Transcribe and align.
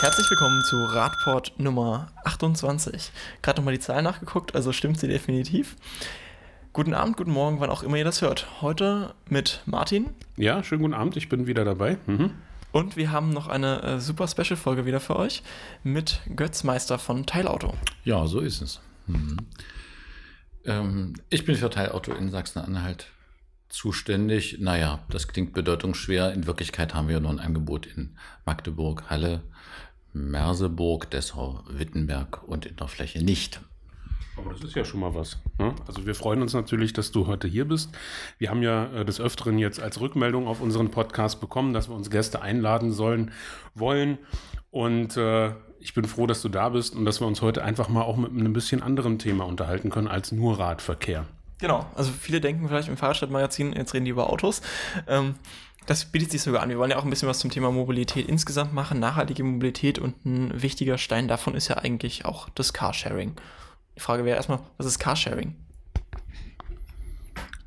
Herzlich 0.00 0.30
willkommen 0.30 0.62
zu 0.62 0.84
Radport 0.84 1.58
Nummer 1.58 2.12
28. 2.24 3.10
Gerade 3.42 3.60
nochmal 3.60 3.74
die 3.74 3.80
Zahl 3.80 4.00
nachgeguckt, 4.00 4.54
also 4.54 4.72
stimmt 4.72 5.00
sie 5.00 5.08
definitiv. 5.08 5.74
Guten 6.72 6.94
Abend, 6.94 7.16
guten 7.16 7.32
Morgen, 7.32 7.58
wann 7.58 7.68
auch 7.68 7.82
immer 7.82 7.96
ihr 7.96 8.04
das 8.04 8.22
hört. 8.22 8.46
Heute 8.62 9.14
mit 9.28 9.60
Martin. 9.66 10.10
Ja, 10.36 10.62
schönen 10.62 10.82
guten 10.82 10.94
Abend, 10.94 11.16
ich 11.16 11.28
bin 11.28 11.48
wieder 11.48 11.64
dabei. 11.64 11.98
Mhm. 12.06 12.30
Und 12.70 12.96
wir 12.96 13.10
haben 13.10 13.30
noch 13.30 13.48
eine 13.48 13.82
äh, 13.82 14.00
super 14.00 14.28
Special-Folge 14.28 14.86
wieder 14.86 15.00
für 15.00 15.16
euch 15.16 15.42
mit 15.82 16.20
Götz 16.36 16.62
Meister 16.62 17.00
von 17.00 17.26
Teilauto. 17.26 17.74
Ja, 18.04 18.24
so 18.28 18.38
ist 18.38 18.62
es. 18.62 18.80
Mhm. 19.08 19.38
Ähm, 20.64 21.14
ich 21.28 21.44
bin 21.44 21.56
für 21.56 21.70
Teilauto 21.70 22.12
in 22.12 22.30
Sachsen-Anhalt 22.30 23.08
zuständig. 23.68 24.58
Naja, 24.60 25.00
das 25.10 25.28
klingt 25.28 25.52
bedeutungsschwer. 25.52 26.32
In 26.32 26.46
Wirklichkeit 26.46 26.94
haben 26.94 27.08
wir 27.08 27.20
nur 27.20 27.30
ein 27.30 27.40
Angebot 27.40 27.86
in 27.86 28.16
Magdeburg, 28.44 29.10
Halle, 29.10 29.42
Merseburg, 30.18 31.10
Dessau, 31.10 31.62
Wittenberg 31.68 32.42
und 32.46 32.66
in 32.66 32.76
der 32.76 32.88
Fläche 32.88 33.24
nicht. 33.24 33.60
Aber 34.36 34.52
das 34.52 34.62
ist 34.62 34.76
ja 34.76 34.84
schon 34.84 35.00
mal 35.00 35.14
was. 35.14 35.38
Ne? 35.58 35.74
Also 35.86 36.06
wir 36.06 36.14
freuen 36.14 36.42
uns 36.42 36.54
natürlich, 36.54 36.92
dass 36.92 37.10
du 37.10 37.26
heute 37.26 37.48
hier 37.48 37.66
bist. 37.66 37.90
Wir 38.38 38.50
haben 38.50 38.62
ja 38.62 38.86
äh, 38.92 39.04
des 39.04 39.20
Öfteren 39.20 39.58
jetzt 39.58 39.80
als 39.80 40.00
Rückmeldung 40.00 40.46
auf 40.46 40.60
unseren 40.60 40.90
Podcast 40.90 41.40
bekommen, 41.40 41.72
dass 41.72 41.88
wir 41.88 41.96
uns 41.96 42.10
Gäste 42.10 42.40
einladen 42.40 42.92
sollen, 42.92 43.32
wollen. 43.74 44.18
Und 44.70 45.16
äh, 45.16 45.52
ich 45.80 45.94
bin 45.94 46.04
froh, 46.04 46.26
dass 46.26 46.42
du 46.42 46.48
da 46.48 46.68
bist 46.68 46.94
und 46.94 47.04
dass 47.04 47.20
wir 47.20 47.26
uns 47.26 47.42
heute 47.42 47.64
einfach 47.64 47.88
mal 47.88 48.02
auch 48.02 48.16
mit 48.16 48.30
einem 48.30 48.52
bisschen 48.52 48.82
anderen 48.82 49.18
Thema 49.18 49.44
unterhalten 49.44 49.90
können 49.90 50.08
als 50.08 50.32
nur 50.32 50.58
Radverkehr. 50.58 51.26
Genau, 51.60 51.86
also 51.96 52.12
viele 52.12 52.40
denken 52.40 52.68
vielleicht 52.68 52.88
im 52.88 52.96
Fahrradstadtmagazin, 52.96 53.72
jetzt 53.72 53.92
reden 53.92 54.04
die 54.04 54.12
über 54.12 54.30
Autos. 54.30 54.62
Ähm, 55.08 55.34
das 55.88 56.04
bietet 56.04 56.30
sich 56.30 56.42
sogar 56.42 56.62
an. 56.62 56.68
Wir 56.68 56.78
wollen 56.78 56.90
ja 56.90 56.98
auch 56.98 57.04
ein 57.04 57.08
bisschen 57.10 57.30
was 57.30 57.38
zum 57.38 57.50
Thema 57.50 57.72
Mobilität 57.72 58.28
insgesamt 58.28 58.74
machen, 58.74 59.00
nachhaltige 59.00 59.42
Mobilität 59.42 59.98
und 59.98 60.22
ein 60.26 60.60
wichtiger 60.60 60.98
Stein 60.98 61.28
davon 61.28 61.54
ist 61.54 61.68
ja 61.68 61.78
eigentlich 61.78 62.26
auch 62.26 62.50
das 62.50 62.74
Carsharing. 62.74 63.34
Die 63.96 64.00
Frage 64.00 64.26
wäre 64.26 64.36
erstmal, 64.36 64.60
was 64.76 64.86
ist 64.86 64.98
Carsharing? 64.98 65.56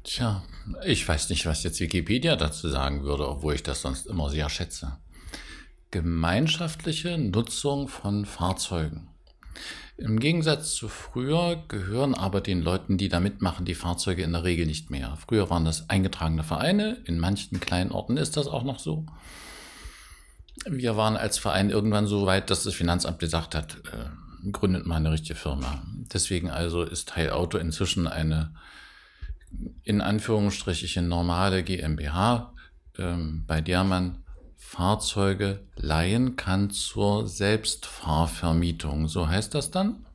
Tja, 0.03 0.44
ich 0.86 1.08
weiß 1.08 1.30
nicht, 1.30 1.47
was 1.47 1.63
jetzt 1.63 1.80
Wikipedia 1.80 2.36
dazu 2.36 2.69
sagen 2.69 3.02
würde, 3.02 3.28
obwohl 3.28 3.55
ich 3.55 3.63
das 3.63 3.81
sonst 3.81 4.05
immer 4.05 4.30
sehr 4.30 4.50
schätze. 4.50 5.00
Gemeinschaftliche 5.89 7.17
Nutzung 7.17 7.88
von 7.88 8.28
Fahrzeugen. 8.28 9.10
Im 9.97 10.19
Gegensatz 10.19 10.73
zu 10.73 10.88
früher 10.88 11.63
gehören 11.67 12.16
aber 12.16 12.41
den 12.41 12.61
Leuten, 12.61 12.97
die 12.97 13.09
da 13.09 13.19
mitmachen, 13.19 13.66
die 13.66 13.75
Fahrzeuge 13.75 14.23
in 14.23 14.31
der 14.31 14.44
Regel 14.44 14.66
nicht 14.66 14.89
mehr. 14.89 15.17
Früher 15.27 15.49
waren 15.49 15.66
das 15.66 15.89
eingetragene 15.89 16.44
Vereine, 16.44 16.97
in 17.05 17.19
manchen 17.19 17.59
kleinen 17.59 17.91
Orten 17.91 18.17
ist 18.17 18.35
das 18.35 18.47
auch 18.47 18.63
noch 18.63 18.79
so. 18.79 19.05
Wir 20.66 20.97
waren 20.97 21.17
als 21.17 21.38
Verein 21.38 21.69
irgendwann 21.69 22.07
so 22.07 22.25
weit, 22.25 22.49
dass 22.49 22.63
das 22.63 22.73
Finanzamt 22.73 23.19
gesagt 23.19 23.55
hat, 23.55 23.77
äh, 23.91 24.49
gründet 24.52 24.85
mal 24.85 24.97
eine 24.97 25.11
richtige 25.11 25.38
Firma. 25.38 25.83
Deswegen 26.13 26.49
also 26.49 26.83
ist 26.83 27.09
Teilauto 27.09 27.57
inzwischen 27.57 28.07
eine 28.07 28.53
in 29.83 30.02
Anführungsstrichen 30.02 31.07
normale 31.07 31.63
GmbH, 31.63 32.53
ähm, 32.97 33.44
bei 33.47 33.61
der 33.61 33.83
man 33.83 34.23
Fahrzeuge 34.72 35.59
leihen 35.75 36.38
kann 36.38 36.69
zur 36.69 37.27
Selbstfahrvermietung. 37.27 39.09
So 39.09 39.28
heißt 39.28 39.53
das 39.53 39.69
dann. 39.69 40.05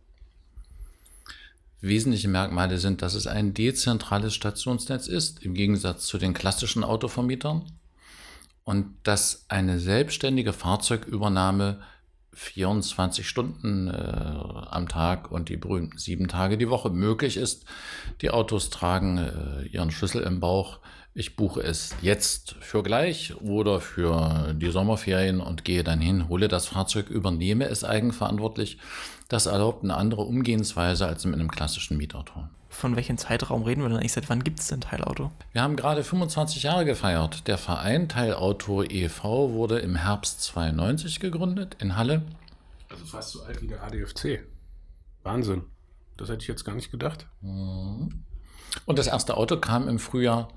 Wesentliche 1.83 2.29
Merkmale 2.29 2.79
sind, 2.79 3.03
dass 3.03 3.13
es 3.13 3.27
ein 3.27 3.53
dezentrales 3.53 4.35
Stationsnetz 4.35 5.09
ist, 5.09 5.45
im 5.45 5.53
Gegensatz 5.53 6.07
zu 6.07 6.17
den 6.17 6.33
klassischen 6.33 6.85
Autovermietern. 6.85 7.71
Und 8.65 8.95
dass 9.03 9.45
eine 9.48 9.79
selbstständige 9.79 10.55
Fahrzeugübernahme 10.55 11.83
24 12.33 13.29
Stunden 13.29 13.89
äh, 13.89 13.93
am 13.93 14.89
Tag 14.89 15.31
und 15.31 15.51
die 15.51 15.59
berühmten 15.59 15.98
sieben 15.98 16.29
Tage 16.29 16.57
die 16.57 16.70
Woche 16.70 16.89
möglich 16.89 17.37
ist. 17.37 17.67
Die 18.23 18.31
Autos 18.31 18.70
tragen 18.70 19.19
äh, 19.19 19.67
ihren 19.67 19.91
Schlüssel 19.91 20.23
im 20.23 20.41
Bauch. 20.41 20.79
Ich 21.19 21.35
buche 21.35 21.63
es 21.63 21.95
jetzt 22.03 22.57
für 22.61 22.83
gleich 22.83 23.41
oder 23.41 23.81
für 23.81 24.53
die 24.53 24.71
Sommerferien 24.71 25.41
und 25.41 25.65
gehe 25.65 25.83
dann 25.83 25.99
hin, 25.99 26.29
hole 26.29 26.47
das 26.47 26.67
Fahrzeug, 26.67 27.09
übernehme 27.09 27.65
es 27.65 27.85
eigenverantwortlich. 27.85 28.77
Das 29.31 29.47
erlaubt 29.47 29.83
eine 29.83 29.97
andere 29.97 30.25
Umgehensweise 30.25 31.07
als 31.07 31.25
mit 31.25 31.37
einem 31.37 31.51
klassischen 31.51 31.97
Mietauto. 31.97 32.47
Von 32.69 32.97
welchem 32.97 33.17
Zeitraum 33.17 33.63
reden 33.63 33.81
wir 33.81 33.89
denn 33.89 33.97
eigentlich? 33.97 34.13
Seit 34.13 34.29
wann 34.29 34.45
gibt 34.45 34.61
es 34.61 34.69
denn 34.69 34.83
Teilauto? 34.83 35.33
Wir 35.53 35.63
haben 35.63 35.77
gerade 35.77 36.05
25 36.05 36.65
Jahre 36.65 36.85
gefeiert. 36.85 37.48
Der 37.48 37.57
Verein 37.57 38.11
Teilauto 38.11 38.83
e.V. 38.83 39.53
wurde 39.55 39.79
im 39.79 39.97
Herbst 39.97 40.43
92 40.43 41.19
gegründet 41.19 41.79
in 41.81 41.97
Halle. 41.97 42.27
Also 42.91 43.07
fast 43.07 43.31
so 43.31 43.43
alt 43.43 43.63
wie 43.63 43.69
der 43.69 43.83
ADFC. 43.83 44.45
Wahnsinn. 45.23 45.63
Das 46.19 46.29
hätte 46.29 46.43
ich 46.43 46.48
jetzt 46.48 46.67
gar 46.67 46.75
nicht 46.75 46.91
gedacht. 46.91 47.27
Mhm. 47.41 48.23
Und 48.85 48.98
das 48.98 49.07
erste 49.07 49.39
Auto 49.39 49.57
kam 49.57 49.89
im 49.89 49.98
Frühjahr 49.98 50.48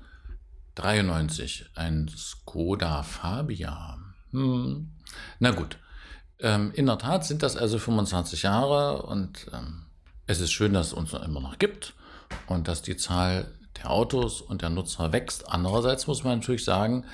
93, 0.74 1.70
ein 1.74 2.08
Skoda 2.08 3.02
Fabia. 3.02 3.98
Hm. 4.32 4.92
Na 5.38 5.50
gut. 5.50 5.78
Ähm, 6.38 6.72
in 6.74 6.86
der 6.86 6.98
Tat 6.98 7.26
sind 7.26 7.42
das 7.42 7.56
also 7.56 7.78
25 7.78 8.42
Jahre 8.42 9.02
und 9.02 9.46
ähm, 9.52 9.86
es 10.26 10.40
ist 10.40 10.52
schön, 10.52 10.72
dass 10.72 10.88
es 10.88 10.92
uns 10.92 11.12
immer 11.12 11.40
noch 11.40 11.58
gibt 11.58 11.94
und 12.46 12.68
dass 12.68 12.82
die 12.82 12.96
Zahl 12.96 13.52
der 13.76 13.90
Autos 13.90 14.40
und 14.40 14.62
der 14.62 14.70
Nutzer 14.70 15.12
wächst. 15.12 15.48
Andererseits 15.48 16.06
muss 16.06 16.24
man 16.24 16.38
natürlich 16.38 16.64
sagen, 16.64 17.04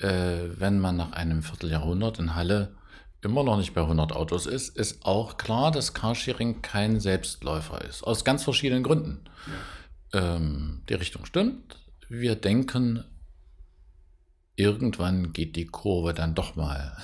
äh, 0.00 0.50
wenn 0.56 0.80
man 0.80 0.96
nach 0.96 1.12
einem 1.12 1.42
Vierteljahrhundert 1.42 2.18
in 2.18 2.34
Halle 2.34 2.74
immer 3.20 3.42
noch 3.42 3.56
nicht 3.56 3.74
bei 3.74 3.80
100 3.80 4.12
Autos 4.12 4.46
ist, 4.46 4.76
ist 4.76 5.04
auch 5.04 5.38
klar, 5.38 5.70
dass 5.70 5.94
Carsharing 5.94 6.62
kein 6.62 7.00
Selbstläufer 7.00 7.82
ist. 7.84 8.04
Aus 8.04 8.24
ganz 8.24 8.44
verschiedenen 8.44 8.82
Gründen. 8.82 9.24
Ja. 10.12 10.36
Ähm, 10.36 10.82
die 10.88 10.94
Richtung 10.94 11.26
stimmt, 11.26 11.77
wir 12.08 12.36
denken, 12.36 13.04
irgendwann 14.56 15.32
geht 15.32 15.56
die 15.56 15.66
Kurve 15.66 16.14
dann 16.14 16.34
doch 16.34 16.56
mal 16.56 16.96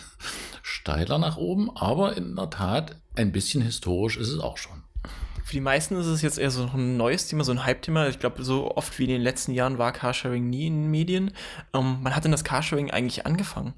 steiler 0.62 1.19
nach 1.19 1.37
oben, 1.37 1.75
aber 1.76 2.16
in 2.16 2.37
der 2.37 2.50
Tat, 2.50 2.97
ein 3.15 3.32
bisschen 3.32 3.62
historisch 3.62 4.16
ist 4.16 4.28
es 4.28 4.41
auch 4.41 4.56
schon. 4.56 4.82
Für 5.44 5.53
die 5.53 5.60
meisten 5.60 5.94
ist 5.97 6.06
es 6.06 6.22
jetzt 6.22 6.38
eher 6.38 6.50
so 6.50 6.70
ein 6.72 6.97
neues 6.97 7.28
Thema, 7.28 7.44
so 7.44 7.53
ein 7.53 7.65
Hype-Thema. 7.65 8.09
Ich 8.09 8.19
glaube, 8.19 8.42
so 8.42 8.75
oft 8.76 8.98
wie 8.98 9.04
in 9.04 9.10
den 9.10 9.20
letzten 9.20 9.53
Jahren 9.53 9.76
war 9.76 9.92
Carsharing 9.92 10.48
nie 10.48 10.66
in 10.69 10.84
den 10.84 10.91
Medien. 10.91 11.32
Ähm, 11.75 11.98
wann 12.00 12.16
hat 12.16 12.25
denn 12.25 12.32
das 12.32 12.44
Carsharing 12.44 12.91
eigentlich 12.91 13.26
angefangen? 13.26 13.75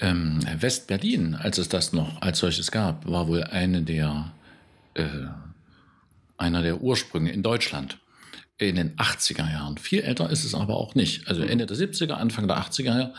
Ähm, 0.00 0.40
West-Berlin, 0.58 1.34
als 1.34 1.58
es 1.58 1.68
das 1.68 1.92
noch 1.92 2.22
als 2.22 2.38
solches 2.38 2.70
gab, 2.70 3.06
war 3.06 3.28
wohl 3.28 3.44
eine 3.44 3.82
der, 3.82 4.32
äh, 4.94 5.08
einer 6.38 6.62
der 6.62 6.80
Ursprünge 6.80 7.30
in 7.30 7.42
Deutschland 7.42 7.98
in 8.68 8.76
den 8.76 8.96
80er 8.96 9.50
Jahren. 9.50 9.78
Viel 9.78 10.00
älter 10.00 10.30
ist 10.30 10.44
es 10.44 10.54
aber 10.54 10.76
auch 10.76 10.94
nicht. 10.94 11.28
Also 11.28 11.42
Ende 11.42 11.66
der 11.66 11.76
70er, 11.76 12.12
Anfang 12.12 12.46
der 12.48 12.58
80er 12.58 13.12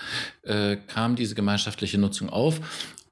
äh, 0.44 0.78
kam 0.88 1.16
diese 1.16 1.36
gemeinschaftliche 1.36 1.98
Nutzung 1.98 2.30
auf. 2.30 2.59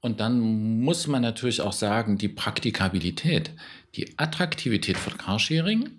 Und 0.00 0.20
dann 0.20 0.40
muss 0.80 1.06
man 1.06 1.22
natürlich 1.22 1.60
auch 1.60 1.72
sagen, 1.72 2.18
die 2.18 2.28
Praktikabilität, 2.28 3.52
die 3.94 4.18
Attraktivität 4.18 4.96
von 4.96 5.16
Carsharing 5.16 5.90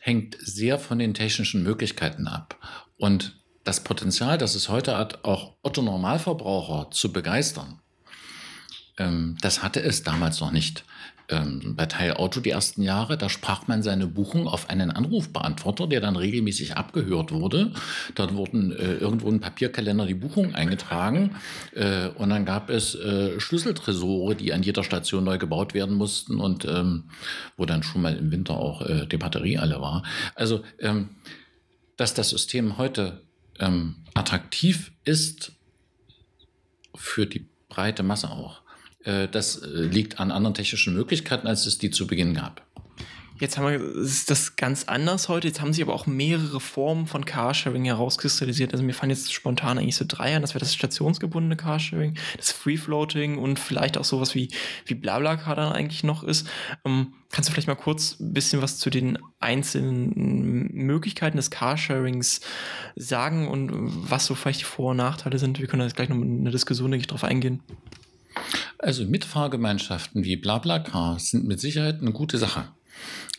hängt 0.00 0.36
sehr 0.40 0.78
von 0.78 0.98
den 0.98 1.14
technischen 1.14 1.62
Möglichkeiten 1.62 2.26
ab. 2.28 2.58
Und 2.98 3.36
das 3.64 3.84
Potenzial, 3.84 4.38
das 4.38 4.54
es 4.54 4.68
heute 4.68 4.96
hat, 4.96 5.24
auch 5.24 5.54
Otto 5.62 5.82
Normalverbraucher 5.82 6.90
zu 6.90 7.12
begeistern, 7.12 7.80
ähm, 8.98 9.36
das 9.40 9.62
hatte 9.62 9.80
es 9.80 10.02
damals 10.02 10.40
noch 10.40 10.50
nicht 10.50 10.84
ähm, 11.28 11.74
bei 11.76 11.86
Teilauto 11.86 12.40
die 12.40 12.50
ersten 12.50 12.82
Jahre, 12.82 13.18
da 13.18 13.28
sprach 13.28 13.66
man 13.66 13.82
seine 13.82 14.06
Buchung 14.06 14.48
auf 14.48 14.70
einen 14.70 14.90
Anrufbeantworter, 14.90 15.86
der 15.86 16.00
dann 16.00 16.16
regelmäßig 16.16 16.76
abgehört 16.76 17.32
wurde. 17.32 17.72
Dort 18.14 18.34
wurden 18.34 18.72
äh, 18.72 18.94
irgendwo 18.94 19.28
in 19.28 19.40
Papierkalender 19.40 20.06
die 20.06 20.14
Buchungen 20.14 20.54
eingetragen 20.54 21.36
äh, 21.74 22.08
und 22.08 22.30
dann 22.30 22.44
gab 22.44 22.70
es 22.70 22.94
äh, 22.94 23.38
Schlüsseltresore, 23.38 24.34
die 24.34 24.52
an 24.52 24.62
jeder 24.62 24.84
Station 24.84 25.24
neu 25.24 25.38
gebaut 25.38 25.74
werden 25.74 25.96
mussten 25.96 26.40
und 26.40 26.64
ähm, 26.64 27.04
wo 27.56 27.66
dann 27.66 27.82
schon 27.82 28.02
mal 28.02 28.16
im 28.16 28.30
Winter 28.30 28.56
auch 28.56 28.82
äh, 28.82 29.06
die 29.06 29.18
Batterie 29.18 29.58
alle 29.58 29.80
war. 29.80 30.04
Also, 30.34 30.62
ähm, 30.78 31.10
dass 31.96 32.14
das 32.14 32.30
System 32.30 32.78
heute 32.78 33.22
ähm, 33.58 33.96
attraktiv 34.14 34.92
ist 35.04 35.52
für 36.94 37.26
die 37.26 37.48
breite 37.68 38.02
Masse 38.02 38.30
auch 38.30 38.62
das 39.04 39.62
äh, 39.62 39.66
liegt 39.66 40.20
an 40.20 40.30
anderen 40.30 40.54
technischen 40.54 40.94
Möglichkeiten, 40.94 41.46
als 41.46 41.66
es 41.66 41.78
die 41.78 41.90
zu 41.90 42.06
Beginn 42.06 42.34
gab. 42.34 42.66
Jetzt 43.40 43.56
haben 43.56 43.68
wir, 43.68 44.02
ist 44.02 44.30
das 44.30 44.56
ganz 44.56 44.84
anders 44.84 45.28
heute. 45.28 45.46
Jetzt 45.46 45.60
haben 45.60 45.72
sich 45.72 45.82
aber 45.82 45.94
auch 45.94 46.06
mehrere 46.06 46.58
Formen 46.58 47.06
von 47.06 47.24
Carsharing 47.24 47.84
herauskristallisiert. 47.84 48.72
Also 48.72 48.84
mir 48.84 48.94
fallen 48.94 49.10
jetzt 49.10 49.32
spontan 49.32 49.78
eigentlich 49.78 49.94
so 49.94 50.04
drei 50.08 50.34
an. 50.34 50.42
Das 50.42 50.54
wäre 50.54 50.60
das 50.60 50.74
stationsgebundene 50.74 51.56
Carsharing, 51.56 52.14
das 52.36 52.50
Free-Floating 52.50 53.38
und 53.38 53.60
vielleicht 53.60 53.96
auch 53.96 54.04
sowas 54.04 54.34
wie, 54.34 54.48
wie 54.86 54.94
Blablacar 54.94 55.54
dann 55.54 55.72
eigentlich 55.72 56.02
noch 56.02 56.24
ist. 56.24 56.48
Ähm, 56.84 57.14
kannst 57.30 57.48
du 57.48 57.52
vielleicht 57.52 57.68
mal 57.68 57.76
kurz 57.76 58.18
ein 58.18 58.32
bisschen 58.32 58.60
was 58.60 58.78
zu 58.78 58.90
den 58.90 59.18
einzelnen 59.38 60.72
Möglichkeiten 60.72 61.36
des 61.36 61.50
Carsharings 61.50 62.40
sagen 62.96 63.46
und 63.46 63.70
was 64.10 64.26
so 64.26 64.34
vielleicht 64.34 64.60
die 64.60 64.64
Vor- 64.64 64.90
und 64.90 64.96
Nachteile 64.96 65.38
sind? 65.38 65.60
Wir 65.60 65.68
können 65.68 65.80
da 65.80 65.86
jetzt 65.86 65.94
gleich 65.94 66.08
noch 66.08 66.16
eine 66.16 66.50
Diskussion, 66.50 66.90
denke 66.90 67.02
ich, 67.02 67.06
drauf 67.06 67.22
eingehen. 67.22 67.62
Also 68.78 69.04
Mitfahrgemeinschaften 69.04 70.24
wie 70.24 70.36
BlaBlaCar 70.36 71.18
sind 71.18 71.46
mit 71.46 71.60
Sicherheit 71.60 72.00
eine 72.00 72.12
gute 72.12 72.38
Sache, 72.38 72.68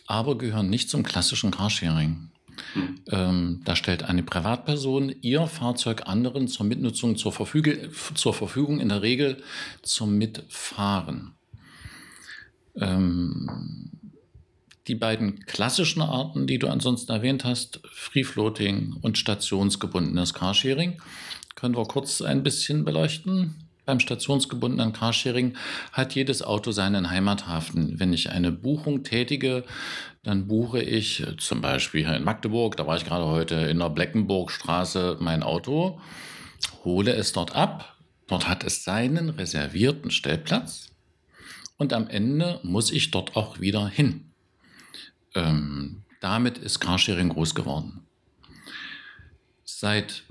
aber 0.06 0.36
gehören 0.36 0.68
nicht 0.68 0.90
zum 0.90 1.02
klassischen 1.02 1.50
Carsharing. 1.50 2.30
Ähm, 3.10 3.62
da 3.64 3.74
stellt 3.74 4.02
eine 4.02 4.22
Privatperson 4.22 5.14
ihr 5.22 5.46
Fahrzeug 5.46 6.02
anderen 6.06 6.46
zur 6.46 6.66
Mitnutzung 6.66 7.16
zur, 7.16 7.32
Verfüge, 7.32 7.90
zur 8.14 8.34
Verfügung, 8.34 8.80
in 8.80 8.90
der 8.90 9.00
Regel 9.00 9.42
zum 9.82 10.18
Mitfahren. 10.18 11.32
Ähm, 12.76 13.90
die 14.86 14.94
beiden 14.94 15.40
klassischen 15.46 16.02
Arten, 16.02 16.46
die 16.46 16.58
du 16.58 16.68
ansonsten 16.68 17.12
erwähnt 17.12 17.44
hast, 17.44 17.80
Free 17.90 18.24
Floating 18.24 18.96
und 19.00 19.18
stationsgebundenes 19.18 20.34
Carsharing, 20.34 21.00
können 21.54 21.76
wir 21.76 21.84
kurz 21.84 22.22
ein 22.22 22.42
bisschen 22.42 22.84
beleuchten. 22.84 23.69
Beim 23.90 23.98
stationsgebundenen 23.98 24.92
Carsharing 24.92 25.56
hat 25.90 26.14
jedes 26.14 26.44
Auto 26.44 26.70
seinen 26.70 27.10
Heimathafen. 27.10 27.98
Wenn 27.98 28.12
ich 28.12 28.30
eine 28.30 28.52
Buchung 28.52 29.02
tätige, 29.02 29.64
dann 30.22 30.46
buche 30.46 30.80
ich 30.80 31.26
zum 31.38 31.60
Beispiel 31.60 32.06
in 32.06 32.22
Magdeburg, 32.22 32.76
da 32.76 32.86
war 32.86 32.96
ich 32.96 33.04
gerade 33.04 33.24
heute 33.24 33.56
in 33.56 33.80
der 33.80 33.90
Bleckenburgstraße, 33.90 35.16
mein 35.18 35.42
Auto, 35.42 36.00
hole 36.84 37.12
es 37.14 37.32
dort 37.32 37.56
ab. 37.56 37.96
Dort 38.28 38.46
hat 38.46 38.62
es 38.62 38.84
seinen 38.84 39.28
reservierten 39.28 40.12
Stellplatz 40.12 40.92
und 41.76 41.92
am 41.92 42.06
Ende 42.06 42.60
muss 42.62 42.92
ich 42.92 43.10
dort 43.10 43.34
auch 43.34 43.58
wieder 43.58 43.88
hin. 43.88 44.30
Ähm, 45.34 46.04
damit 46.20 46.58
ist 46.58 46.78
Carsharing 46.78 47.30
groß 47.30 47.56
geworden. 47.56 48.06
Seit 49.64 50.22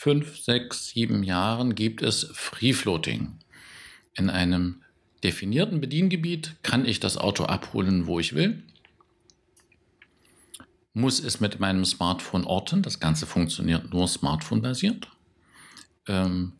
fünf, 0.00 0.38
sechs, 0.38 0.88
sieben 0.88 1.22
Jahren 1.22 1.74
gibt 1.74 2.00
es 2.00 2.30
Free 2.32 2.72
Floating. 2.72 3.38
In 4.14 4.30
einem 4.30 4.80
definierten 5.22 5.82
Bediengebiet 5.82 6.56
kann 6.62 6.86
ich 6.86 7.00
das 7.00 7.18
Auto 7.18 7.44
abholen, 7.44 8.06
wo 8.06 8.18
ich 8.18 8.34
will. 8.34 8.62
Muss 10.94 11.20
es 11.20 11.40
mit 11.40 11.60
meinem 11.60 11.84
Smartphone 11.84 12.44
orten. 12.44 12.80
Das 12.80 12.98
Ganze 12.98 13.26
funktioniert 13.26 13.92
nur 13.92 14.08
smartphone-basiert. 14.08 15.06
Ähm, 16.08 16.54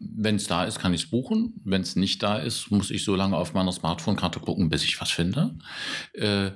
wenn 0.00 0.36
es 0.36 0.46
da 0.46 0.64
ist, 0.64 0.78
kann 0.78 0.94
ich 0.94 1.04
es 1.04 1.10
buchen. 1.10 1.60
Wenn 1.62 1.82
es 1.82 1.94
nicht 1.94 2.22
da 2.22 2.38
ist, 2.38 2.70
muss 2.70 2.90
ich 2.90 3.04
so 3.04 3.14
lange 3.14 3.36
auf 3.36 3.52
meiner 3.52 3.70
Smartphone-Karte 3.70 4.40
gucken, 4.40 4.70
bis 4.70 4.82
ich 4.82 4.98
was 5.00 5.10
finde. 5.10 5.54
Äh, 6.14 6.52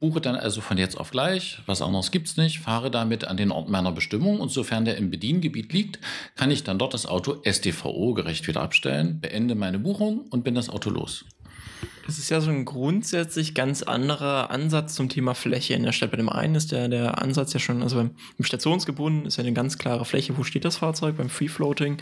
buche 0.00 0.22
dann 0.22 0.34
also 0.34 0.62
von 0.62 0.78
jetzt 0.78 0.98
auf 0.98 1.10
gleich, 1.10 1.58
was 1.66 1.82
anderes 1.82 2.10
gibt 2.10 2.28
es 2.28 2.36
nicht, 2.38 2.60
fahre 2.60 2.90
damit 2.90 3.24
an 3.24 3.36
den 3.36 3.52
Ort 3.52 3.68
meiner 3.68 3.92
Bestimmung 3.92 4.40
und 4.40 4.50
sofern 4.50 4.86
der 4.86 4.96
im 4.96 5.10
Bediengebiet 5.10 5.72
liegt, 5.72 5.98
kann 6.36 6.50
ich 6.50 6.64
dann 6.64 6.78
dort 6.78 6.94
das 6.94 7.06
Auto 7.06 7.42
SDVO-gerecht 7.44 8.48
wieder 8.48 8.62
abstellen, 8.62 9.20
beende 9.20 9.54
meine 9.54 9.78
Buchung 9.78 10.26
und 10.30 10.42
bin 10.42 10.54
das 10.54 10.70
Auto 10.70 10.88
los. 10.88 11.26
Das 12.06 12.18
ist 12.18 12.30
ja 12.30 12.40
so 12.40 12.50
ein 12.50 12.64
grundsätzlich 12.64 13.54
ganz 13.54 13.82
anderer 13.82 14.50
Ansatz 14.50 14.94
zum 14.94 15.08
Thema 15.08 15.34
Fläche 15.34 15.74
in 15.74 15.82
der 15.82 15.92
Stadt. 15.92 16.12
Bei 16.12 16.16
dem 16.16 16.28
einen 16.28 16.54
ist 16.54 16.72
der, 16.72 16.88
der 16.88 17.20
Ansatz 17.20 17.52
ja 17.52 17.58
schon, 17.58 17.82
also 17.82 17.96
beim, 17.96 18.10
beim 18.38 18.44
Stationsgebunden 18.44 19.26
ist 19.26 19.36
ja 19.36 19.42
eine 19.42 19.52
ganz 19.52 19.76
klare 19.76 20.04
Fläche, 20.04 20.38
wo 20.38 20.44
steht 20.44 20.64
das 20.64 20.76
Fahrzeug, 20.76 21.16
beim 21.16 21.28
Free 21.28 21.48
Floating 21.48 21.98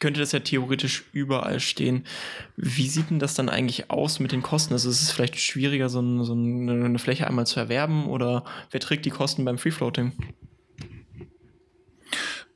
könnte 0.00 0.20
das 0.20 0.32
ja 0.32 0.40
theoretisch 0.40 1.04
überall 1.12 1.60
stehen. 1.60 2.04
Wie 2.56 2.88
sieht 2.88 3.10
denn 3.10 3.18
das 3.18 3.34
dann 3.34 3.48
eigentlich 3.48 3.90
aus 3.90 4.20
mit 4.20 4.32
den 4.32 4.42
Kosten? 4.42 4.74
Also 4.74 4.90
ist 4.90 5.02
es 5.02 5.10
vielleicht 5.10 5.38
schwieriger, 5.38 5.88
so, 5.88 6.00
ein, 6.00 6.24
so 6.24 6.32
eine 6.32 6.98
Fläche 6.98 7.26
einmal 7.26 7.46
zu 7.46 7.60
erwerben 7.60 8.06
oder 8.06 8.44
wer 8.70 8.80
trägt 8.80 9.06
die 9.06 9.10
Kosten 9.10 9.44
beim 9.44 9.58
Free 9.58 9.70
Floating? 9.70 10.12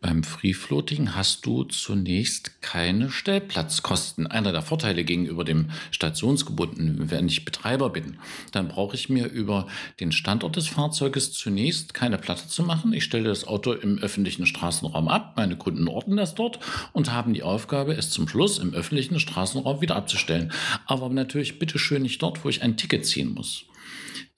Beim 0.03 0.25
Free 0.25 0.55
Floating 0.55 1.15
hast 1.15 1.45
du 1.45 1.65
zunächst 1.65 2.63
keine 2.63 3.11
Stellplatzkosten. 3.11 4.27
Einer 4.27 4.51
der 4.51 4.63
Vorteile 4.63 5.05
gegenüber 5.05 5.45
dem 5.45 5.71
stationsgebundenen, 5.91 7.11
wenn 7.11 7.29
ich 7.29 7.45
Betreiber 7.45 7.91
bin, 7.91 8.17
dann 8.51 8.69
brauche 8.69 8.97
ich 8.97 9.11
mir 9.11 9.27
über 9.27 9.67
den 10.01 10.11
Standort 10.11 10.57
des 10.57 10.69
Fahrzeuges 10.69 11.33
zunächst 11.33 11.93
keine 11.93 12.17
Platte 12.17 12.49
zu 12.49 12.63
machen. 12.63 12.95
Ich 12.95 13.05
stelle 13.05 13.29
das 13.29 13.47
Auto 13.47 13.75
im 13.75 13.99
öffentlichen 13.99 14.47
Straßenraum 14.47 15.07
ab, 15.09 15.35
meine 15.37 15.59
Kunden 15.59 15.87
orten 15.87 16.17
das 16.17 16.35
dort 16.35 16.61
und 16.95 17.13
haben 17.13 17.35
die 17.35 17.43
Aufgabe, 17.43 17.93
es 17.93 18.09
zum 18.09 18.27
Schluss 18.27 18.59
im 18.59 18.73
öffentlichen 18.73 19.21
Straßenraum 19.21 19.83
wieder 19.83 19.97
abzustellen. 19.97 20.51
Aber 20.87 21.11
natürlich 21.11 21.59
bitteschön 21.59 22.01
nicht 22.01 22.23
dort, 22.23 22.43
wo 22.43 22.49
ich 22.49 22.63
ein 22.63 22.79
Ticket 22.79 23.05
ziehen 23.05 23.35
muss. 23.35 23.67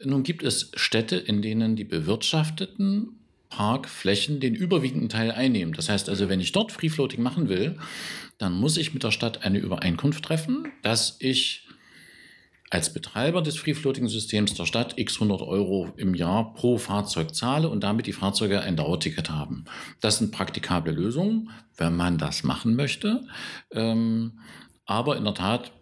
Nun 0.05 0.25
gibt 0.25 0.43
es 0.43 0.73
Städte, 0.75 1.15
in 1.15 1.41
denen 1.41 1.77
die 1.77 1.85
Bewirtschafteten 1.85 3.22
Parkflächen 3.53 4.41
den 4.41 4.55
überwiegenden 4.55 5.11
Teil 5.11 5.31
einnehmen. 5.31 5.75
Das 5.75 5.91
heißt 5.91 6.09
also, 6.09 6.31
wenn 6.31 6.41
ich 6.41 6.53
dort 6.53 6.73
Free 6.73 6.89
Floating 6.89 7.23
machen 7.23 7.51
will, 7.51 7.77
dann 8.39 8.55
muss 8.55 8.79
ich 8.79 8.95
mit 8.95 9.05
der 9.05 9.11
Stadt 9.11 9.45
eine 9.45 9.59
Übereinkunft 9.59 10.25
treffen, 10.25 10.69
dass 10.81 11.17
ich 11.21 11.69
als 12.71 12.95
Betreiber 12.95 13.43
des 13.43 13.59
Free 13.59 13.75
Floating 13.75 14.09
Systems 14.09 14.55
der 14.55 14.65
Stadt 14.65 14.95
x 14.97 15.17
100 15.17 15.43
Euro 15.43 15.93
im 15.99 16.15
Jahr 16.15 16.55
pro 16.55 16.79
Fahrzeug 16.79 17.35
zahle 17.35 17.69
und 17.69 17.85
damit 17.85 18.07
die 18.07 18.15
Fahrzeuge 18.15 18.63
ein 18.63 18.77
Dauerticket 18.77 19.29
haben. 19.29 19.67
Das 20.01 20.17
sind 20.17 20.33
praktikable 20.33 20.93
Lösungen, 20.93 21.51
wenn 21.77 21.95
man 21.95 22.17
das 22.17 22.45
machen 22.45 22.75
möchte. 22.75 23.21
Ähm, 23.71 24.41
aber 24.87 25.19
in 25.19 25.25
der 25.25 25.35
Tat 25.35 25.73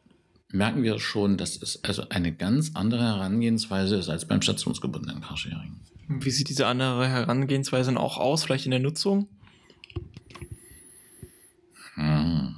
merken 0.48 0.82
wir 0.82 0.98
schon, 0.98 1.36
dass 1.36 1.62
es 1.62 1.84
also 1.84 2.08
eine 2.08 2.34
ganz 2.34 2.72
andere 2.74 3.02
Herangehensweise 3.04 3.94
ist 3.94 4.08
als 4.08 4.26
beim 4.26 4.42
stationsgebundenen 4.42 5.20
Carsharing. 5.20 5.80
Wie 6.12 6.30
sieht 6.30 6.48
diese 6.48 6.66
andere 6.66 7.08
Herangehensweise 7.08 7.96
auch 7.96 8.18
aus, 8.18 8.42
vielleicht 8.42 8.64
in 8.64 8.72
der 8.72 8.80
Nutzung? 8.80 9.28
Hm. 11.94 12.56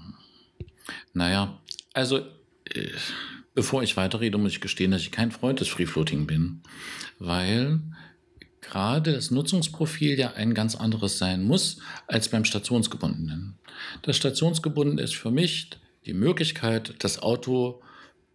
Naja, 1.12 1.60
also 1.92 2.20
äh, 2.64 2.88
bevor 3.54 3.82
ich 3.82 3.98
weiterrede, 3.98 4.38
muss 4.38 4.52
ich 4.52 4.62
gestehen, 4.62 4.90
dass 4.90 5.02
ich 5.02 5.12
kein 5.12 5.30
Freund 5.30 5.60
des 5.60 5.68
Free 5.68 5.84
Floating 5.84 6.26
bin, 6.26 6.62
weil 7.18 7.80
gerade 8.62 9.12
das 9.12 9.30
Nutzungsprofil 9.30 10.18
ja 10.18 10.32
ein 10.32 10.54
ganz 10.54 10.74
anderes 10.74 11.18
sein 11.18 11.42
muss 11.42 11.78
als 12.06 12.30
beim 12.30 12.46
stationsgebundenen. 12.46 13.58
Das 14.00 14.16
stationsgebundene 14.16 15.02
ist 15.02 15.14
für 15.14 15.30
mich 15.30 15.68
die 16.06 16.14
Möglichkeit, 16.14 16.94
das 17.00 17.20
Auto 17.20 17.82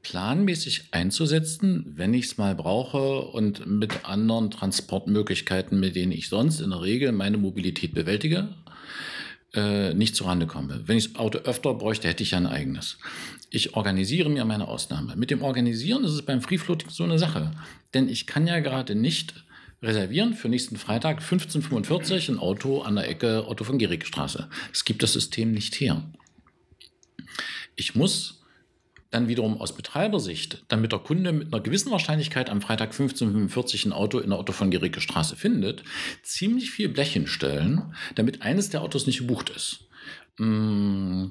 planmäßig 0.07 0.85
einzusetzen, 0.91 1.83
wenn 1.97 2.13
ich 2.13 2.27
es 2.27 2.37
mal 2.37 2.55
brauche 2.55 3.23
und 3.23 3.67
mit 3.67 4.05
anderen 4.05 4.49
Transportmöglichkeiten, 4.51 5.77
mit 5.81 5.97
denen 5.97 6.13
ich 6.13 6.29
sonst 6.29 6.61
in 6.61 6.69
der 6.69 6.81
Regel 6.81 7.11
meine 7.11 7.37
Mobilität 7.37 7.93
bewältige, 7.93 8.47
äh, 9.53 9.93
nicht 9.93 10.15
zurande 10.15 10.47
komme. 10.47 10.83
Wenn 10.85 10.97
ich 10.97 11.11
das 11.11 11.19
Auto 11.19 11.39
öfter 11.39 11.73
bräuchte, 11.73 12.07
hätte 12.07 12.23
ich 12.23 12.31
ja 12.31 12.37
ein 12.37 12.47
eigenes. 12.47 12.97
Ich 13.49 13.75
organisiere 13.75 14.29
mir 14.29 14.45
meine 14.45 14.69
Ausnahme. 14.69 15.17
Mit 15.17 15.29
dem 15.29 15.41
Organisieren 15.41 16.05
ist 16.05 16.13
es 16.13 16.21
beim 16.21 16.41
Free 16.41 16.57
Floating 16.57 16.89
so 16.89 17.03
eine 17.03 17.19
Sache, 17.19 17.51
denn 17.93 18.07
ich 18.07 18.27
kann 18.27 18.47
ja 18.47 18.59
gerade 18.59 18.95
nicht 18.95 19.43
reservieren 19.81 20.35
für 20.35 20.47
nächsten 20.47 20.77
Freitag 20.77 21.17
1545 21.17 22.29
ein 22.29 22.39
Auto 22.39 22.81
an 22.81 22.95
der 22.95 23.09
Ecke 23.09 23.45
Otto 23.45 23.65
von 23.65 23.77
Straße. 23.77 24.47
Es 24.71 24.85
gibt 24.85 25.03
das 25.03 25.11
System 25.11 25.51
nicht 25.51 25.75
her. 25.81 26.01
Ich 27.75 27.93
muss 27.93 28.36
dann 29.09 29.27
wiederum 29.27 29.59
aus 29.59 29.75
Betreibersicht, 29.75 30.65
damit 30.67 30.91
der 30.91 30.99
Kunde 30.99 31.31
mit 31.31 31.53
einer 31.53 31.63
gewissen 31.63 31.91
Wahrscheinlichkeit 31.91 32.49
am 32.49 32.61
Freitag 32.61 32.89
1545 32.89 33.85
ein 33.85 33.93
Auto 33.93 34.19
in 34.19 34.31
der 34.31 34.39
Otto 34.39 34.51
von 34.53 34.71
Gericke 34.71 35.01
Straße 35.01 35.35
findet, 35.35 35.83
ziemlich 36.23 36.71
viel 36.71 36.89
Blech 36.89 37.13
hinstellen, 37.13 37.93
damit 38.15 38.41
eines 38.41 38.69
der 38.69 38.81
Autos 38.81 39.07
nicht 39.07 39.19
gebucht 39.19 39.49
ist. 39.49 39.87
Mm, 40.37 41.27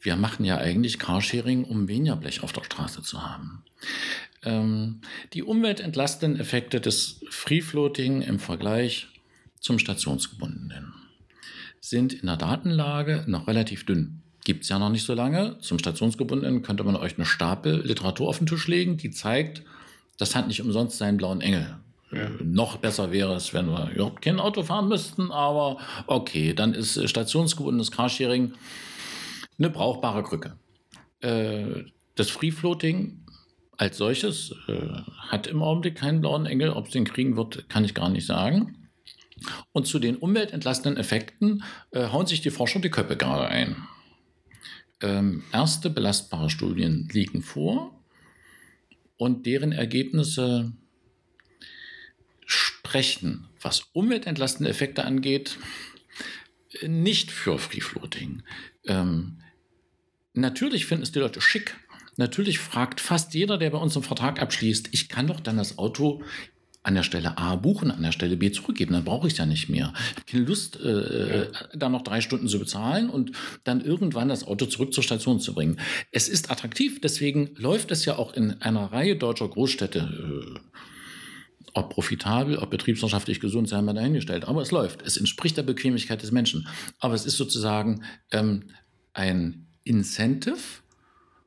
wir 0.00 0.16
machen 0.16 0.44
ja 0.44 0.56
eigentlich 0.56 0.98
Carsharing, 0.98 1.64
um 1.64 1.88
weniger 1.88 2.16
Blech 2.16 2.42
auf 2.42 2.52
der 2.52 2.64
Straße 2.64 3.02
zu 3.02 3.22
haben. 3.22 3.64
Ähm, 4.42 5.02
die 5.34 5.42
umweltentlastenden 5.42 6.40
Effekte 6.40 6.80
des 6.80 7.20
Free 7.28 7.60
Floating 7.60 8.22
im 8.22 8.38
Vergleich 8.38 9.08
zum 9.60 9.78
stationsgebundenen 9.78 10.94
sind 11.80 12.12
in 12.12 12.26
der 12.26 12.36
Datenlage 12.36 13.24
noch 13.26 13.46
relativ 13.46 13.84
dünn 13.84 14.19
gibt 14.44 14.62
es 14.62 14.68
ja 14.68 14.78
noch 14.78 14.90
nicht 14.90 15.04
so 15.04 15.14
lange. 15.14 15.58
Zum 15.60 15.78
Stationsgebundenen 15.78 16.62
könnte 16.62 16.84
man 16.84 16.96
euch 16.96 17.16
eine 17.16 17.26
Stapel 17.26 17.82
Literatur 17.86 18.28
auf 18.28 18.38
den 18.38 18.46
Tisch 18.46 18.68
legen, 18.68 18.96
die 18.96 19.10
zeigt, 19.10 19.62
das 20.18 20.34
hat 20.34 20.48
nicht 20.48 20.62
umsonst 20.62 20.98
seinen 20.98 21.16
blauen 21.16 21.40
Engel. 21.40 21.76
Ja. 22.12 22.28
Noch 22.42 22.78
besser 22.78 23.12
wäre 23.12 23.34
es, 23.34 23.54
wenn 23.54 23.66
wir 23.66 23.90
überhaupt 23.94 24.22
kein 24.22 24.40
Auto 24.40 24.62
fahren 24.62 24.88
müssten, 24.88 25.30
aber 25.30 25.78
okay, 26.06 26.54
dann 26.54 26.74
ist 26.74 27.08
stationsgebundenes 27.08 27.90
Carsharing 27.92 28.52
eine 29.58 29.70
brauchbare 29.70 30.22
Krücke. 30.22 30.56
Äh, 31.20 31.84
das 32.16 32.30
Free 32.30 32.50
Floating 32.50 33.24
als 33.76 33.96
solches 33.96 34.54
äh, 34.66 34.88
hat 35.28 35.46
im 35.46 35.62
Augenblick 35.62 35.96
keinen 35.96 36.20
blauen 36.20 36.46
Engel. 36.46 36.70
Ob 36.70 36.86
es 36.86 36.92
den 36.92 37.04
kriegen 37.04 37.36
wird, 37.36 37.68
kann 37.68 37.84
ich 37.84 37.94
gar 37.94 38.08
nicht 38.08 38.26
sagen. 38.26 38.88
Und 39.72 39.86
zu 39.86 39.98
den 39.98 40.16
umweltentlastenden 40.16 41.00
Effekten 41.00 41.62
äh, 41.92 42.08
hauen 42.08 42.26
sich 42.26 42.42
die 42.42 42.50
Forscher 42.50 42.80
die 42.80 42.90
Köpfe 42.90 43.16
gerade 43.16 43.46
ein 43.46 43.76
ähm, 45.00 45.42
erste 45.52 45.90
belastbare 45.90 46.50
Studien 46.50 47.08
liegen 47.12 47.42
vor 47.42 47.98
und 49.16 49.46
deren 49.46 49.72
Ergebnisse 49.72 50.72
sprechen, 52.46 53.48
was 53.60 53.88
umweltentlastende 53.92 54.70
Effekte 54.70 55.04
angeht, 55.04 55.58
nicht 56.86 57.30
für 57.30 57.58
Free 57.58 57.80
Floating. 57.80 58.42
Ähm, 58.86 59.40
Natürlich 60.34 60.86
finden 60.86 61.02
es 61.02 61.12
die 61.12 61.18
Leute 61.18 61.40
schick. 61.40 61.76
Natürlich 62.16 62.58
fragt 62.58 63.00
fast 63.00 63.34
jeder, 63.34 63.58
der 63.58 63.70
bei 63.70 63.78
uns 63.78 63.96
einen 63.96 64.04
Vertrag 64.04 64.40
abschließt, 64.40 64.88
ich 64.92 65.08
kann 65.08 65.26
doch 65.26 65.40
dann 65.40 65.56
das 65.56 65.78
Auto 65.78 66.22
an 66.82 66.94
der 66.94 67.02
Stelle 67.02 67.36
A 67.36 67.56
buchen, 67.56 67.90
an 67.90 68.02
der 68.02 68.12
Stelle 68.12 68.36
B 68.36 68.50
zurückgeben. 68.50 68.94
Dann 68.94 69.04
brauche 69.04 69.26
ich 69.26 69.34
es 69.34 69.38
ja 69.38 69.46
nicht 69.46 69.68
mehr. 69.68 69.92
Ich 69.94 70.16
habe 70.16 70.24
keine 70.26 70.44
Lust, 70.44 70.80
äh, 70.80 71.40
ja. 71.40 71.46
da 71.74 71.88
noch 71.88 72.02
drei 72.02 72.20
Stunden 72.20 72.48
zu 72.48 72.58
bezahlen 72.58 73.10
und 73.10 73.32
dann 73.64 73.82
irgendwann 73.82 74.28
das 74.28 74.44
Auto 74.44 74.66
zurück 74.66 74.94
zur 74.94 75.04
Station 75.04 75.40
zu 75.40 75.54
bringen. 75.54 75.78
Es 76.10 76.28
ist 76.28 76.50
attraktiv, 76.50 77.00
deswegen 77.00 77.50
läuft 77.56 77.90
es 77.90 78.04
ja 78.06 78.16
auch 78.16 78.32
in 78.32 78.62
einer 78.62 78.92
Reihe 78.92 79.16
deutscher 79.16 79.48
Großstädte. 79.48 79.98
Äh, 79.98 80.60
ob 81.74 81.90
profitabel, 81.90 82.58
ob 82.58 82.70
betriebswirtschaftlich 82.70 83.38
gesund, 83.40 83.68
sei 83.68 83.80
mal 83.80 83.92
dahingestellt. 83.92 84.46
Aber 84.46 84.62
es 84.62 84.70
läuft. 84.70 85.02
Es 85.02 85.16
entspricht 85.16 85.56
der 85.56 85.62
Bequemlichkeit 85.62 86.22
des 86.22 86.32
Menschen. 86.32 86.66
Aber 86.98 87.14
es 87.14 87.26
ist 87.26 87.36
sozusagen 87.36 88.02
ähm, 88.32 88.70
ein 89.12 89.68
Incentive, 89.84 90.56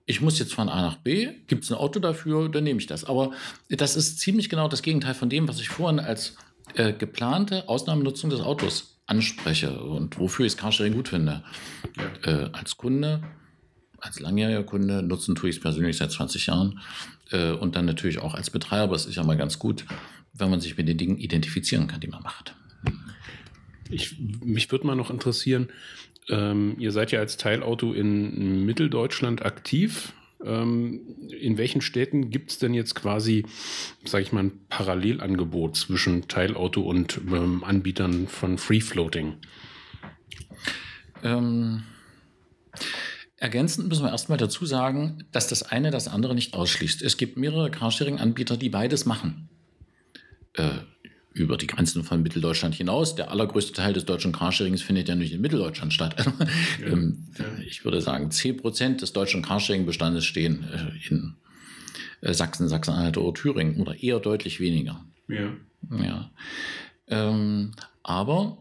ich 0.05 0.22
muss 0.22 0.39
jetzt 0.39 0.53
von 0.53 0.69
A 0.69 0.81
nach 0.81 0.98
B, 0.98 1.29
gibt 1.48 1.63
es 1.63 1.72
ein 1.72 1.77
Auto 1.77 2.00
dafür, 2.00 2.50
dann 2.50 2.63
nehme 2.63 2.79
ich 2.79 2.88
das. 2.88 3.05
Aber 3.05 3.31
das 3.69 3.95
ist 3.95 4.19
ziemlich 4.19 4.50
genau 4.50 4.67
das 4.67 4.81
Gegenteil 4.81 5.13
von 5.13 5.29
dem, 5.29 5.48
was 5.48 5.60
ich 5.60 5.69
vorhin 5.69 6.00
als 6.00 6.36
äh, 6.75 6.93
geplante 6.93 7.69
Ausnahmenutzung 7.69 8.29
des 8.29 8.41
Autos 8.41 9.01
anspreche 9.05 9.79
und 9.81 10.17
wofür 10.19 10.45
ich 10.45 10.53
das 10.53 10.62
Carsharing 10.62 10.93
gut 10.93 11.10
finde. 11.10 11.43
Ja. 12.24 12.45
Äh, 12.45 12.50
als 12.51 12.77
Kunde, 12.77 13.24
als 14.00 14.19
langjähriger 14.19 14.63
Kunde, 14.63 15.03
nutzen 15.03 15.36
tue 15.36 15.50
ich 15.50 15.57
es 15.57 15.62
persönlich 15.62 15.98
seit 15.98 16.12
20 16.12 16.48
Jahren 16.48 16.79
äh, 17.31 17.51
und 17.51 17.75
dann 17.75 17.86
natürlich 17.86 18.19
auch 18.19 18.33
als 18.33 18.50
Betreiber. 18.50 18.95
Es 18.95 19.05
ist 19.05 19.15
ja 19.15 19.24
mal 19.24 19.38
ganz 19.38 19.60
gut, 19.60 19.86
wenn 20.33 20.50
man 20.50 20.60
sich 20.62 20.77
mit 20.77 20.88
den 20.88 20.98
Dingen 20.98 21.17
identifizieren 21.17 21.88
kann, 21.88 22.01
die 22.01 22.07
man 22.07 22.24
macht. 22.24 22.55
Ich, 23.89 24.17
mich 24.19 24.72
würde 24.72 24.88
mal 24.88 24.95
noch 24.95 25.10
interessieren, 25.10 25.69
ähm, 26.30 26.75
ihr 26.80 26.92
seid 26.92 27.12
ja 27.12 27.20
als 27.20 27.38
Teilauto 27.38 27.94
in 27.94 28.65
Mitteldeutschland 28.65 29.46
aktiv. 29.46 30.13
Ähm, 30.46 31.01
in 31.30 31.58
welchen 31.58 31.82
Städten 31.82 32.30
gibt 32.30 32.51
es 32.51 32.60
denn 32.60 32.74
jetzt 32.74 32.96
quasi, 32.96 33.46
sage 34.03 34.24
ich 34.24 34.32
mal, 34.32 34.44
ein 34.44 34.65
Parallelangebot 34.68 35.77
zwischen 35.77 36.27
Teilauto 36.27 36.82
und 36.82 37.22
ähm, 37.32 37.63
Anbietern 37.63 38.27
von 38.27 38.58
Free 38.58 38.82
Floating? 38.82 39.36
Ähm, 41.24 41.84
ergänzend 43.38 43.88
müssen 43.88 44.03
wir 44.03 44.12
erstmal 44.12 44.38
dazu 44.38 44.65
sagen, 44.65 45.25
dass 45.32 45.48
das 45.48 45.63
eine 45.63 45.92
das 45.92 46.08
andere 46.08 46.36
nicht 46.36 46.53
ausschließt. 46.53 47.01
Es 47.01 47.18
gibt 47.18 47.38
mehrere 47.38 47.72
Carsharing-Anbieter, 47.72 48.58
die 48.58 48.70
beides 48.70 49.06
machen. 49.06 49.50
Äh, 50.53 50.70
über 51.34 51.58
die 51.58 51.68
Grenzen 51.68 52.04
von 52.04 52.22
Mitteldeutschland 52.22 52.75
hinaus. 52.75 53.16
Der 53.16 53.32
allergrößte 53.32 53.74
Teil 53.74 53.94
des 53.94 54.06
deutschen 54.06 54.32
Carsharings 54.32 54.82
findet 54.82 55.10
ja 55.10 55.16
nicht 55.16 55.34
in 55.34 55.42
Mitteldeutschland 55.42 55.94
statt. 55.94 56.16
Ja, 56.82 56.88
ähm, 56.88 57.28
ja. 57.38 57.46
Ich 57.68 57.86
würde 57.86 58.02
sagen, 58.02 58.32
10 58.32 58.58
Prozent 58.58 59.02
des 59.02 59.13
deutschen 59.13 59.42
Carsharing-Bestandes 59.42 60.25
stehen 60.25 60.63
äh, 60.63 61.08
in 61.10 61.36
äh, 62.22 62.34
Sachsen, 62.34 62.68
Sachsen-Anhalt 62.68 63.18
oder 63.18 63.34
Thüringen 63.34 63.82
oder 63.82 64.02
eher 64.02 64.20
deutlich 64.20 64.60
weniger. 64.60 65.04
Ja. 65.28 65.54
ja. 66.04 66.32
Ähm, 67.08 67.72
aber 68.04 68.58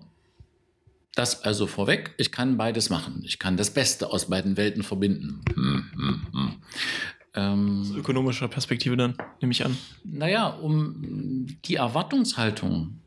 das 1.15 1.43
also 1.43 1.67
vorweg, 1.67 2.15
ich 2.17 2.33
kann 2.33 2.57
beides 2.57 2.91
machen. 2.91 3.23
Ich 3.25 3.39
kann 3.39 3.57
das 3.57 3.73
Beste 3.73 4.11
aus 4.11 4.31
beiden 4.31 4.57
Welten 4.57 4.83
verbinden. 4.83 5.43
Hm, 5.55 5.85
hm, 5.95 6.27
hm. 6.33 6.63
Ähm, 7.35 7.81
Aus 7.83 7.91
ökonomischer 7.97 8.49
Perspektive 8.49 8.97
dann, 8.97 9.17
nehme 9.41 9.53
ich 9.53 9.65
an. 9.65 9.77
Naja, 10.05 10.49
um 10.49 11.47
die 11.65 11.77
Erwartungshaltung 11.77 13.01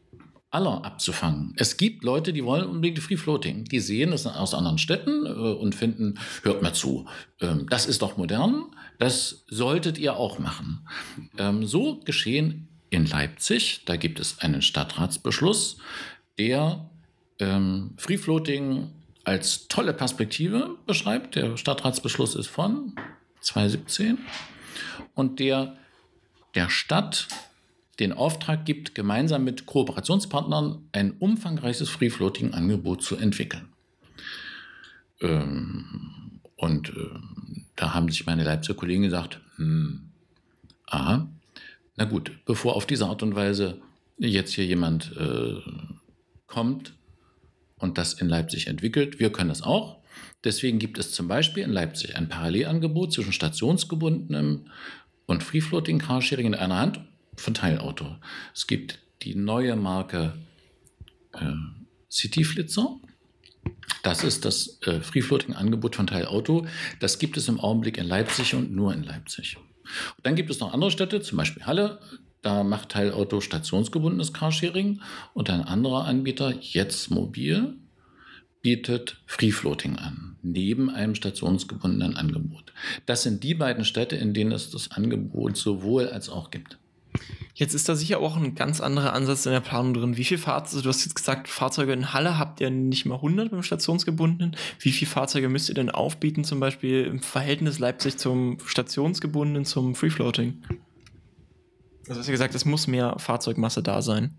aller 0.55 0.85
abzufangen. 0.85 1.53
Es 1.57 1.75
gibt 1.75 2.03
Leute, 2.03 2.31
die 2.31 2.45
wollen 2.45 2.65
unbedingt 2.65 2.99
Free 2.99 3.17
Floating. 3.17 3.65
Die 3.65 3.81
sehen 3.81 4.11
das 4.11 4.25
aus 4.25 4.53
anderen 4.53 4.77
Städten 4.77 5.25
äh, 5.25 5.29
und 5.29 5.75
finden, 5.75 6.17
hört 6.43 6.61
mal 6.61 6.73
zu, 6.73 7.05
ähm, 7.41 7.67
das 7.69 7.85
ist 7.85 8.01
doch 8.01 8.15
modern, 8.15 8.63
das 8.97 9.43
solltet 9.47 9.97
ihr 9.97 10.15
auch 10.15 10.39
machen. 10.39 10.87
Ähm, 11.37 11.65
so 11.65 11.99
geschehen 12.05 12.69
in 12.89 13.05
Leipzig. 13.05 13.83
Da 13.85 13.97
gibt 13.97 14.19
es 14.19 14.39
einen 14.39 14.61
Stadtratsbeschluss, 14.61 15.77
der 16.37 16.89
ähm, 17.39 17.93
Free 17.97 18.17
Floating 18.17 18.91
als 19.25 19.67
tolle 19.67 19.93
Perspektive 19.93 20.77
beschreibt. 20.85 21.35
Der 21.35 21.57
Stadtratsbeschluss 21.57 22.35
ist 22.35 22.47
von 22.47 22.95
2017 23.45 24.17
und 25.13 25.39
der 25.39 25.77
der 26.55 26.69
Stadt 26.69 27.27
den 27.99 28.11
Auftrag 28.11 28.65
gibt, 28.65 28.95
gemeinsam 28.95 29.43
mit 29.43 29.65
Kooperationspartnern 29.65 30.87
ein 30.91 31.11
umfangreiches 31.11 31.89
Free-Floating-Angebot 31.89 33.03
zu 33.03 33.15
entwickeln. 33.15 33.69
Ähm, 35.21 36.41
und 36.57 36.89
äh, 36.89 37.09
da 37.75 37.93
haben 37.93 38.09
sich 38.09 38.25
meine 38.25 38.43
Leipziger 38.43 38.77
Kollegen 38.77 39.03
gesagt, 39.03 39.39
hm, 39.57 40.09
aha, 40.87 41.29
na 41.95 42.05
gut, 42.05 42.31
bevor 42.45 42.75
auf 42.75 42.85
diese 42.85 43.05
Art 43.05 43.23
und 43.23 43.35
Weise 43.35 43.81
jetzt 44.17 44.53
hier 44.53 44.65
jemand 44.65 45.15
äh, 45.17 45.61
kommt 46.47 46.93
und 47.77 47.97
das 47.97 48.13
in 48.13 48.27
Leipzig 48.27 48.67
entwickelt, 48.67 49.19
wir 49.19 49.31
können 49.31 49.49
das 49.49 49.61
auch, 49.61 49.97
Deswegen 50.43 50.79
gibt 50.79 50.97
es 50.97 51.11
zum 51.11 51.27
Beispiel 51.27 51.63
in 51.63 51.71
Leipzig 51.71 52.15
ein 52.15 52.29
Parallelangebot 52.29 53.13
zwischen 53.13 53.33
stationsgebundenem 53.33 54.67
und 55.25 55.43
Free-Floating 55.43 55.99
Carsharing 55.99 56.47
in 56.47 56.55
einer 56.55 56.77
Hand 56.77 57.01
von 57.35 57.53
Teilauto. 57.53 58.15
Es 58.53 58.67
gibt 58.67 58.99
die 59.23 59.35
neue 59.35 59.75
Marke 59.75 60.33
äh, 61.33 61.45
Cityflitzer. 62.09 62.99
Das 64.03 64.23
ist 64.23 64.45
das 64.45 64.79
äh, 64.83 65.01
Free-Floating-Angebot 65.01 65.95
von 65.95 66.07
Teilauto. 66.07 66.67
Das 66.99 67.17
gibt 67.17 67.37
es 67.37 67.47
im 67.47 67.59
Augenblick 67.59 67.97
in 67.97 68.05
Leipzig 68.05 68.53
und 68.53 68.71
nur 68.71 68.93
in 68.93 69.03
Leipzig. 69.03 69.57
Und 69.57 70.25
dann 70.25 70.35
gibt 70.35 70.49
es 70.51 70.59
noch 70.59 70.73
andere 70.73 70.91
Städte, 70.91 71.21
zum 71.21 71.37
Beispiel 71.37 71.65
Halle. 71.65 71.99
Da 72.41 72.63
macht 72.63 72.89
Teilauto 72.89 73.41
stationsgebundenes 73.41 74.31
Carsharing 74.31 75.01
und 75.33 75.49
ein 75.49 75.61
anderer 75.61 76.05
Anbieter, 76.05 76.53
jetzt 76.61 77.09
mobil, 77.09 77.75
bietet 78.65 79.21
Free 79.27 79.51
Floating 79.51 79.97
an, 79.97 80.37
neben 80.41 80.89
einem 80.89 81.13
stationsgebundenen 81.13 82.17
Angebot. 82.17 82.73
Das 83.05 83.21
sind 83.21 83.43
die 83.43 83.53
beiden 83.53 83.85
Städte, 83.85 84.15
in 84.15 84.33
denen 84.33 84.51
es 84.51 84.71
das 84.71 84.89
Angebot 84.89 85.55
sowohl 85.55 86.09
als 86.09 86.29
auch 86.29 86.49
gibt. 86.49 86.79
Jetzt 87.53 87.75
ist 87.75 87.87
da 87.87 87.93
sicher 87.93 88.17
auch 88.21 88.35
ein 88.37 88.55
ganz 88.55 88.81
anderer 88.81 89.13
Ansatz 89.13 89.45
in 89.45 89.51
der 89.51 89.59
Planung 89.59 89.93
drin. 89.93 90.17
Wie 90.17 90.23
viele 90.23 90.39
Fahrzeuge, 90.39 90.81
du 90.81 90.89
hast 90.89 91.05
jetzt 91.05 91.13
gesagt, 91.13 91.47
Fahrzeuge 91.47 91.93
in 91.93 92.11
Halle 92.11 92.39
habt 92.39 92.59
ihr 92.59 92.71
nicht 92.71 93.05
mal 93.05 93.17
100 93.17 93.51
beim 93.51 93.61
stationsgebundenen. 93.61 94.55
Wie 94.79 94.91
viele 94.91 95.11
Fahrzeuge 95.11 95.47
müsst 95.47 95.69
ihr 95.69 95.75
denn 95.75 95.91
aufbieten, 95.91 96.43
zum 96.43 96.59
Beispiel 96.59 97.03
im 97.03 97.19
Verhältnis 97.19 97.77
Leipzig 97.77 98.17
zum 98.17 98.57
stationsgebundenen, 98.65 99.65
zum 99.65 99.93
Free 99.93 100.09
Floating? 100.09 100.63
Also 102.07 102.19
hast 102.19 102.27
du 102.27 102.31
gesagt, 102.31 102.55
es 102.55 102.65
muss 102.65 102.87
mehr 102.87 103.19
Fahrzeugmasse 103.19 103.83
da 103.83 104.01
sein. 104.01 104.33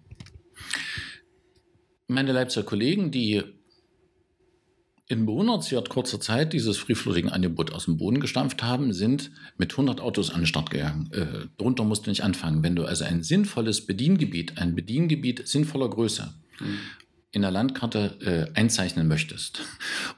Meine 2.08 2.32
Leipziger 2.32 2.66
Kollegen, 2.66 3.12
die 3.12 3.44
in 5.08 5.24
bewundernswert 5.24 5.88
kurzer 5.88 6.20
Zeit 6.20 6.52
dieses 6.52 6.78
Free-Floating-Angebot 6.78 7.72
aus 7.72 7.84
dem 7.84 7.96
Boden 7.96 8.20
gestampft 8.20 8.62
haben, 8.62 8.92
sind 8.92 9.30
mit 9.56 9.72
100 9.72 10.00
Autos 10.00 10.30
an 10.30 10.40
den 10.40 10.46
Start 10.46 10.70
gegangen. 10.70 11.10
Äh, 11.12 11.46
darunter 11.58 11.84
musst 11.84 12.06
du 12.06 12.10
nicht 12.10 12.24
anfangen. 12.24 12.62
Wenn 12.62 12.74
du 12.74 12.84
also 12.84 13.04
ein 13.04 13.22
sinnvolles 13.22 13.86
Bediengebiet, 13.86 14.58
ein 14.58 14.74
Bediengebiet 14.74 15.46
sinnvoller 15.46 15.88
Größe 15.88 16.34
mhm. 16.58 16.78
in 17.30 17.42
der 17.42 17.52
Landkarte 17.52 18.50
äh, 18.54 18.58
einzeichnen 18.58 19.06
möchtest 19.06 19.60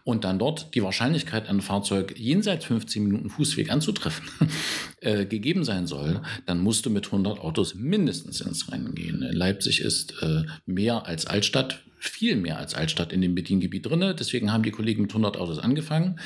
und 0.05 0.25
dann 0.25 0.39
dort 0.39 0.75
die 0.75 0.83
Wahrscheinlichkeit, 0.83 1.51
ein 1.51 1.61
Fahrzeug 1.61 2.15
jenseits 2.17 2.65
15 2.65 3.05
Minuten 3.05 3.29
Fußweg 3.29 3.71
anzutreffen, 3.71 4.27
äh, 5.03 5.27
gegeben 5.27 5.65
sein 5.65 5.87
soll, 5.87 6.23
dann 6.47 6.61
musst 6.61 6.87
du 6.87 6.91
mit 6.91 7.05
100 7.05 7.41
Autos 7.41 7.75
mindestens 7.75 8.41
ins 8.41 8.73
Rennen 8.73 8.95
gehen. 8.95 9.21
Leipzig 9.21 9.83
ist 9.83 10.15
äh, 10.23 10.45
mehr 10.65 11.05
als 11.05 11.27
Altstadt 11.27 11.83
viel 11.99 12.37
mehr 12.37 12.59
als 12.59 12.75
Altstadt 12.75 13.13
in 13.13 13.21
dem 13.21 13.35
Bediengebiet 13.35 13.87
drin. 13.87 14.15
Deswegen 14.19 14.53
haben 14.53 14.63
die 14.63 14.71
Kollegen 14.71 15.03
mit 15.03 15.11
100 15.11 15.37
Autos 15.37 15.59
angefangen. 15.59 16.19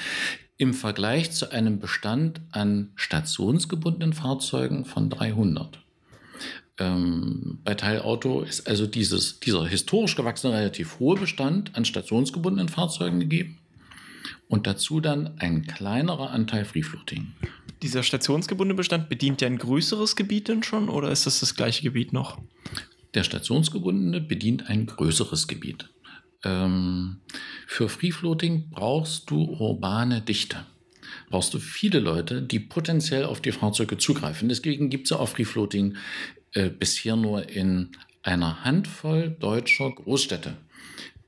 Im 0.57 0.75
Vergleich 0.75 1.33
zu 1.33 1.51
einem 1.51 1.79
Bestand 1.79 2.41
an 2.51 2.93
stationsgebundenen 2.95 4.13
Fahrzeugen 4.13 4.85
von 4.85 5.11
300. 5.11 5.83
Ähm, 6.79 7.59
bei 7.65 7.75
Teilauto 7.75 8.43
ist 8.43 8.67
also 8.67 8.87
dieses, 8.87 9.41
dieser 9.41 9.67
historisch 9.67 10.17
gewachsene, 10.17 10.55
relativ 10.55 10.99
hohe 10.99 11.19
Bestand 11.19 11.75
an 11.77 11.85
stationsgebundenen 11.85 12.69
Fahrzeugen 12.69 13.21
gegeben 13.21 13.59
und 14.49 14.67
dazu 14.67 15.01
dann 15.01 15.39
ein 15.39 15.67
kleinerer 15.67 16.31
Anteil 16.31 16.65
Free 16.65 16.83
Floating. 16.83 17.33
Dieser 17.83 18.03
stationsgebundene 18.03 18.77
Bestand 18.77 19.09
bedient 19.09 19.41
der 19.41 19.49
ein 19.49 19.59
größeres 19.59 20.15
Gebiet 20.15 20.49
denn 20.49 20.63
schon 20.63 20.89
oder 20.89 21.11
ist 21.11 21.27
das 21.27 21.41
das 21.41 21.57
gleiche 21.57 21.83
Gebiet 21.83 22.13
noch? 22.13 22.39
Der 23.15 23.25
stationsgebundene 23.25 24.21
bedient 24.21 24.69
ein 24.69 24.87
größeres 24.87 25.47
Gebiet. 25.49 25.91
Ähm, 26.45 27.21
für 27.67 27.89
Free 27.89 28.11
Floating 28.11 28.71
brauchst 28.71 29.31
du 29.31 29.45
urbane 29.45 30.21
Dichte. 30.23 30.65
Brauchst 31.29 31.53
du 31.55 31.59
viele 31.59 32.01
Leute, 32.01 32.43
die 32.43 32.59
potenziell 32.59 33.25
auf 33.25 33.41
die 33.41 33.53
Fahrzeuge 33.53 33.99
zugreifen. 33.99 34.49
Deswegen 34.49 34.91
gibt 34.91 35.05
es 35.05 35.11
ja 35.11 35.19
auch 35.19 35.29
Free 35.29 35.45
Floating 35.45 35.97
äh, 36.53 36.71
bisher 36.71 37.17
nur 37.17 37.49
in 37.49 37.91
einer 38.23 38.65
Handvoll 38.65 39.37
deutscher 39.39 39.91
Großstädte. 39.91 40.57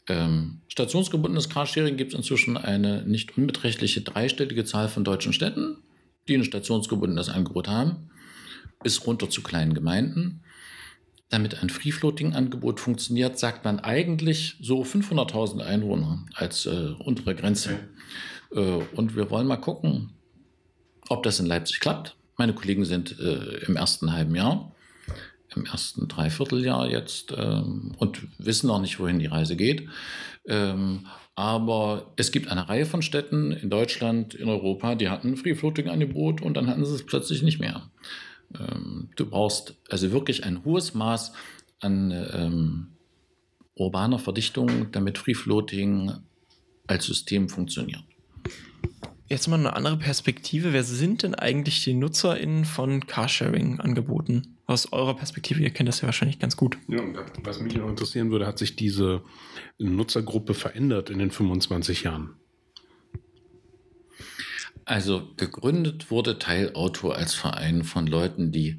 Ähm, 0.07 0.61
stationsgebundenes 0.69 1.49
Carsharing 1.49 1.97
gibt 1.97 2.13
es 2.13 2.19
inzwischen 2.19 2.57
eine 2.57 3.03
nicht 3.05 3.37
unbeträchtliche 3.39 4.03
dreistellige 4.03 4.65
Zahl 4.65 4.89
von 4.89 5.05
deutschen 5.05 5.33
Städten, 5.33 5.79
die 6.29 6.37
ein 6.37 6.45
stationsgebundenes 6.45 7.29
Angebot 7.29 7.69
haben, 7.69 8.11
bis 8.83 9.07
runter 9.07 9.31
zu 9.31 9.43
kleinen 9.43 9.75
Gemeinden. 9.75 10.43
Damit 11.31 11.63
ein 11.63 11.71
Free-Floating-Angebot 11.71 12.81
funktioniert, 12.81 13.39
sagt 13.39 13.65
man 13.65 13.81
eigentlich 13.81 14.57
so 14.61 14.83
500.000 14.83 15.61
Einwohner 15.61 16.25
als 16.35 16.67
äh, 16.67 16.93
untere 16.99 17.35
Grenze. 17.35 17.81
Okay. 18.51 18.61
Äh, 18.61 18.97
und 18.97 19.17
wir 19.17 19.31
wollen 19.31 19.47
mal 19.47 19.57
gucken, 19.57 20.11
ob 21.09 21.23
das 21.23 21.41
in 21.41 21.47
Leipzig 21.47 21.81
klappt. 21.81 22.17
Meine 22.37 22.55
Kollegen 22.55 22.85
sind 22.85 23.19
äh, 23.19 23.65
im 23.67 23.77
ersten 23.77 24.13
halben 24.13 24.35
Jahr 24.35 24.75
im 25.57 25.67
ersten 25.67 26.09
Dreivierteljahr 26.09 26.91
jetzt 26.91 27.33
ähm, 27.37 27.93
und 27.99 28.23
wissen 28.39 28.69
noch 28.69 28.81
nicht, 28.81 28.99
wohin 28.99 29.19
die 29.19 29.27
Reise 29.27 29.57
geht. 29.57 29.89
Ähm, 30.47 31.07
aber 31.35 32.13
es 32.17 32.31
gibt 32.31 32.49
eine 32.49 32.69
Reihe 32.69 32.87
von 32.87 33.03
Städten 33.03 33.53
in 33.53 33.71
Deutschland, 33.71 34.35
in 34.35 34.49
Europa, 34.49 34.95
die 34.95 35.09
hatten 35.09 35.29
ein 35.29 35.37
Free-Floating-Angebot 35.37 36.43
und 36.43 36.55
dann 36.57 36.69
hatten 36.69 36.85
sie 36.85 36.95
es 36.95 37.07
plötzlich 37.07 37.43
nicht 37.43 37.59
mehr. 37.59 37.91
Ähm, 38.59 39.11
du 39.17 39.27
brauchst 39.27 39.77
also 39.89 40.13
wirklich 40.13 40.45
ein 40.45 40.65
hohes 40.65 40.95
Maß 40.95 41.33
an 41.81 42.11
ähm, 42.11 42.87
urbaner 43.75 44.19
Verdichtung, 44.19 44.91
damit 44.93 45.19
Free-Floating 45.19 46.13
als 46.87 47.07
System 47.07 47.49
funktioniert. 47.49 48.05
Jetzt 49.27 49.49
mal 49.49 49.59
eine 49.59 49.75
andere 49.75 49.97
Perspektive. 49.97 50.73
Wer 50.73 50.85
sind 50.85 51.23
denn 51.23 51.35
eigentlich 51.35 51.83
die 51.83 51.95
NutzerInnen 51.95 52.67
von 52.67 53.07
Carsharing-Angeboten? 53.07 54.59
Aus 54.67 54.93
eurer 54.93 55.15
Perspektive, 55.15 55.63
ihr 55.63 55.71
kennt 55.71 55.89
das 55.89 56.03
ja 56.03 56.07
wahrscheinlich 56.07 56.39
ganz 56.39 56.57
gut. 56.57 56.77
Ja, 56.89 57.01
was 57.43 57.61
mich 57.61 57.75
noch 57.75 57.89
interessieren 57.89 58.31
würde, 58.31 58.47
hat 58.47 58.59
sich 58.59 58.77
diese 58.77 59.23
Nutzergruppe 59.79 60.55
verändert 60.55 61.11
in 61.11 61.19
den 61.19 61.31
25 61.31 62.03
Jahren? 62.03 62.35
Also 64.85 65.29
gegründet 65.37 66.11
wurde 66.11 66.39
Teilauto 66.39 67.11
als 67.11 67.35
Verein 67.35 67.85
von 67.85 68.07
Leuten, 68.07 68.53
die 68.53 68.79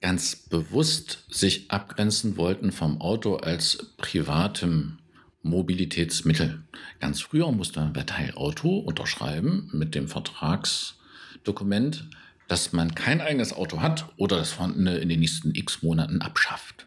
ganz 0.00 0.36
bewusst 0.36 1.24
sich 1.30 1.70
abgrenzen 1.70 2.36
wollten 2.36 2.72
vom 2.72 3.00
Auto 3.00 3.36
als 3.36 3.92
privatem 3.96 4.98
Mobilitätsmittel. 5.42 6.62
Ganz 7.00 7.20
früher 7.20 7.50
musste 7.52 7.80
man 7.80 7.92
bei 7.92 8.02
Teilauto 8.02 8.78
unterschreiben 8.78 9.70
mit 9.72 9.94
dem 9.94 10.08
Vertragsdokument, 10.08 12.08
dass 12.48 12.72
man 12.72 12.94
kein 12.94 13.20
eigenes 13.20 13.52
Auto 13.52 13.80
hat 13.80 14.06
oder 14.16 14.36
das 14.36 14.52
vorhandene 14.52 14.98
in 14.98 15.08
den 15.08 15.20
nächsten 15.20 15.54
x 15.54 15.82
Monaten 15.82 16.20
abschafft. 16.20 16.86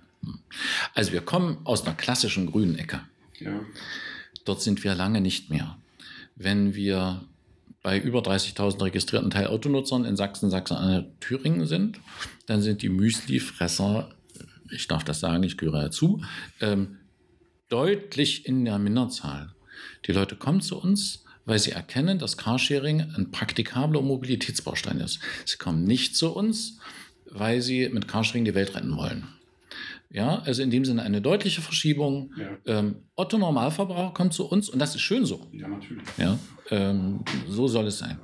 Also 0.94 1.12
wir 1.12 1.22
kommen 1.22 1.60
aus 1.64 1.86
einer 1.86 1.96
klassischen 1.96 2.46
grünen 2.46 2.78
Ecke. 2.78 3.02
Ja. 3.40 3.60
Dort 4.46 4.62
sind 4.62 4.84
wir 4.84 4.96
lange 4.96 5.22
nicht 5.22 5.50
mehr. 5.50 5.78
Wenn 6.36 6.76
wir 6.76 7.24
bei 7.82 8.00
über 8.00 8.20
30.000 8.20 8.84
registrierten 8.84 9.30
Teilautonutzern 9.30 10.06
in 10.06 10.16
Sachsen, 10.16 10.50
Sachsen, 10.50 11.08
Thüringen 11.20 11.66
sind, 11.66 12.00
dann 12.46 12.62
sind 12.62 12.82
die 12.82 12.90
Müslifresser, 12.90 14.10
ich 14.72 14.88
darf 14.88 15.04
das 15.04 15.20
sagen, 15.20 15.44
ich 15.44 15.58
gehöre 15.58 15.84
dazu, 15.84 16.22
ähm, 16.62 16.98
deutlich 17.70 18.46
in 18.46 18.66
der 18.66 18.80
Minderzahl. 18.80 19.54
Die 20.08 20.12
Leute 20.12 20.36
kommen 20.36 20.62
zu 20.62 20.78
uns, 20.78 21.24
weil 21.46 21.60
sie 21.60 21.72
erkennen, 21.72 22.20
dass 22.20 22.38
Carsharing 22.38 23.02
ein 23.16 23.32
praktikabler 23.32 24.02
Mobilitätsbaustein 24.02 25.00
ist. 25.00 25.20
Sie 25.46 25.58
kommen 25.58 25.84
nicht 25.84 26.16
zu 26.16 26.32
uns, 26.36 26.80
weil 27.26 27.62
sie 27.62 27.90
mit 27.90 28.08
Carsharing 28.08 28.46
die 28.46 28.56
Welt 28.56 28.76
retten 28.76 28.96
wollen. 28.98 29.28
Ja, 30.12 30.40
also 30.40 30.64
in 30.64 30.72
dem 30.72 30.86
Sinne 30.86 31.04
eine 31.04 31.22
deutliche 31.22 31.62
Verschiebung. 31.62 32.34
Ja. 32.36 32.80
Ähm, 32.80 32.96
Otto 33.16 33.38
Normalverbraucher 33.38 34.14
kommt 34.14 34.34
zu 34.34 34.48
uns 34.48 34.68
und 34.70 34.80
das 34.80 34.96
ist 34.96 35.02
schön 35.02 35.26
so. 35.26 35.48
Ja, 35.52 35.68
natürlich. 35.68 36.04
Ja, 36.18 36.40
ähm, 36.72 37.24
so 37.48 37.68
soll 37.68 37.88
es 37.88 38.00
sein. 38.00 38.20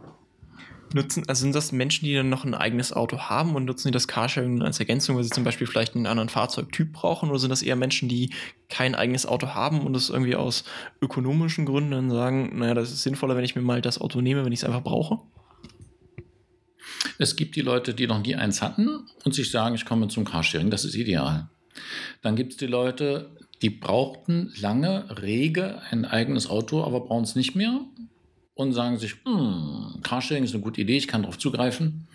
Nutzen, 0.94 1.28
also 1.28 1.42
sind 1.42 1.54
das 1.54 1.72
Menschen, 1.72 2.06
die 2.06 2.16
dann 2.16 2.30
noch 2.30 2.46
ein 2.46 2.54
eigenes 2.54 2.94
Auto 2.94 3.18
haben 3.18 3.56
und 3.56 3.66
nutzen 3.66 3.90
die 3.90 3.92
das 3.92 4.08
Carsharing 4.08 4.62
als 4.62 4.80
Ergänzung, 4.80 5.16
weil 5.16 5.24
sie 5.24 5.30
zum 5.30 5.44
Beispiel 5.44 5.68
vielleicht 5.68 5.96
einen 5.96 6.08
anderen 6.08 6.30
Fahrzeugtyp 6.30 6.94
brauchen? 6.94 7.30
Oder 7.30 7.40
sind 7.40 7.50
das 7.50 7.62
eher 7.62 7.76
Menschen, 7.76 8.08
die 8.08 8.32
kein 8.70 8.96
eigenes 8.96 9.26
Auto 9.26 9.50
haben 9.50 9.82
und 9.82 9.96
es 9.96 10.10
irgendwie 10.10 10.36
aus 10.36 10.64
ökonomischen 11.02 11.66
Gründen 11.66 12.10
sagen, 12.10 12.58
naja, 12.58 12.74
das 12.74 12.92
ist 12.92 13.04
sinnvoller, 13.04 13.36
wenn 13.36 13.44
ich 13.44 13.56
mir 13.56 13.62
mal 13.62 13.82
das 13.82 14.00
Auto 14.00 14.22
nehme, 14.22 14.46
wenn 14.46 14.54
ich 14.54 14.60
es 14.60 14.64
einfach 14.64 14.84
brauche? 14.84 15.20
Es 17.20 17.36
gibt 17.36 17.56
die 17.56 17.62
Leute, 17.62 17.94
die 17.94 18.08
noch 18.08 18.22
nie 18.22 18.36
eins 18.36 18.62
hatten 18.62 19.06
und 19.24 19.36
sich 19.36 19.52
sagen, 19.52 19.76
ich 19.76 19.86
komme 19.86 20.08
zum 20.08 20.24
Carsharing, 20.24 20.70
das 20.70 20.86
ist 20.86 20.96
ideal. 20.96 21.50
Dann 22.26 22.36
gibt 22.36 22.54
es 22.54 22.58
die 22.58 22.66
Leute, 22.66 23.30
die 23.62 23.70
brauchten 23.70 24.52
lange 24.60 25.16
rege 25.22 25.84
ein 25.92 26.06
eigenes 26.06 26.50
Auto, 26.50 26.84
aber 26.84 27.02
brauchen 27.02 27.24
es 27.24 27.36
nicht 27.36 27.56
mehr 27.56 27.82
und 28.56 28.74
sagen 28.74 28.98
sich, 28.98 29.18
hm, 29.26 30.00
Carsharing 30.02 30.44
ist 30.44 30.56
eine 30.56 30.64
gute 30.64 30.82
Idee, 30.82 30.98
ich 30.98 31.08
kann 31.08 31.22
darauf 31.22 31.38
zugreifen, 31.38 32.08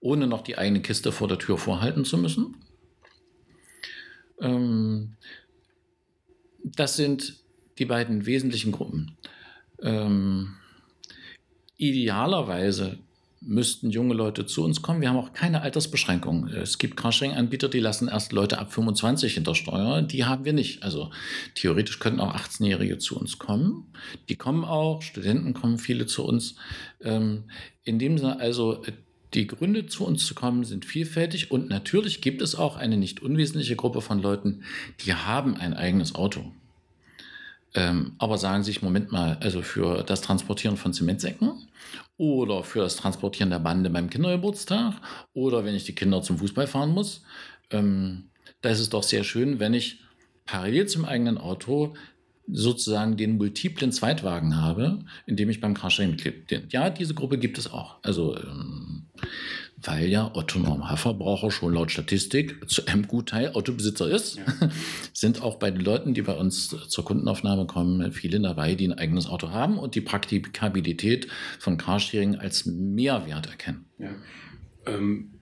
ohne 0.00 0.26
noch 0.26 0.42
die 0.42 0.58
eigene 0.58 0.82
Kiste 0.82 1.12
vor 1.12 1.28
der 1.28 1.38
Tür 1.38 1.56
vorhalten 1.56 2.04
zu 2.04 2.18
müssen. 2.18 2.56
Ähm, 4.38 5.16
das 6.62 6.96
sind 6.96 7.36
die 7.78 7.86
beiden 7.86 8.26
wesentlichen 8.26 8.70
Gruppen. 8.70 9.16
Ähm, 9.80 10.56
idealerweise 11.78 12.98
müssten 13.46 13.90
junge 13.90 14.14
Leute 14.14 14.46
zu 14.46 14.64
uns 14.64 14.82
kommen. 14.82 15.00
Wir 15.00 15.08
haben 15.08 15.16
auch 15.16 15.32
keine 15.32 15.62
Altersbeschränkung. 15.62 16.48
Es 16.48 16.78
gibt 16.78 16.96
Carsharing-Anbieter, 16.96 17.68
die 17.68 17.80
lassen 17.80 18.08
erst 18.08 18.32
Leute 18.32 18.58
ab 18.58 18.72
25 18.72 19.34
hinter 19.34 19.54
Steuer. 19.54 20.02
Die 20.02 20.24
haben 20.24 20.44
wir 20.44 20.52
nicht. 20.52 20.82
Also 20.82 21.10
theoretisch 21.54 21.98
könnten 21.98 22.20
auch 22.20 22.34
18-Jährige 22.34 22.98
zu 22.98 23.18
uns 23.18 23.38
kommen. 23.38 23.86
Die 24.28 24.36
kommen 24.36 24.64
auch, 24.64 25.02
Studenten 25.02 25.54
kommen 25.54 25.78
viele 25.78 26.06
zu 26.06 26.24
uns. 26.24 26.56
Ähm, 27.02 27.44
in 27.84 27.98
dem 27.98 28.18
Sinne 28.18 28.40
also, 28.40 28.82
die 29.34 29.46
Gründe 29.46 29.86
zu 29.86 30.06
uns 30.06 30.26
zu 30.26 30.34
kommen 30.34 30.64
sind 30.64 30.84
vielfältig 30.84 31.50
und 31.50 31.68
natürlich 31.68 32.20
gibt 32.20 32.40
es 32.40 32.54
auch 32.54 32.76
eine 32.76 32.96
nicht 32.96 33.20
unwesentliche 33.20 33.76
Gruppe 33.76 34.00
von 34.00 34.22
Leuten, 34.22 34.62
die 35.00 35.14
haben 35.14 35.56
ein 35.56 35.74
eigenes 35.74 36.14
Auto. 36.14 36.52
Ähm, 37.74 38.12
aber 38.18 38.38
sagen 38.38 38.62
sich, 38.62 38.82
Moment 38.82 39.10
mal, 39.10 39.36
also 39.40 39.60
für 39.60 40.04
das 40.04 40.20
Transportieren 40.20 40.76
von 40.76 40.92
Zementsäcken 40.92 41.68
oder 42.16 42.62
für 42.62 42.80
das 42.80 42.96
Transportieren 42.96 43.50
der 43.50 43.58
Bande 43.58 43.90
beim 43.90 44.10
Kindergeburtstag 44.10 44.94
oder 45.32 45.64
wenn 45.64 45.74
ich 45.74 45.84
die 45.84 45.94
Kinder 45.94 46.22
zum 46.22 46.38
Fußball 46.38 46.66
fahren 46.66 46.90
muss. 46.90 47.22
Ähm, 47.70 48.30
da 48.60 48.70
ist 48.70 48.80
es 48.80 48.90
doch 48.90 49.02
sehr 49.02 49.24
schön, 49.24 49.60
wenn 49.60 49.74
ich 49.74 50.00
parallel 50.46 50.86
zum 50.86 51.04
eigenen 51.04 51.38
Auto 51.38 51.94
sozusagen 52.46 53.16
den 53.16 53.36
multiplen 53.36 53.90
Zweitwagen 53.90 54.60
habe, 54.60 55.04
in 55.26 55.36
dem 55.36 55.48
ich 55.48 55.60
beim 55.60 55.74
Carsharing 55.74 56.10
Mitglied 56.10 56.46
bin. 56.46 56.64
Ja, 56.68 56.90
diese 56.90 57.14
Gruppe 57.14 57.38
gibt 57.38 57.58
es 57.58 57.72
auch. 57.72 57.96
Also, 58.02 58.36
ähm, 58.36 59.06
weil 59.76 60.08
ja 60.08 60.30
Otto 60.34 60.58
Normalverbraucher 60.58 61.50
schon 61.50 61.74
laut 61.74 61.90
Statistik 61.90 62.68
zu 62.68 62.86
einem 62.86 63.06
Gutteil 63.06 63.52
Autobesitzer 63.52 64.08
ist, 64.08 64.36
ja. 64.36 64.44
sind 65.12 65.42
auch 65.42 65.56
bei 65.56 65.70
den 65.70 65.80
Leuten, 65.80 66.14
die 66.14 66.22
bei 66.22 66.34
uns 66.34 66.68
zur 66.68 67.04
Kundenaufnahme 67.04 67.66
kommen, 67.66 68.12
viele 68.12 68.40
dabei, 68.40 68.74
die 68.74 68.88
ein 68.88 68.98
eigenes 68.98 69.26
Auto 69.26 69.50
haben 69.50 69.78
und 69.78 69.94
die 69.94 70.00
Praktikabilität 70.00 71.28
von 71.58 71.76
Carsharing 71.76 72.36
als 72.36 72.66
Mehrwert 72.66 73.46
erkennen. 73.46 73.86
Ja. 73.98 74.10
Ähm, 74.86 75.33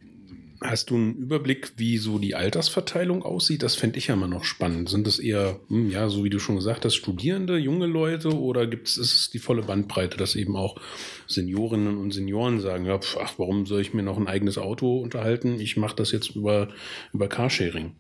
Hast 0.64 0.90
du 0.90 0.94
einen 0.94 1.14
Überblick, 1.16 1.72
wie 1.77 1.98
so 1.98 2.18
die 2.18 2.35
Altersverteilung 2.35 3.25
aussieht? 3.25 3.62
Das 3.62 3.75
fände 3.75 3.98
ich 3.98 4.09
ja 4.09 4.14
immer 4.14 4.29
noch 4.29 4.44
spannend. 4.44 4.88
Sind 4.88 5.07
es 5.07 5.18
eher, 5.18 5.61
hm, 5.68 5.90
ja, 5.90 6.09
so 6.09 6.25
wie 6.25 6.31
du 6.31 6.38
schon 6.38 6.57
gesagt 6.57 6.85
hast, 6.85 6.94
Studierende, 6.94 7.57
junge 7.59 7.87
Leute 7.87 8.37
oder 8.37 8.66
gibt 8.66 8.88
es, 8.88 9.31
die 9.33 9.38
volle 9.38 9.62
Bandbreite, 9.62 10.16
dass 10.16 10.37
eben 10.37 10.57
auch 10.57 10.81
Seniorinnen 11.27 11.96
und 11.96 12.12
Senioren 12.12 12.61
sagen, 12.61 12.85
ja, 12.85 12.98
pf, 12.98 13.18
ach, 13.20 13.35
warum 13.38 13.66
soll 13.66 13.81
ich 13.81 13.92
mir 13.92 14.03
noch 14.03 14.18
ein 14.18 14.29
eigenes 14.29 14.57
Auto 14.57 14.98
unterhalten? 15.01 15.59
Ich 15.59 15.77
mache 15.77 15.96
das 15.96 16.12
jetzt 16.12 16.37
über, 16.37 16.68
über 17.12 17.29
Carsharing. 17.29 17.96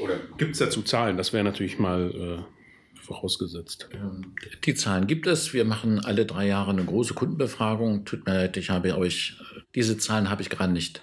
Oder 0.00 0.18
gibt 0.38 0.52
es 0.52 0.58
dazu 0.58 0.82
Zahlen? 0.82 1.16
Das 1.16 1.32
wäre 1.32 1.44
natürlich 1.44 1.78
mal 1.78 2.10
äh, 2.10 3.02
vorausgesetzt. 3.02 3.88
Ähm, 3.92 4.34
die 4.64 4.74
Zahlen 4.74 5.06
gibt 5.06 5.26
es. 5.26 5.52
Wir 5.52 5.64
machen 5.64 6.00
alle 6.00 6.24
drei 6.24 6.46
Jahre 6.46 6.70
eine 6.70 6.84
große 6.84 7.14
Kundenbefragung. 7.14 8.04
Tut 8.04 8.26
mir 8.26 8.34
leid, 8.34 8.56
ich 8.56 8.70
habe 8.70 8.96
euch, 8.96 9.36
diese 9.74 9.98
Zahlen 9.98 10.30
habe 10.30 10.42
ich 10.42 10.50
gerade 10.50 10.72
nicht 10.72 11.02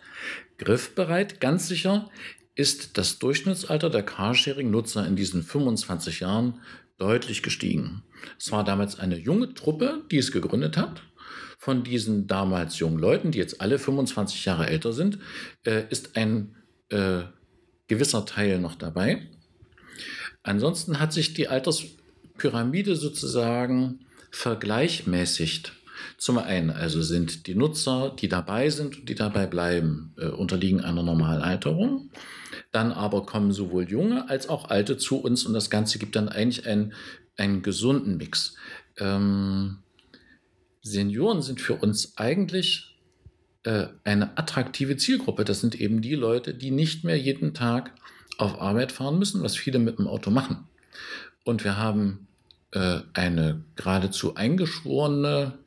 griffbereit. 0.59 1.41
Ganz 1.41 1.67
sicher 1.67 2.09
ist 2.55 2.97
das 2.97 3.19
Durchschnittsalter 3.19 3.89
der 3.89 4.03
Carsharing-Nutzer 4.03 5.05
in 5.07 5.15
diesen 5.15 5.43
25 5.43 6.19
Jahren 6.19 6.59
deutlich 6.97 7.41
gestiegen. 7.41 8.03
Es 8.37 8.51
war 8.51 8.63
damals 8.63 8.99
eine 8.99 9.17
junge 9.17 9.53
Truppe, 9.53 10.03
die 10.11 10.17
es 10.17 10.31
gegründet 10.31 10.77
hat. 10.77 11.01
Von 11.57 11.83
diesen 11.83 12.27
damals 12.27 12.79
jungen 12.79 12.99
Leuten, 12.99 13.31
die 13.31 13.37
jetzt 13.37 13.61
alle 13.61 13.79
25 13.79 14.45
Jahre 14.45 14.67
älter 14.67 14.93
sind, 14.93 15.19
äh, 15.63 15.83
ist 15.89 16.15
ein 16.15 16.55
äh, 16.89 17.23
gewisser 17.87 18.25
Teil 18.25 18.59
noch 18.59 18.75
dabei. 18.75 19.27
Ansonsten 20.43 20.99
hat 20.99 21.11
sich 21.11 21.33
die 21.33 21.47
Alterspyramide 21.47 22.95
sozusagen 22.95 24.05
vergleichmäßigt 24.31 25.73
zum 26.19 26.37
einen 26.37 26.69
also 26.69 27.01
sind 27.01 27.47
die 27.47 27.55
Nutzer, 27.55 28.13
die 28.19 28.27
dabei 28.27 28.69
sind 28.69 28.99
und 28.99 29.09
die 29.09 29.15
dabei 29.15 29.47
bleiben, 29.47 30.13
äh, 30.17 30.27
unterliegen 30.27 30.81
einer 30.81 31.01
normalen 31.01 31.41
Alterung. 31.41 32.09
Dann 32.73 32.91
aber 32.91 33.25
kommen 33.25 33.53
sowohl 33.53 33.89
junge 33.89 34.29
als 34.29 34.49
auch 34.49 34.69
alte 34.69 34.97
zu 34.97 35.17
uns 35.17 35.45
und 35.45 35.53
das 35.53 35.69
Ganze 35.69 35.97
gibt 35.97 36.17
dann 36.17 36.27
eigentlich 36.27 36.67
ein, 36.67 36.93
einen 37.37 37.61
gesunden 37.61 38.17
Mix. 38.17 38.55
Ähm, 38.97 39.77
Senioren 40.81 41.41
sind 41.41 41.61
für 41.61 41.75
uns 41.75 42.17
eigentlich 42.17 42.97
äh, 43.63 43.87
eine 44.03 44.37
attraktive 44.37 44.97
Zielgruppe. 44.97 45.45
Das 45.45 45.61
sind 45.61 45.79
eben 45.79 46.01
die 46.01 46.15
Leute, 46.15 46.53
die 46.53 46.71
nicht 46.71 47.05
mehr 47.05 47.17
jeden 47.17 47.53
Tag 47.53 47.93
auf 48.37 48.59
Arbeit 48.59 48.91
fahren 48.91 49.19
müssen, 49.19 49.41
was 49.41 49.55
viele 49.55 49.79
mit 49.79 49.99
dem 49.99 50.07
Auto 50.07 50.31
machen. 50.31 50.67
Und 51.45 51.63
wir 51.63 51.77
haben 51.77 52.27
äh, 52.71 52.99
eine 53.13 53.63
geradezu 53.77 54.35
eingeschworene 54.35 55.57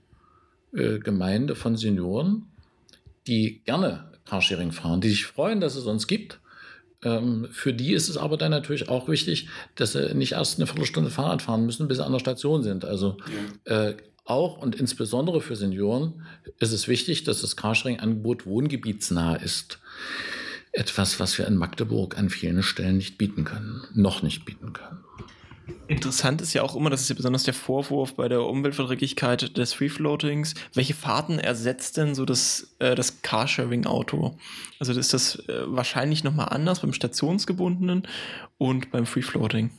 äh, 0.73 0.99
Gemeinde 0.99 1.55
von 1.55 1.77
Senioren, 1.77 2.47
die 3.27 3.63
gerne 3.65 4.11
Carsharing 4.25 4.73
fahren, 4.73 5.01
die 5.01 5.11
sich 5.11 5.27
freuen, 5.27 5.61
dass 5.61 5.77
es 5.77 5.85
uns 5.85 6.07
gibt. 6.07 6.41
Ähm, 7.05 7.49
für 7.51 7.73
die 7.73 7.93
ist 7.93 8.09
es 8.09 8.17
aber 8.17 8.37
dann 8.37 8.51
natürlich 8.51 8.89
auch 8.89 9.09
wichtig, 9.09 9.49
dass 9.75 9.93
sie 9.93 10.15
nicht 10.15 10.33
erst 10.33 10.59
eine 10.59 10.67
Viertelstunde 10.67 11.11
Fahrrad 11.11 11.43
fahren 11.43 11.67
müssen, 11.67 11.89
bis 11.89 11.99
sie 11.99 12.05
an 12.05 12.13
der 12.13 12.21
Station 12.21 12.63
sind. 12.63 12.85
Also 12.85 13.17
äh, 13.65 13.95
auch 14.25 14.59
und 14.59 14.77
insbesondere 14.77 15.41
für 15.41 15.57
Senioren 15.57 16.23
ist 16.59 16.73
es 16.73 16.87
wichtig, 16.87 17.25
dass 17.25 17.41
das 17.41 17.57
Carsharing-Angebot 17.57 18.47
wohngebietsnah 18.47 19.37
ist. 19.37 19.81
Etwas, 20.71 21.21
was 21.21 21.37
wir 21.37 21.47
in 21.47 21.57
Magdeburg 21.57 22.17
an 22.17 22.31
vielen 22.31 22.63
Stellen 22.63 22.97
nicht 22.97 23.19
bieten 23.19 23.45
können, 23.45 23.83
noch 23.95 24.23
nicht 24.23 24.45
bieten 24.45 24.73
können. 24.73 25.05
Interessant 25.89 26.41
ist 26.41 26.55
ja 26.55 26.63
auch 26.63 26.75
immer, 26.75 26.91
das 26.91 27.03
ist 27.03 27.09
ja 27.11 27.15
besonders 27.15 27.45
der 27.45 27.55
Vorwurf 27.55 28.15
bei 28.15 28.29
der 28.29 28.43
Umweltverträglichkeit 28.43 29.57
des 29.57 29.75
Free-Floatings. 29.75 30.55
Welche 30.75 30.95
Fahrten 30.95 31.39
ersetzt 31.39 31.97
denn 31.97 32.15
so 32.15 32.25
das, 32.25 32.75
äh, 32.79 32.95
das 32.95 33.23
Carsharing-Auto? 33.23 34.37
Also 34.79 34.93
ist 34.93 35.13
das 35.13 35.37
äh, 35.49 35.63
wahrscheinlich 35.67 36.25
nochmal 36.25 36.49
anders 36.51 36.81
beim 36.81 36.93
stationsgebundenen 36.93 38.09
und 38.59 38.91
beim 38.91 39.07
Free-Floating? 39.07 39.71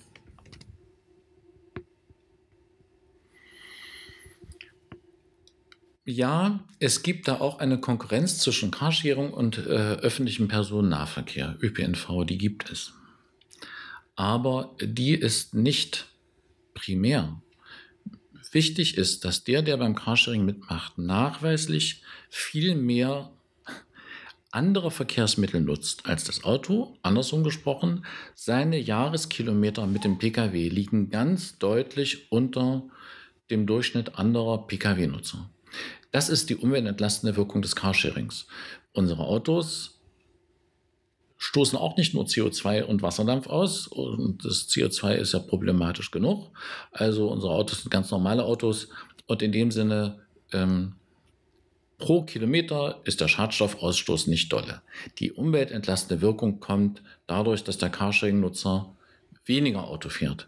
Ja, 6.06 6.60
es 6.80 7.02
gibt 7.02 7.30
da 7.30 7.40
auch 7.40 7.60
eine 7.60 7.80
Konkurrenz 7.80 8.40
zwischen 8.40 8.72
Carsharing 8.72 9.32
und 9.32 9.58
äh, 9.58 9.96
öffentlichem 10.02 10.50
Personennahverkehr, 10.50 11.58
ÖPNV, 11.62 12.26
die 12.26 12.38
gibt 12.38 12.70
es 12.70 12.94
aber 14.15 14.76
die 14.82 15.13
ist 15.13 15.54
nicht 15.54 16.08
primär. 16.73 17.41
Wichtig 18.52 18.97
ist, 18.97 19.26
dass 19.26 19.43
der, 19.43 19.63
der 19.63 19.78
beim 19.78 19.95
Carsharing 19.95 20.45
mitmacht, 20.45 20.97
nachweislich 20.97 22.04
viel 22.30 22.76
mehr 22.76 23.32
andere 24.52 24.91
Verkehrsmittel 24.91 25.62
nutzt 25.62 26.06
als 26.06 26.23
das 26.26 26.43
Auto. 26.43 26.95
Andersrum 27.02 27.43
gesprochen, 27.43 28.06
seine 28.36 28.78
Jahreskilometer 28.78 29.88
mit 29.88 30.04
dem 30.04 30.19
Pkw 30.19 30.69
liegen 30.69 31.10
ganz 31.10 31.58
deutlich 31.58 32.32
unter 32.32 32.84
dem 33.49 33.65
Durchschnitt 33.65 34.19
anderer 34.19 34.67
Pkw-Nutzer. 34.67 35.49
Das 36.12 36.30
ist 36.30 36.52
die 36.52 36.56
umweltentlastende 36.56 37.36
Wirkung 37.36 37.63
des 37.63 37.76
Carsharings. 37.76 38.45
Unsere 38.93 39.23
Autos 39.23 39.99
stoßen 41.44 41.78
auch 41.78 41.98
nicht 41.98 42.14
nur 42.14 42.24
CO2 42.24 42.84
und 42.84 43.02
Wasserdampf 43.02 43.48
aus. 43.48 43.88
Und 43.88 44.46
das 44.46 44.70
CO2 44.70 45.16
ist 45.16 45.34
ja 45.34 45.40
problematisch 45.40 46.10
genug. 46.10 46.52
Also 46.94 47.28
unsere 47.28 47.52
Autos 47.52 47.82
sind 47.82 47.92
ganz 47.92 48.12
normale 48.12 48.46
Autos. 48.46 48.88
Und 49.28 49.42
in 49.42 49.52
dem 49.52 49.70
Sinne, 49.70 50.22
ähm, 50.54 50.96
pro 51.98 52.24
Kilometer 52.24 53.02
ist 53.04 53.20
der 53.20 53.28
Schadstoffausstoß 53.28 54.28
nicht 54.28 54.54
dolle. 54.54 54.84
Die 55.20 55.34
umweltentlastende 55.34 56.22
Wirkung 56.22 56.62
kommt 56.62 57.04
dadurch, 57.28 57.66
dass 57.66 57.78
der 57.78 57.90
Carsharing-Nutzer 57.90 58.96
weniger 59.46 59.90
Auto 59.90 60.08
fährt. 60.08 60.48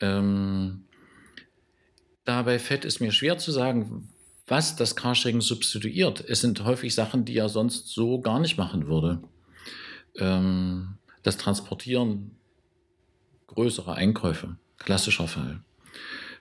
Ähm, 0.00 0.84
dabei 2.26 2.58
fällt 2.58 2.84
es 2.84 3.00
mir 3.00 3.12
schwer 3.12 3.38
zu 3.38 3.50
sagen, 3.50 4.10
was 4.46 4.76
das 4.76 4.94
Carsharing 4.94 5.40
substituiert. 5.40 6.22
Es 6.28 6.42
sind 6.42 6.62
häufig 6.66 6.94
Sachen, 6.94 7.24
die 7.24 7.38
er 7.38 7.48
sonst 7.48 7.88
so 7.88 8.20
gar 8.20 8.40
nicht 8.40 8.58
machen 8.58 8.88
würde 8.88 9.22
ähm, 10.18 10.98
das 11.22 11.36
Transportieren 11.36 12.36
größerer 13.48 13.94
Einkäufe, 13.94 14.56
klassischer 14.78 15.28
Fall. 15.28 15.60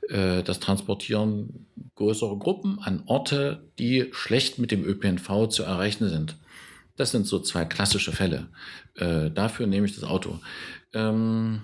Äh, 0.10 0.44
das 0.44 0.60
Transportieren 0.60 1.68
größerer 1.96 2.38
Gruppen 2.38 2.80
an 2.80 3.04
Orte, 3.06 3.64
die 3.80 4.10
schlecht 4.12 4.60
mit 4.60 4.72
dem 4.72 4.84
ÖPNV 4.84 5.48
zu 5.50 5.64
erreichen 5.64 6.10
sind. 6.10 6.38
Das 6.96 7.12
sind 7.12 7.26
so 7.26 7.40
zwei 7.40 7.66
klassische 7.66 8.12
Fälle. 8.12 8.50
Äh, 8.96 9.32
dafür 9.32 9.68
nehme 9.68 9.86
ich 9.86 9.96
das 9.96 10.04
Auto. 10.04 10.40
Ähm, 10.94 11.62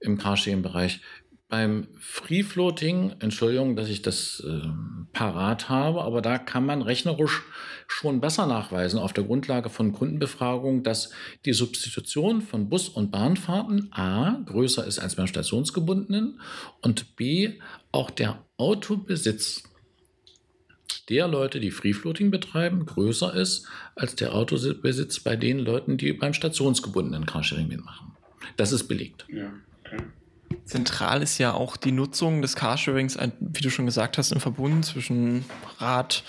Im 0.00 0.16
Carsharing-Bereich 0.16 1.00
beim 1.48 1.88
Free 1.98 2.42
Floating, 2.42 3.14
Entschuldigung, 3.20 3.74
dass 3.74 3.88
ich 3.88 4.02
das 4.02 4.44
äh, 4.46 4.68
parat 5.12 5.70
habe, 5.70 6.02
aber 6.02 6.20
da 6.20 6.36
kann 6.38 6.66
man 6.66 6.82
rechnerisch 6.82 7.42
schon 7.86 8.20
besser 8.20 8.46
nachweisen 8.46 9.00
auf 9.00 9.14
der 9.14 9.24
Grundlage 9.24 9.70
von 9.70 9.92
Kundenbefragungen, 9.92 10.82
dass 10.82 11.10
die 11.46 11.54
Substitution 11.54 12.42
von 12.42 12.68
Bus- 12.68 12.90
und 12.90 13.10
Bahnfahrten 13.10 13.90
A 13.92 14.42
größer 14.44 14.86
ist 14.86 14.98
als 14.98 15.16
beim 15.16 15.26
stationsgebundenen 15.26 16.40
und 16.82 17.16
B 17.16 17.58
auch 17.92 18.10
der 18.10 18.44
Autobesitz 18.58 19.62
der 21.08 21.28
Leute, 21.28 21.60
die 21.60 21.70
Free 21.70 21.94
Floating 21.94 22.30
betreiben, 22.30 22.84
größer 22.84 23.34
ist 23.34 23.66
als 23.94 24.14
der 24.16 24.34
Autobesitz 24.34 25.20
bei 25.20 25.36
den 25.36 25.58
Leuten, 25.58 25.96
die 25.96 26.12
beim 26.12 26.34
stationsgebundenen 26.34 27.24
Carsharing 27.24 27.68
mitmachen. 27.68 28.12
Das 28.58 28.72
ist 28.72 28.86
belegt. 28.86 29.26
Ja, 29.30 29.50
okay. 29.80 30.04
Zentral 30.64 31.22
ist 31.22 31.38
ja 31.38 31.54
auch 31.54 31.76
die 31.76 31.92
Nutzung 31.92 32.42
des 32.42 32.54
Carsharings, 32.54 33.18
wie 33.40 33.62
du 33.62 33.70
schon 33.70 33.86
gesagt 33.86 34.18
hast, 34.18 34.32
im 34.32 34.40
Verbund 34.40 34.84
zwischen 34.84 35.44
Rad, 35.78 36.24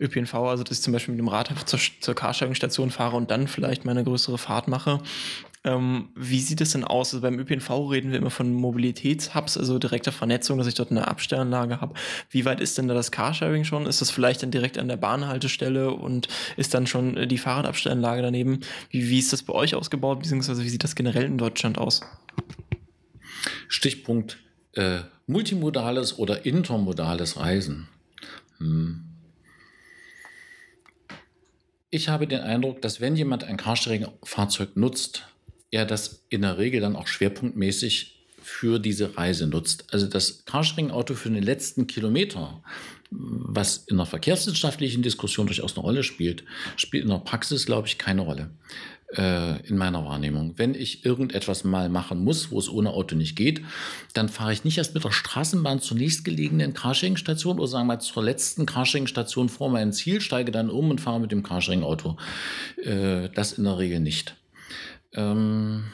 ÖPNV, 0.00 0.34
also 0.34 0.62
dass 0.62 0.78
ich 0.78 0.82
zum 0.82 0.92
Beispiel 0.92 1.12
mit 1.12 1.20
dem 1.20 1.28
Rad 1.28 1.52
zur, 1.66 1.78
zur 2.00 2.14
Carsharing-Station 2.14 2.90
fahre 2.90 3.16
und 3.16 3.30
dann 3.30 3.48
vielleicht 3.48 3.84
mal 3.84 3.92
eine 3.92 4.04
größere 4.04 4.38
Fahrt 4.38 4.68
mache. 4.68 5.00
Ähm, 5.62 6.08
wie 6.14 6.40
sieht 6.40 6.62
es 6.62 6.72
denn 6.72 6.84
aus? 6.84 7.12
Also 7.12 7.20
beim 7.20 7.38
ÖPNV 7.38 7.68
reden 7.90 8.12
wir 8.12 8.18
immer 8.18 8.30
von 8.30 8.52
Mobilitätshubs, 8.52 9.58
also 9.58 9.78
direkter 9.78 10.10
Vernetzung, 10.10 10.56
dass 10.56 10.66
ich 10.66 10.74
dort 10.74 10.90
eine 10.90 11.06
Abstellanlage 11.06 11.82
habe. 11.82 11.94
Wie 12.30 12.46
weit 12.46 12.60
ist 12.60 12.78
denn 12.78 12.88
da 12.88 12.94
das 12.94 13.10
Carsharing 13.10 13.64
schon? 13.64 13.84
Ist 13.84 14.00
das 14.00 14.10
vielleicht 14.10 14.42
dann 14.42 14.50
direkt 14.50 14.78
an 14.78 14.88
der 14.88 14.96
Bahnhaltestelle 14.96 15.90
und 15.90 16.28
ist 16.56 16.72
dann 16.72 16.86
schon 16.86 17.28
die 17.28 17.38
Fahrradabstellanlage 17.38 18.22
daneben? 18.22 18.60
Wie, 18.88 19.10
wie 19.10 19.18
ist 19.18 19.34
das 19.34 19.42
bei 19.42 19.52
euch 19.52 19.74
ausgebaut, 19.74 20.20
beziehungsweise 20.20 20.64
wie 20.64 20.68
sieht 20.70 20.84
das 20.84 20.94
generell 20.94 21.24
in 21.24 21.36
Deutschland 21.36 21.76
aus? 21.76 22.00
Stichpunkt 23.68 24.38
äh, 24.74 25.00
multimodales 25.26 26.18
oder 26.18 26.44
intermodales 26.44 27.38
Reisen. 27.38 27.88
Hm. 28.58 29.04
Ich 31.90 32.08
habe 32.08 32.26
den 32.28 32.40
Eindruck, 32.40 32.82
dass 32.82 33.00
wenn 33.00 33.16
jemand 33.16 33.44
ein 33.44 33.56
Carsharing-Fahrzeug 33.56 34.76
nutzt, 34.76 35.24
er 35.72 35.86
das 35.86 36.24
in 36.28 36.42
der 36.42 36.58
Regel 36.58 36.80
dann 36.80 36.94
auch 36.94 37.08
schwerpunktmäßig 37.08 38.20
für 38.42 38.78
diese 38.78 39.16
Reise 39.16 39.46
nutzt. 39.46 39.92
Also 39.92 40.06
das 40.06 40.44
Carsharing-Auto 40.44 41.14
für 41.14 41.30
den 41.30 41.42
letzten 41.42 41.86
Kilometer, 41.86 42.62
was 43.10 43.78
in 43.78 43.96
der 43.96 44.06
verkehrswissenschaftlichen 44.06 45.02
Diskussion 45.02 45.46
durchaus 45.46 45.74
eine 45.76 45.82
Rolle 45.82 46.02
spielt, 46.04 46.44
spielt 46.76 47.04
in 47.04 47.10
der 47.10 47.18
Praxis, 47.18 47.66
glaube 47.66 47.88
ich, 47.88 47.98
keine 47.98 48.22
Rolle 48.22 48.50
äh, 49.16 49.60
in 49.66 49.76
meiner 49.76 50.04
Wahrnehmung. 50.04 50.54
Wenn 50.56 50.74
ich 50.74 51.04
irgendetwas 51.04 51.64
mal 51.64 51.88
machen 51.88 52.22
muss, 52.22 52.50
wo 52.50 52.58
es 52.58 52.68
ohne 52.68 52.90
Auto 52.90 53.16
nicht 53.16 53.36
geht, 53.36 53.62
dann 54.14 54.28
fahre 54.28 54.52
ich 54.52 54.64
nicht 54.64 54.78
erst 54.78 54.94
mit 54.94 55.04
der 55.04 55.12
Straßenbahn 55.12 55.80
zur 55.80 55.96
nächstgelegenen 55.96 56.74
Carsharing-Station 56.74 57.58
oder 57.58 57.68
sagen 57.68 57.86
wir 57.86 57.94
mal 57.96 58.00
zur 58.00 58.22
letzten 58.22 58.66
Carsharing-Station 58.66 59.48
vor 59.48 59.70
meinem 59.70 59.92
Ziel, 59.92 60.20
steige 60.20 60.52
dann 60.52 60.70
um 60.70 60.90
und 60.90 61.00
fahre 61.00 61.20
mit 61.20 61.32
dem 61.32 61.42
Carsharing-Auto. 61.42 62.16
Äh, 62.82 63.28
das 63.30 63.52
in 63.52 63.64
der 63.64 63.78
Regel 63.78 64.00
nicht. 64.00 64.36
Ähm, 65.12 65.84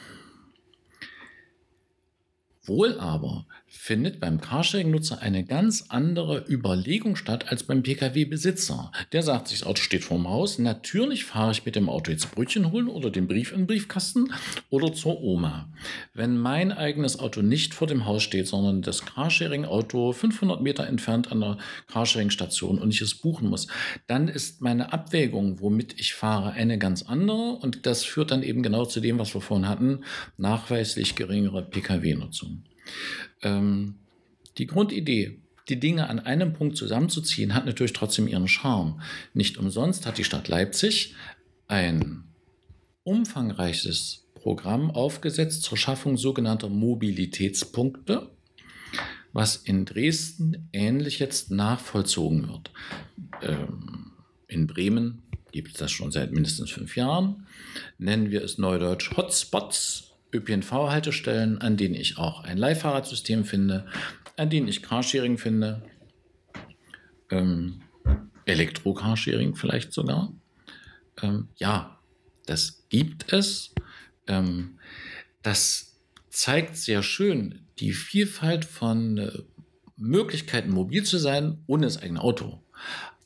wohl 2.63 2.99
aber 2.99 3.45
findet 3.87 4.19
beim 4.19 4.41
Carsharing-Nutzer 4.41 5.21
eine 5.21 5.45
ganz 5.45 5.85
andere 5.87 6.43
Überlegung 6.49 7.15
statt 7.15 7.45
als 7.47 7.63
beim 7.63 7.83
Pkw-Besitzer. 7.83 8.91
Der 9.13 9.23
sagt 9.23 9.47
sich, 9.47 9.59
das 9.59 9.67
Auto 9.69 9.81
steht 9.81 10.03
vorm 10.03 10.27
Haus, 10.27 10.59
natürlich 10.59 11.23
fahre 11.23 11.53
ich 11.53 11.65
mit 11.65 11.77
dem 11.77 11.87
Auto 11.87 12.11
jetzt 12.11 12.29
Brötchen 12.31 12.73
holen 12.73 12.89
oder 12.89 13.09
den 13.09 13.29
Brief 13.29 13.53
in 13.53 13.59
den 13.59 13.67
Briefkasten 13.67 14.33
oder 14.69 14.91
zur 14.91 15.21
Oma. 15.21 15.69
Wenn 16.13 16.37
mein 16.37 16.73
eigenes 16.73 17.17
Auto 17.17 17.41
nicht 17.41 17.73
vor 17.73 17.87
dem 17.87 18.05
Haus 18.05 18.23
steht, 18.23 18.49
sondern 18.49 18.81
das 18.81 19.05
Carsharing-Auto 19.05 20.11
500 20.11 20.61
Meter 20.61 20.85
entfernt 20.85 21.31
an 21.31 21.39
der 21.39 21.57
Carsharing-Station 21.87 22.79
und 22.79 22.93
ich 22.93 22.99
es 22.99 23.15
buchen 23.15 23.47
muss, 23.47 23.67
dann 24.05 24.27
ist 24.27 24.61
meine 24.61 24.91
Abwägung, 24.91 25.61
womit 25.61 25.97
ich 25.97 26.13
fahre, 26.13 26.51
eine 26.51 26.77
ganz 26.77 27.03
andere 27.03 27.53
und 27.53 27.85
das 27.85 28.03
führt 28.03 28.31
dann 28.31 28.43
eben 28.43 28.63
genau 28.63 28.83
zu 28.83 28.99
dem, 28.99 29.17
was 29.17 29.33
wir 29.33 29.39
vorhin 29.39 29.69
hatten, 29.69 30.03
nachweislich 30.35 31.15
geringere 31.15 31.61
Pkw-Nutzung. 31.61 32.63
Ähm, 33.41 33.95
die 34.57 34.67
Grundidee, 34.67 35.39
die 35.69 35.79
Dinge 35.79 36.09
an 36.09 36.19
einem 36.19 36.53
Punkt 36.53 36.77
zusammenzuziehen, 36.77 37.53
hat 37.53 37.65
natürlich 37.65 37.93
trotzdem 37.93 38.27
ihren 38.27 38.47
Charme. 38.47 39.01
Nicht 39.33 39.57
umsonst 39.57 40.05
hat 40.05 40.17
die 40.17 40.23
Stadt 40.23 40.47
Leipzig 40.47 41.15
ein 41.67 42.23
umfangreiches 43.03 44.25
Programm 44.35 44.91
aufgesetzt 44.91 45.63
zur 45.63 45.77
Schaffung 45.77 46.17
sogenannter 46.17 46.69
Mobilitätspunkte. 46.69 48.31
was 49.33 49.55
in 49.57 49.85
Dresden 49.85 50.67
ähnlich 50.73 51.19
jetzt 51.19 51.51
nachvollzogen 51.51 52.47
wird. 52.47 52.71
Ähm, 53.41 54.13
in 54.47 54.65
Bremen 54.65 55.21
gibt 55.51 55.69
es 55.69 55.75
das 55.75 55.91
schon 55.91 56.11
seit 56.11 56.31
mindestens 56.31 56.71
fünf 56.71 56.95
Jahren. 56.95 57.45
Nennen 57.97 58.31
wir 58.31 58.43
es 58.43 58.57
neudeutsch 58.57 59.15
Hotspots, 59.15 60.06
ÖPNV-Haltestellen, 60.33 61.59
an 61.59 61.77
denen 61.77 61.95
ich 61.95 62.17
auch 62.17 62.43
ein 62.43 62.57
Leihfahrradsystem 62.57 63.45
finde, 63.45 63.85
an 64.35 64.49
denen 64.49 64.67
ich 64.67 64.83
Carsharing 64.83 65.37
finde, 65.37 65.83
ähm, 67.31 67.81
Elektro-Carsharing 68.45 69.55
vielleicht 69.55 69.93
sogar. 69.93 70.33
Ähm, 71.21 71.49
ja, 71.57 71.99
das 72.45 72.85
gibt 72.89 73.31
es. 73.31 73.73
Ähm, 74.27 74.79
das 75.41 75.99
zeigt 76.29 76.77
sehr 76.77 77.03
schön 77.03 77.67
die 77.79 77.93
Vielfalt 77.93 78.65
von 78.65 79.17
äh, 79.17 79.31
Möglichkeiten, 79.95 80.69
mobil 80.69 81.03
zu 81.03 81.17
sein, 81.17 81.63
ohne 81.67 81.85
das 81.85 82.01
eigene 82.01 82.21
Auto. 82.21 82.63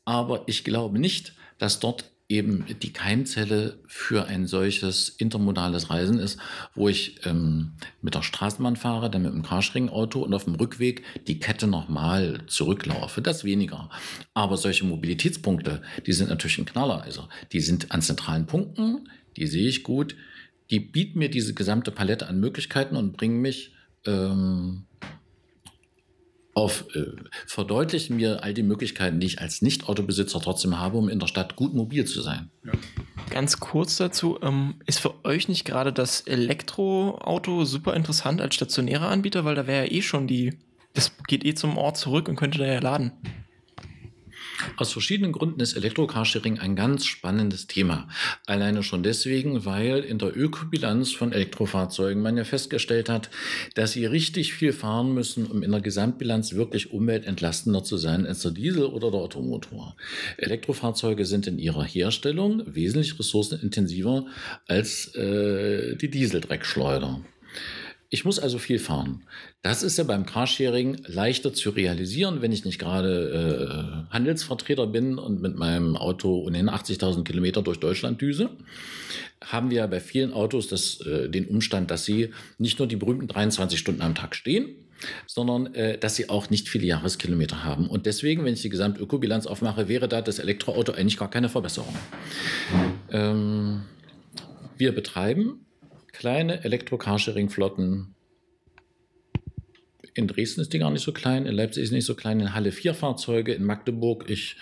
Aber 0.05 0.43
ich 0.47 0.63
glaube 0.63 0.99
nicht, 0.99 1.33
dass 1.57 1.79
dort 1.79 2.10
eben 2.31 2.65
die 2.81 2.93
Keimzelle 2.93 3.77
für 3.87 4.25
ein 4.25 4.47
solches 4.47 5.09
intermodales 5.09 5.89
Reisen 5.89 6.17
ist, 6.17 6.39
wo 6.73 6.87
ich 6.87 7.25
ähm, 7.25 7.73
mit 8.01 8.15
der 8.15 8.23
Straßenbahn 8.23 8.77
fahre, 8.77 9.11
dann 9.11 9.23
mit 9.23 9.33
dem 9.33 9.43
Carsharing-Auto 9.43 10.21
und 10.21 10.33
auf 10.33 10.45
dem 10.45 10.55
Rückweg 10.55 11.03
die 11.27 11.39
Kette 11.39 11.67
nochmal 11.67 12.41
zurücklaufe. 12.47 13.21
Das 13.21 13.43
weniger. 13.43 13.89
Aber 14.33 14.55
solche 14.55 14.85
Mobilitätspunkte, 14.85 15.81
die 16.07 16.13
sind 16.13 16.29
natürlich 16.29 16.57
ein 16.57 16.65
Knaller. 16.65 17.03
Also 17.03 17.27
die 17.51 17.59
sind 17.59 17.91
an 17.91 18.01
zentralen 18.01 18.45
Punkten, 18.45 19.09
die 19.35 19.47
sehe 19.47 19.67
ich 19.67 19.83
gut. 19.83 20.15
Die 20.69 20.79
bieten 20.79 21.19
mir 21.19 21.29
diese 21.29 21.53
gesamte 21.53 21.91
Palette 21.91 22.27
an 22.27 22.39
Möglichkeiten 22.39 22.95
und 22.95 23.17
bringen 23.17 23.41
mich 23.41 23.73
ähm, 24.05 24.85
auf, 26.53 26.85
äh, 26.95 27.05
verdeutlichen 27.47 28.17
mir 28.17 28.43
all 28.43 28.53
die 28.53 28.63
Möglichkeiten, 28.63 29.19
die 29.19 29.27
ich 29.27 29.39
als 29.39 29.61
Nicht-Autobesitzer 29.61 30.41
trotzdem 30.41 30.79
habe, 30.79 30.97
um 30.97 31.07
in 31.07 31.19
der 31.19 31.27
Stadt 31.27 31.55
gut 31.55 31.73
mobil 31.73 32.05
zu 32.05 32.21
sein. 32.21 32.49
Ja. 32.65 32.73
Ganz 33.29 33.59
kurz 33.59 33.97
dazu, 33.97 34.37
ähm, 34.41 34.75
ist 34.85 34.99
für 34.99 35.13
euch 35.23 35.47
nicht 35.47 35.63
gerade 35.63 35.93
das 35.93 36.21
Elektroauto 36.21 37.63
super 37.63 37.93
interessant 37.93 38.41
als 38.41 38.55
stationärer 38.55 39.07
Anbieter, 39.07 39.45
weil 39.45 39.55
da 39.55 39.67
wäre 39.67 39.85
ja 39.85 39.91
eh 39.91 40.01
schon 40.01 40.27
die, 40.27 40.57
das 40.93 41.11
geht 41.27 41.45
eh 41.45 41.53
zum 41.53 41.77
Ort 41.77 41.97
zurück 41.97 42.27
und 42.27 42.35
könnte 42.35 42.57
da 42.57 42.65
ja 42.65 42.79
laden. 42.79 43.13
Aus 44.77 44.91
verschiedenen 44.91 45.31
Gründen 45.31 45.59
ist 45.59 45.73
Elektrocarsharing 45.73 46.59
ein 46.59 46.75
ganz 46.75 47.05
spannendes 47.05 47.67
Thema. 47.67 48.07
Alleine 48.45 48.83
schon 48.83 49.03
deswegen, 49.03 49.65
weil 49.65 49.99
in 49.99 50.17
der 50.17 50.35
Ökobilanz 50.35 51.11
von 51.11 51.31
Elektrofahrzeugen 51.31 52.21
man 52.21 52.37
ja 52.37 52.43
festgestellt 52.43 53.09
hat, 53.09 53.29
dass 53.75 53.93
sie 53.93 54.05
richtig 54.05 54.53
viel 54.53 54.73
fahren 54.73 55.13
müssen, 55.13 55.45
um 55.45 55.63
in 55.63 55.71
der 55.71 55.81
Gesamtbilanz 55.81 56.53
wirklich 56.53 56.91
umweltentlastender 56.91 57.83
zu 57.83 57.97
sein 57.97 58.25
als 58.25 58.41
der 58.41 58.51
Diesel 58.51 58.85
oder 58.85 59.11
der 59.11 59.21
Automotor. 59.21 59.95
Elektrofahrzeuge 60.37 61.25
sind 61.25 61.47
in 61.47 61.59
ihrer 61.59 61.83
Herstellung 61.83 62.63
wesentlich 62.65 63.17
ressourcenintensiver 63.17 64.25
als 64.67 65.13
äh, 65.15 65.95
die 65.95 66.09
Dieseldreckschleuder. 66.09 67.21
Ich 68.13 68.25
muss 68.25 68.39
also 68.39 68.59
viel 68.59 68.77
fahren. 68.77 69.23
Das 69.61 69.83
ist 69.83 69.97
ja 69.97 70.03
beim 70.03 70.25
Carsharing 70.25 70.97
leichter 71.05 71.53
zu 71.53 71.69
realisieren, 71.69 72.41
wenn 72.41 72.51
ich 72.51 72.65
nicht 72.65 72.77
gerade 72.77 74.03
äh, 74.09 74.13
Handelsvertreter 74.13 74.85
bin 74.85 75.17
und 75.17 75.41
mit 75.41 75.55
meinem 75.55 75.95
Auto 75.95 76.41
ohnehin 76.41 76.69
80.000 76.69 77.23
Kilometer 77.23 77.61
durch 77.61 77.79
Deutschland 77.79 78.19
düse. 78.19 78.49
Haben 79.41 79.69
wir 79.69 79.77
ja 79.77 79.87
bei 79.87 80.01
vielen 80.01 80.33
Autos 80.33 80.67
das, 80.67 80.99
äh, 80.99 81.29
den 81.29 81.47
Umstand, 81.47 81.89
dass 81.89 82.03
sie 82.03 82.31
nicht 82.57 82.79
nur 82.79 82.87
die 82.89 82.97
berühmten 82.97 83.29
23 83.29 83.79
Stunden 83.79 84.01
am 84.01 84.13
Tag 84.13 84.35
stehen, 84.35 84.75
sondern 85.25 85.73
äh, 85.73 85.97
dass 85.97 86.17
sie 86.17 86.27
auch 86.27 86.49
nicht 86.49 86.67
viele 86.67 86.87
Jahreskilometer 86.87 87.63
haben. 87.63 87.87
Und 87.87 88.05
deswegen, 88.05 88.43
wenn 88.43 88.55
ich 88.55 88.61
die 88.61 88.69
Gesamtökobilanz 88.69 89.47
aufmache, 89.47 89.87
wäre 89.87 90.09
da 90.09 90.21
das 90.21 90.39
Elektroauto 90.39 90.91
eigentlich 90.91 91.17
gar 91.17 91.29
keine 91.29 91.47
Verbesserung. 91.47 91.95
Ähm, 93.09 93.83
wir 94.77 94.93
betreiben 94.93 95.65
kleine 96.11 96.63
Elektro-Carsharing-Flotten. 96.63 98.15
In 100.13 100.27
Dresden 100.27 100.61
ist 100.61 100.73
die 100.73 100.79
gar 100.79 100.91
nicht 100.91 101.03
so 101.03 101.13
klein, 101.13 101.45
in 101.45 101.55
Leipzig 101.55 101.83
ist 101.83 101.91
nicht 101.91 102.05
so 102.05 102.15
klein, 102.15 102.39
in 102.41 102.53
Halle 102.53 102.71
vier 102.71 102.93
Fahrzeuge, 102.93 103.53
in 103.53 103.63
Magdeburg, 103.63 104.29
ich 104.29 104.57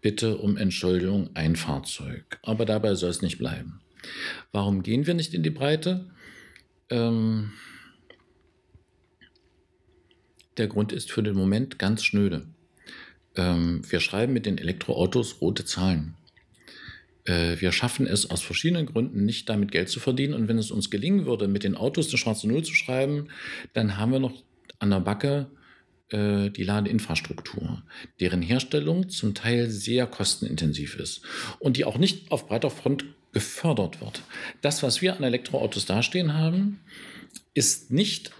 bitte 0.00 0.38
um 0.38 0.56
Entschuldigung, 0.56 1.30
ein 1.34 1.56
Fahrzeug. 1.56 2.38
Aber 2.42 2.64
dabei 2.64 2.94
soll 2.94 3.10
es 3.10 3.20
nicht 3.20 3.38
bleiben. 3.38 3.80
Warum 4.52 4.82
gehen 4.82 5.06
wir 5.06 5.14
nicht 5.14 5.34
in 5.34 5.42
die 5.42 5.50
Breite? 5.50 6.10
Ähm, 6.90 7.52
der 10.56 10.68
Grund 10.68 10.92
ist 10.92 11.10
für 11.10 11.22
den 11.22 11.36
Moment 11.36 11.78
ganz 11.78 12.04
schnöde. 12.04 12.46
Ähm, 13.36 13.82
wir 13.90 14.00
schreiben 14.00 14.32
mit 14.32 14.46
den 14.46 14.58
Elektroautos 14.58 15.40
rote 15.40 15.64
Zahlen. 15.64 16.14
Äh, 17.24 17.60
wir 17.60 17.72
schaffen 17.72 18.06
es 18.06 18.30
aus 18.30 18.42
verschiedenen 18.42 18.86
Gründen 18.86 19.24
nicht, 19.24 19.48
damit 19.48 19.72
Geld 19.72 19.88
zu 19.88 20.00
verdienen. 20.00 20.34
Und 20.34 20.48
wenn 20.48 20.58
es 20.58 20.70
uns 20.70 20.90
gelingen 20.90 21.26
würde, 21.26 21.48
mit 21.48 21.64
den 21.64 21.76
Autos 21.76 22.08
eine 22.08 22.18
schwarze 22.18 22.48
Null 22.48 22.64
zu 22.64 22.74
schreiben, 22.74 23.28
dann 23.72 23.96
haben 23.96 24.12
wir 24.12 24.20
noch 24.20 24.42
an 24.78 24.90
der 24.90 25.00
Backe 25.00 25.46
äh, 26.10 26.50
die 26.50 26.64
Ladeinfrastruktur, 26.64 27.82
deren 28.20 28.42
Herstellung 28.42 29.08
zum 29.08 29.34
Teil 29.34 29.70
sehr 29.70 30.06
kostenintensiv 30.06 30.96
ist 30.96 31.22
und 31.58 31.76
die 31.76 31.84
auch 31.84 31.98
nicht 31.98 32.30
auf 32.30 32.46
breiter 32.46 32.70
Front 32.70 33.06
gefördert 33.32 34.00
wird. 34.00 34.22
Das, 34.60 34.82
was 34.82 35.02
wir 35.02 35.16
an 35.16 35.24
Elektroautos 35.24 35.86
dastehen 35.86 36.34
haben, 36.34 36.80
ist 37.54 37.90
nicht 37.90 38.32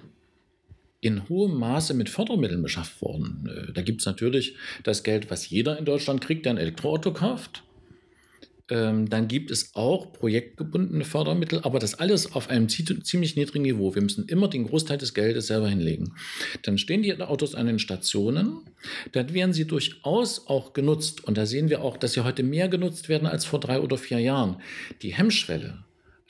in 1.00 1.28
hohem 1.28 1.58
Maße 1.58 1.92
mit 1.94 2.08
Fördermitteln 2.08 2.62
beschafft 2.62 3.00
worden. 3.02 3.48
Äh, 3.48 3.72
da 3.72 3.82
gibt 3.82 4.00
es 4.00 4.06
natürlich 4.06 4.56
das 4.82 5.02
Geld, 5.02 5.30
was 5.30 5.48
jeder 5.48 5.78
in 5.78 5.84
Deutschland 5.84 6.20
kriegt, 6.20 6.46
der 6.46 6.52
ein 6.52 6.58
Elektroauto 6.58 7.12
kauft. 7.12 7.62
Ähm, 8.70 9.10
dann 9.10 9.28
gibt 9.28 9.50
es 9.50 9.74
auch 9.74 10.12
projektgebundene 10.12 11.04
Fördermittel, 11.04 11.60
aber 11.64 11.78
das 11.78 11.94
alles 11.94 12.32
auf 12.34 12.48
einem 12.48 12.68
ziemlich 12.68 13.36
niedrigen 13.36 13.64
Niveau. 13.64 13.94
Wir 13.94 14.02
müssen 14.02 14.26
immer 14.26 14.48
den 14.48 14.66
Großteil 14.66 14.96
des 14.96 15.12
Geldes 15.12 15.48
selber 15.48 15.68
hinlegen. 15.68 16.14
Dann 16.62 16.78
stehen 16.78 17.02
die 17.02 17.14
Autos 17.20 17.54
an 17.54 17.66
den 17.66 17.78
Stationen, 17.78 18.60
dann 19.12 19.34
werden 19.34 19.52
sie 19.52 19.66
durchaus 19.66 20.46
auch 20.46 20.72
genutzt. 20.72 21.24
Und 21.24 21.36
da 21.36 21.44
sehen 21.44 21.68
wir 21.68 21.82
auch, 21.82 21.98
dass 21.98 22.14
sie 22.14 22.24
heute 22.24 22.42
mehr 22.42 22.68
genutzt 22.68 23.10
werden 23.10 23.26
als 23.26 23.44
vor 23.44 23.60
drei 23.60 23.80
oder 23.80 23.98
vier 23.98 24.18
Jahren. 24.20 24.56
Die 25.02 25.12
Hemmschwelle, 25.14 25.84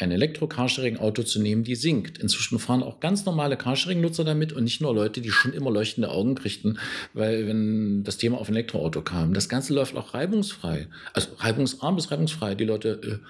ein 0.05 0.12
Elektro-Carsharing-Auto 0.12 1.23
zu 1.23 1.40
nehmen, 1.40 1.64
die 1.64 1.75
sinkt. 1.75 2.19
Inzwischen 2.19 2.59
fahren 2.59 2.83
auch 2.83 3.01
ganz 3.01 3.25
normale 3.25 3.57
Carsharing-Nutzer 3.57 4.25
damit 4.25 4.53
und 4.53 4.64
nicht 4.64 4.81
nur 4.81 4.95
Leute, 4.95 5.21
die 5.21 5.31
schon 5.31 5.53
immer 5.53 5.71
leuchtende 5.71 6.11
Augen 6.11 6.35
kriegten, 6.35 6.79
weil 7.12 7.47
wenn 7.47 8.05
das 8.05 8.19
Thema 8.19 8.38
auf 8.38 8.49
ein 8.49 8.55
Elektroauto 8.55 9.03
kam. 9.03 9.35
Das 9.35 9.49
Ganze 9.49 9.75
läuft 9.75 9.97
auch 9.97 10.14
reibungsfrei. 10.14 10.87
Also 11.12 11.31
reibungsarm 11.38 11.97
bis 11.97 12.11
reibungsfrei. 12.11 12.55
Die 12.55 12.64
Leute 12.64 13.01
äh, 13.03 13.27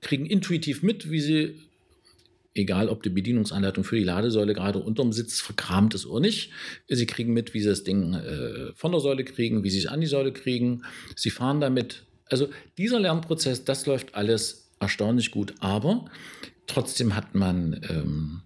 kriegen 0.00 0.26
intuitiv 0.26 0.82
mit, 0.82 1.10
wie 1.10 1.20
sie, 1.20 1.54
egal 2.54 2.88
ob 2.88 3.02
die 3.02 3.10
Bedienungsanleitung 3.10 3.84
für 3.84 3.96
die 3.96 4.04
Ladesäule 4.04 4.54
gerade 4.54 4.78
unterm 4.78 5.12
Sitz 5.12 5.40
verkramt 5.40 5.94
ist 5.94 6.06
oder 6.06 6.20
nicht, 6.20 6.50
sie 6.88 7.06
kriegen 7.06 7.32
mit, 7.32 7.54
wie 7.54 7.60
sie 7.60 7.68
das 7.68 7.84
Ding 7.84 8.14
äh, 8.14 8.72
von 8.74 8.92
der 8.92 9.00
Säule 9.00 9.24
kriegen, 9.24 9.64
wie 9.64 9.70
sie 9.70 9.78
es 9.78 9.86
an 9.86 10.00
die 10.00 10.06
Säule 10.06 10.32
kriegen. 10.32 10.82
Sie 11.16 11.30
fahren 11.30 11.60
damit. 11.60 12.04
Also 12.30 12.48
dieser 12.78 13.00
Lernprozess, 13.00 13.64
das 13.64 13.86
läuft 13.86 14.14
alles 14.14 14.69
erstaunlich 14.80 15.30
gut. 15.30 15.54
Aber 15.60 16.06
trotzdem 16.66 17.14
hat 17.14 17.34
man 17.34 17.80
ähm, 17.88 18.42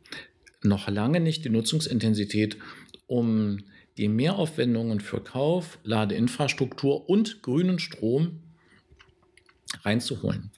noch 0.63 0.89
lange 0.89 1.21
nicht 1.21 1.45
die 1.45 1.51
Nutzungsintensität, 1.51 2.59
um 3.07 3.59
die 3.97 4.09
Mehraufwendungen 4.09 5.01
für 5.01 5.21
Kauf, 5.21 5.79
Ladeinfrastruktur 5.85 7.09
und 7.09 7.43
grünen 7.43 7.79
Strom 7.79 8.41
reinzuholen. 9.83 10.51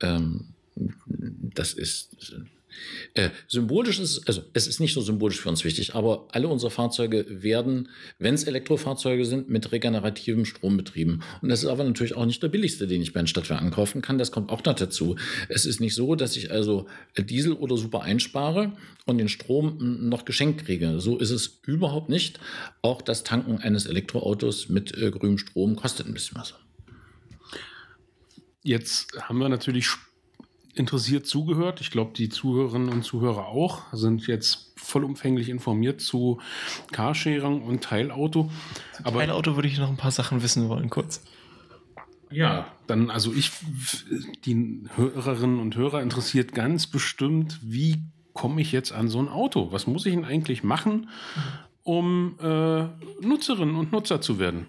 Ähm, 0.00 0.54
das 0.74 1.74
ist 1.74 2.34
äh, 3.14 3.30
symbolisch 3.46 3.98
ist, 3.98 4.26
also 4.26 4.42
es 4.52 4.66
ist 4.66 4.80
nicht 4.80 4.94
so 4.94 5.00
symbolisch 5.00 5.40
für 5.40 5.48
uns 5.48 5.64
wichtig, 5.64 5.94
aber 5.94 6.28
alle 6.32 6.48
unsere 6.48 6.70
Fahrzeuge 6.70 7.26
werden, 7.28 7.88
wenn 8.18 8.34
es 8.34 8.44
Elektrofahrzeuge 8.44 9.24
sind, 9.24 9.48
mit 9.48 9.72
regenerativem 9.72 10.44
Strom 10.44 10.76
betrieben. 10.76 11.22
Und 11.42 11.48
das 11.48 11.62
ist 11.62 11.68
aber 11.68 11.84
natürlich 11.84 12.14
auch 12.14 12.26
nicht 12.26 12.42
der 12.42 12.48
billigste, 12.48 12.86
den 12.86 13.02
ich 13.02 13.12
bei 13.12 13.20
den 13.20 13.26
Stadtwerken 13.26 13.70
kaufen 13.70 14.02
kann. 14.02 14.18
Das 14.18 14.32
kommt 14.32 14.50
auch 14.50 14.64
noch 14.64 14.74
dazu. 14.74 15.16
Es 15.48 15.66
ist 15.66 15.80
nicht 15.80 15.94
so, 15.94 16.14
dass 16.14 16.36
ich 16.36 16.50
also 16.50 16.86
Diesel 17.16 17.52
oder 17.52 17.76
Super 17.76 18.02
einspare 18.02 18.72
und 19.06 19.18
den 19.18 19.28
Strom 19.28 20.08
noch 20.08 20.24
geschenkt 20.24 20.64
kriege. 20.66 21.00
So 21.00 21.18
ist 21.18 21.30
es 21.30 21.60
überhaupt 21.66 22.08
nicht. 22.08 22.38
Auch 22.82 23.02
das 23.02 23.24
Tanken 23.24 23.58
eines 23.58 23.86
Elektroautos 23.86 24.68
mit 24.68 24.96
äh, 24.96 25.10
grünem 25.10 25.38
Strom 25.38 25.76
kostet 25.76 26.06
ein 26.06 26.14
bisschen 26.14 26.38
was. 26.38 26.54
Jetzt 28.62 29.12
haben 29.22 29.38
wir 29.38 29.48
natürlich 29.48 29.88
interessiert 30.78 31.26
zugehört. 31.26 31.80
Ich 31.80 31.90
glaube, 31.90 32.12
die 32.14 32.28
Zuhörerinnen 32.28 32.88
und 32.88 33.02
Zuhörer 33.02 33.46
auch 33.46 33.82
sind 33.92 34.26
jetzt 34.26 34.72
vollumfänglich 34.76 35.48
informiert 35.48 36.00
zu 36.00 36.40
Carsharing 36.92 37.62
und 37.62 37.82
Teilauto. 37.82 38.50
Aber 39.04 39.20
Teilauto 39.20 39.56
würde 39.56 39.68
ich 39.68 39.78
noch 39.78 39.88
ein 39.88 39.96
paar 39.96 40.10
Sachen 40.10 40.42
wissen 40.42 40.68
wollen, 40.68 40.90
kurz. 40.90 41.22
Ja, 42.30 42.66
dann, 42.86 43.10
also 43.10 43.32
ich, 43.32 43.50
die 44.44 44.84
Hörerinnen 44.96 45.60
und 45.60 45.76
Hörer 45.76 46.02
interessiert 46.02 46.54
ganz 46.54 46.86
bestimmt, 46.86 47.58
wie 47.62 48.02
komme 48.34 48.60
ich 48.60 48.70
jetzt 48.72 48.92
an 48.92 49.08
so 49.08 49.18
ein 49.18 49.28
Auto? 49.28 49.72
Was 49.72 49.86
muss 49.86 50.06
ich 50.06 50.14
denn 50.14 50.24
eigentlich 50.24 50.62
machen, 50.62 51.08
um 51.82 52.38
äh, 52.40 52.84
Nutzerinnen 53.20 53.76
und 53.76 53.92
Nutzer 53.92 54.20
zu 54.20 54.38
werden? 54.38 54.66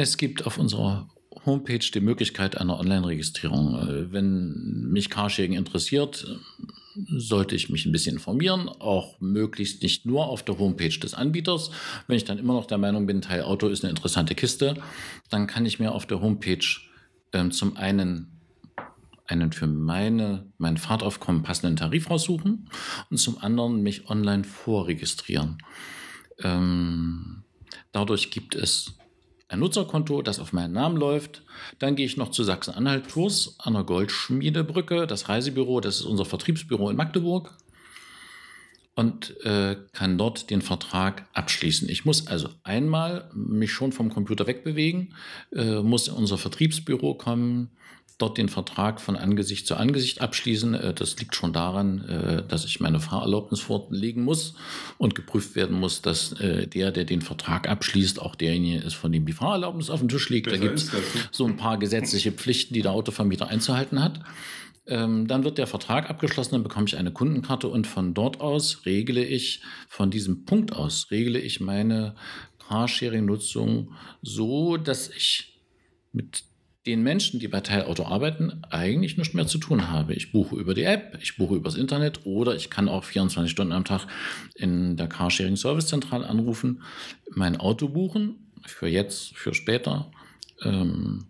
Es 0.00 0.16
gibt 0.16 0.46
auf 0.46 0.56
unserer 0.56 1.10
Homepage 1.44 1.78
die 1.78 2.00
Möglichkeit 2.00 2.56
einer 2.56 2.80
Online-Registrierung. 2.80 3.74
Äh, 3.74 4.10
wenn 4.10 4.88
mich 4.90 5.10
Carsharing 5.10 5.52
interessiert, 5.52 6.26
sollte 6.94 7.54
ich 7.54 7.68
mich 7.68 7.84
ein 7.84 7.92
bisschen 7.92 8.14
informieren, 8.14 8.70
auch 8.70 9.20
möglichst 9.20 9.82
nicht 9.82 10.06
nur 10.06 10.28
auf 10.28 10.42
der 10.42 10.58
Homepage 10.58 10.98
des 10.98 11.12
Anbieters. 11.12 11.70
Wenn 12.06 12.16
ich 12.16 12.24
dann 12.24 12.38
immer 12.38 12.54
noch 12.54 12.64
der 12.64 12.78
Meinung 12.78 13.04
bin, 13.04 13.20
Teil 13.20 13.42
Auto 13.42 13.68
ist 13.68 13.84
eine 13.84 13.90
interessante 13.90 14.34
Kiste, 14.34 14.74
dann 15.28 15.46
kann 15.46 15.66
ich 15.66 15.78
mir 15.78 15.92
auf 15.92 16.06
der 16.06 16.22
Homepage 16.22 16.64
ähm, 17.34 17.50
zum 17.50 17.76
einen 17.76 18.40
einen 19.26 19.52
für 19.52 19.66
meine, 19.66 20.50
mein 20.56 20.78
Fahrtaufkommen 20.78 21.42
passenden 21.42 21.76
Tarif 21.76 22.08
raussuchen 22.08 22.70
und 23.10 23.18
zum 23.18 23.36
anderen 23.36 23.82
mich 23.82 24.08
online 24.08 24.44
vorregistrieren. 24.44 25.58
Ähm, 26.42 27.44
dadurch 27.92 28.30
gibt 28.30 28.54
es 28.54 28.94
ein 29.50 29.58
Nutzerkonto, 29.58 30.22
das 30.22 30.38
auf 30.38 30.52
meinen 30.52 30.72
Namen 30.72 30.96
läuft. 30.96 31.42
Dann 31.80 31.96
gehe 31.96 32.06
ich 32.06 32.16
noch 32.16 32.30
zu 32.30 32.44
Sachsen-Anhalt 32.44 33.08
Tours 33.08 33.56
an 33.58 33.74
der 33.74 33.82
Goldschmiedebrücke, 33.82 35.06
das 35.06 35.28
Reisebüro, 35.28 35.80
das 35.80 35.96
ist 35.96 36.06
unser 36.06 36.24
Vertriebsbüro 36.24 36.88
in 36.88 36.96
Magdeburg 36.96 37.52
und 38.94 39.44
äh, 39.44 39.76
kann 39.92 40.18
dort 40.18 40.50
den 40.50 40.62
Vertrag 40.62 41.26
abschließen. 41.32 41.88
Ich 41.88 42.04
muss 42.04 42.28
also 42.28 42.48
einmal 42.62 43.28
mich 43.34 43.72
schon 43.72 43.92
vom 43.92 44.10
Computer 44.10 44.46
wegbewegen, 44.46 45.14
äh, 45.52 45.80
muss 45.80 46.06
in 46.06 46.14
unser 46.14 46.38
Vertriebsbüro 46.38 47.14
kommen, 47.14 47.70
dort 48.22 48.38
den 48.38 48.48
Vertrag 48.48 49.00
von 49.00 49.16
Angesicht 49.16 49.66
zu 49.66 49.76
Angesicht 49.76 50.20
abschließen. 50.20 50.74
Äh, 50.74 50.94
das 50.94 51.18
liegt 51.18 51.34
schon 51.34 51.52
daran, 51.52 52.04
äh, 52.08 52.42
dass 52.46 52.64
ich 52.64 52.80
meine 52.80 53.00
Fahrerlaubnis 53.00 53.60
vorlegen 53.60 54.22
muss 54.22 54.54
und 54.98 55.14
geprüft 55.14 55.56
werden 55.56 55.78
muss, 55.78 56.02
dass 56.02 56.32
äh, 56.40 56.66
der, 56.66 56.92
der 56.92 57.04
den 57.04 57.22
Vertrag 57.22 57.68
abschließt, 57.68 58.20
auch 58.20 58.34
derjenige 58.34 58.78
ist, 58.78 58.94
von 58.94 59.12
dem 59.12 59.26
die 59.26 59.32
Fahrerlaubnis 59.32 59.90
auf 59.90 60.00
dem 60.00 60.08
Tisch 60.08 60.28
liegt. 60.28 60.46
Besser 60.46 60.58
da 60.58 60.66
gibt 60.66 60.78
es 60.78 60.90
so 61.30 61.46
ein 61.46 61.56
paar 61.56 61.78
gesetzliche 61.78 62.32
Pflichten, 62.32 62.74
die 62.74 62.82
der 62.82 62.92
Autovermieter 62.92 63.48
einzuhalten 63.48 64.02
hat. 64.02 64.20
Ähm, 64.86 65.28
dann 65.28 65.44
wird 65.44 65.58
der 65.58 65.66
Vertrag 65.66 66.10
abgeschlossen, 66.10 66.52
dann 66.52 66.62
bekomme 66.62 66.86
ich 66.86 66.96
eine 66.96 67.12
Kundenkarte 67.12 67.68
und 67.68 67.86
von 67.86 68.12
dort 68.12 68.40
aus 68.40 68.84
regle 68.86 69.24
ich, 69.24 69.62
von 69.88 70.10
diesem 70.10 70.44
Punkt 70.44 70.72
aus, 70.72 71.10
regle 71.10 71.38
ich 71.38 71.60
meine 71.60 72.14
Carsharing-Nutzung 72.66 73.92
so, 74.22 74.76
dass 74.76 75.08
ich 75.08 75.60
mit 76.12 76.44
den 76.90 77.02
Menschen, 77.02 77.40
die 77.40 77.48
bei 77.48 77.60
Teilauto 77.60 78.04
arbeiten, 78.04 78.62
eigentlich 78.70 79.16
nichts 79.16 79.34
mehr 79.34 79.46
zu 79.46 79.58
tun 79.58 79.90
habe. 79.90 80.14
Ich 80.14 80.32
buche 80.32 80.56
über 80.56 80.74
die 80.74 80.82
App, 80.82 81.18
ich 81.22 81.36
buche 81.36 81.54
übers 81.54 81.76
Internet 81.76 82.20
oder 82.24 82.54
ich 82.54 82.70
kann 82.70 82.88
auch 82.88 83.04
24 83.04 83.50
Stunden 83.50 83.72
am 83.72 83.84
Tag 83.84 84.06
in 84.54 84.96
der 84.96 85.06
Carsharing 85.06 85.56
Service 85.56 85.86
Zentrale 85.86 86.26
anrufen, 86.26 86.82
mein 87.30 87.56
Auto 87.56 87.88
buchen, 87.88 88.50
für 88.66 88.88
jetzt, 88.88 89.36
für 89.36 89.54
später 89.54 90.10
ähm, 90.62 91.26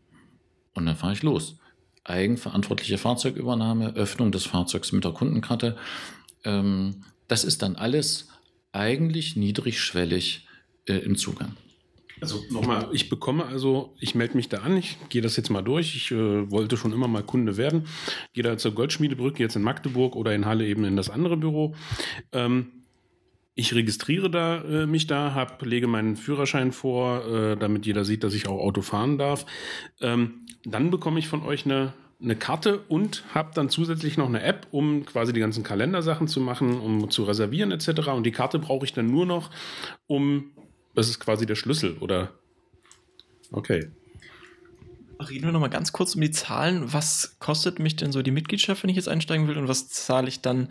und 0.75 0.87
dann 0.87 0.96
fahre 0.96 1.12
ich 1.12 1.23
los. 1.23 1.59
Eigenverantwortliche 2.05 2.99
Fahrzeugübernahme, 2.99 3.94
Öffnung 3.94 4.33
des 4.33 4.46
Fahrzeugs 4.46 4.92
mit 4.92 5.05
der 5.05 5.12
Kundenkarte. 5.12 5.77
Ähm, 6.44 7.05
das 7.29 7.44
ist 7.44 7.62
dann 7.62 7.77
alles 7.77 8.29
eigentlich 8.73 9.37
niedrigschwellig 9.37 10.46
äh, 10.87 10.94
im 10.94 11.16
Zugang. 11.16 11.57
Also 12.20 12.42
nochmal, 12.50 12.88
ich 12.92 13.09
bekomme 13.09 13.46
also, 13.46 13.94
ich 13.98 14.14
melde 14.14 14.37
mich 14.37 14.48
da 14.48 14.59
an, 14.59 14.76
ich 14.76 14.98
gehe 15.09 15.22
das 15.22 15.37
jetzt 15.37 15.50
mal 15.50 15.62
durch. 15.62 15.94
Ich 15.96 16.11
äh, 16.11 16.50
wollte 16.50 16.76
schon 16.76 16.92
immer 16.92 17.09
mal 17.09 17.22
Kunde 17.22 17.56
werden. 17.56 17.87
Gehe 18.33 18.44
da 18.44 18.59
zur 18.59 18.72
Goldschmiedebrücke 18.72 19.42
jetzt 19.42 19.56
in 19.56 19.62
Magdeburg 19.62 20.16
oder 20.16 20.35
in 20.35 20.46
Halle 20.46 20.66
eben 20.66 20.85
in 20.85 20.96
das 20.96 21.11
andere 21.11 21.37
Büro. 21.37 21.74
Ähm, 22.33 22.66
ich 23.54 23.74
registriere 23.74 24.30
da, 24.30 24.62
äh, 24.62 24.87
mich 24.87 25.06
da, 25.06 25.35
hab, 25.35 25.62
lege 25.64 25.87
meinen 25.87 26.16
Führerschein 26.16 26.72
vor, 26.72 27.26
äh, 27.26 27.56
damit 27.56 27.85
jeder 27.85 28.04
sieht, 28.04 28.24
dass 28.24 28.35
ich 28.35 28.48
auch 28.48 28.59
Auto 28.59 28.80
fahren 28.83 29.18
darf. 29.18 29.44
Ähm, 30.00 30.46
dann 30.64 30.90
bekomme 30.90 31.18
ich 31.18 31.28
von 31.28 31.42
euch 31.42 31.64
eine, 31.64 31.92
eine 32.22 32.37
Karte 32.37 32.80
und 32.88 33.24
habe 33.35 33.50
dann 33.54 33.68
zusätzlich 33.68 34.16
noch 34.16 34.28
eine 34.28 34.42
App, 34.42 34.66
um 34.70 35.04
quasi 35.04 35.33
die 35.33 35.40
ganzen 35.40 35.64
Kalendersachen 35.64 36.28
zu 36.28 36.40
machen, 36.40 36.80
um 36.80 37.11
zu 37.11 37.24
reservieren 37.24 37.70
etc. 37.70 38.09
Und 38.09 38.24
die 38.24 38.33
Karte 38.33 38.59
brauche 38.59 38.85
ich 38.85 38.92
dann 38.92 39.06
nur 39.06 39.26
noch, 39.26 39.50
um 40.06 40.52
das 40.94 41.09
ist 41.09 41.20
quasi 41.20 41.46
der 41.46 41.55
Schlüssel, 41.55 41.96
oder? 41.98 42.33
Okay. 43.53 43.88
Reden 45.29 45.44
wir 45.44 45.53
noch 45.53 45.61
mal 45.61 45.68
ganz 45.68 45.92
kurz 45.92 46.14
um 46.14 46.20
die 46.20 46.31
Zahlen. 46.31 46.92
Was 46.92 47.37
kostet 47.40 47.79
mich 47.79 47.96
denn 47.96 48.11
so 48.11 48.22
die 48.22 48.31
Mitgliedschaft, 48.31 48.83
wenn 48.83 48.90
ich 48.90 48.96
jetzt 48.96 49.09
einsteigen 49.09 49.48
will? 49.48 49.59
Und 49.59 49.68
was 49.68 49.88
zahle 49.88 50.29
ich 50.29 50.40
dann, 50.40 50.68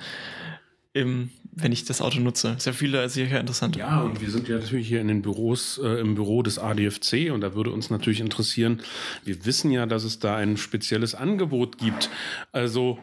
im, 0.94 1.30
wenn 1.52 1.72
ich 1.72 1.86
das 1.86 2.02
Auto 2.02 2.20
nutze? 2.20 2.56
Sehr 2.58 2.74
viele, 2.74 3.08
sehr 3.10 3.40
interessant. 3.40 3.76
Ja, 3.76 4.02
und 4.02 4.22
wir 4.22 4.30
sind 4.32 4.48
ja 4.48 4.58
natürlich 4.58 4.88
hier 4.88 5.02
in 5.02 5.08
den 5.08 5.22
Büros, 5.22 5.80
äh, 5.84 6.00
im 6.00 6.16
Büro 6.16 6.42
des 6.42 6.58
ADFC 6.58 7.32
und 7.32 7.42
da 7.42 7.54
würde 7.54 7.72
uns 7.72 7.90
natürlich 7.90 8.22
interessieren, 8.22 8.82
wir 9.24 9.46
wissen 9.46 9.72
ja, 9.72 9.86
dass 9.86 10.04
es 10.04 10.20
da 10.20 10.36
ein 10.36 10.58
spezielles 10.58 11.14
Angebot 11.14 11.78
gibt. 11.78 12.10
Also, 12.52 12.98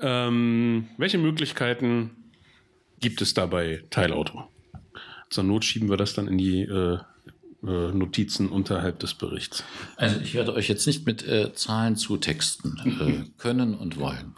ähm, 0.00 0.88
welche 0.98 1.18
Möglichkeiten 1.18 2.10
gibt 3.00 3.22
es 3.22 3.32
da 3.32 3.46
bei 3.46 3.84
Teilauto? 3.90 4.48
Zur 5.30 5.44
Not 5.44 5.64
schieben 5.64 5.88
wir 5.88 5.96
das 5.96 6.14
dann 6.14 6.28
in 6.28 6.38
die 6.38 6.62
äh, 6.62 6.98
äh, 7.62 7.92
Notizen 7.92 8.48
unterhalb 8.48 8.98
des 8.98 9.14
Berichts. 9.14 9.64
Also 9.96 10.20
ich 10.20 10.34
werde 10.34 10.54
euch 10.54 10.68
jetzt 10.68 10.86
nicht 10.86 11.06
mit 11.06 11.26
äh, 11.26 11.52
Zahlen 11.52 11.96
zutexten 11.96 12.76
äh, 13.00 13.30
können 13.38 13.74
und 13.74 13.98
wollen. 13.98 14.34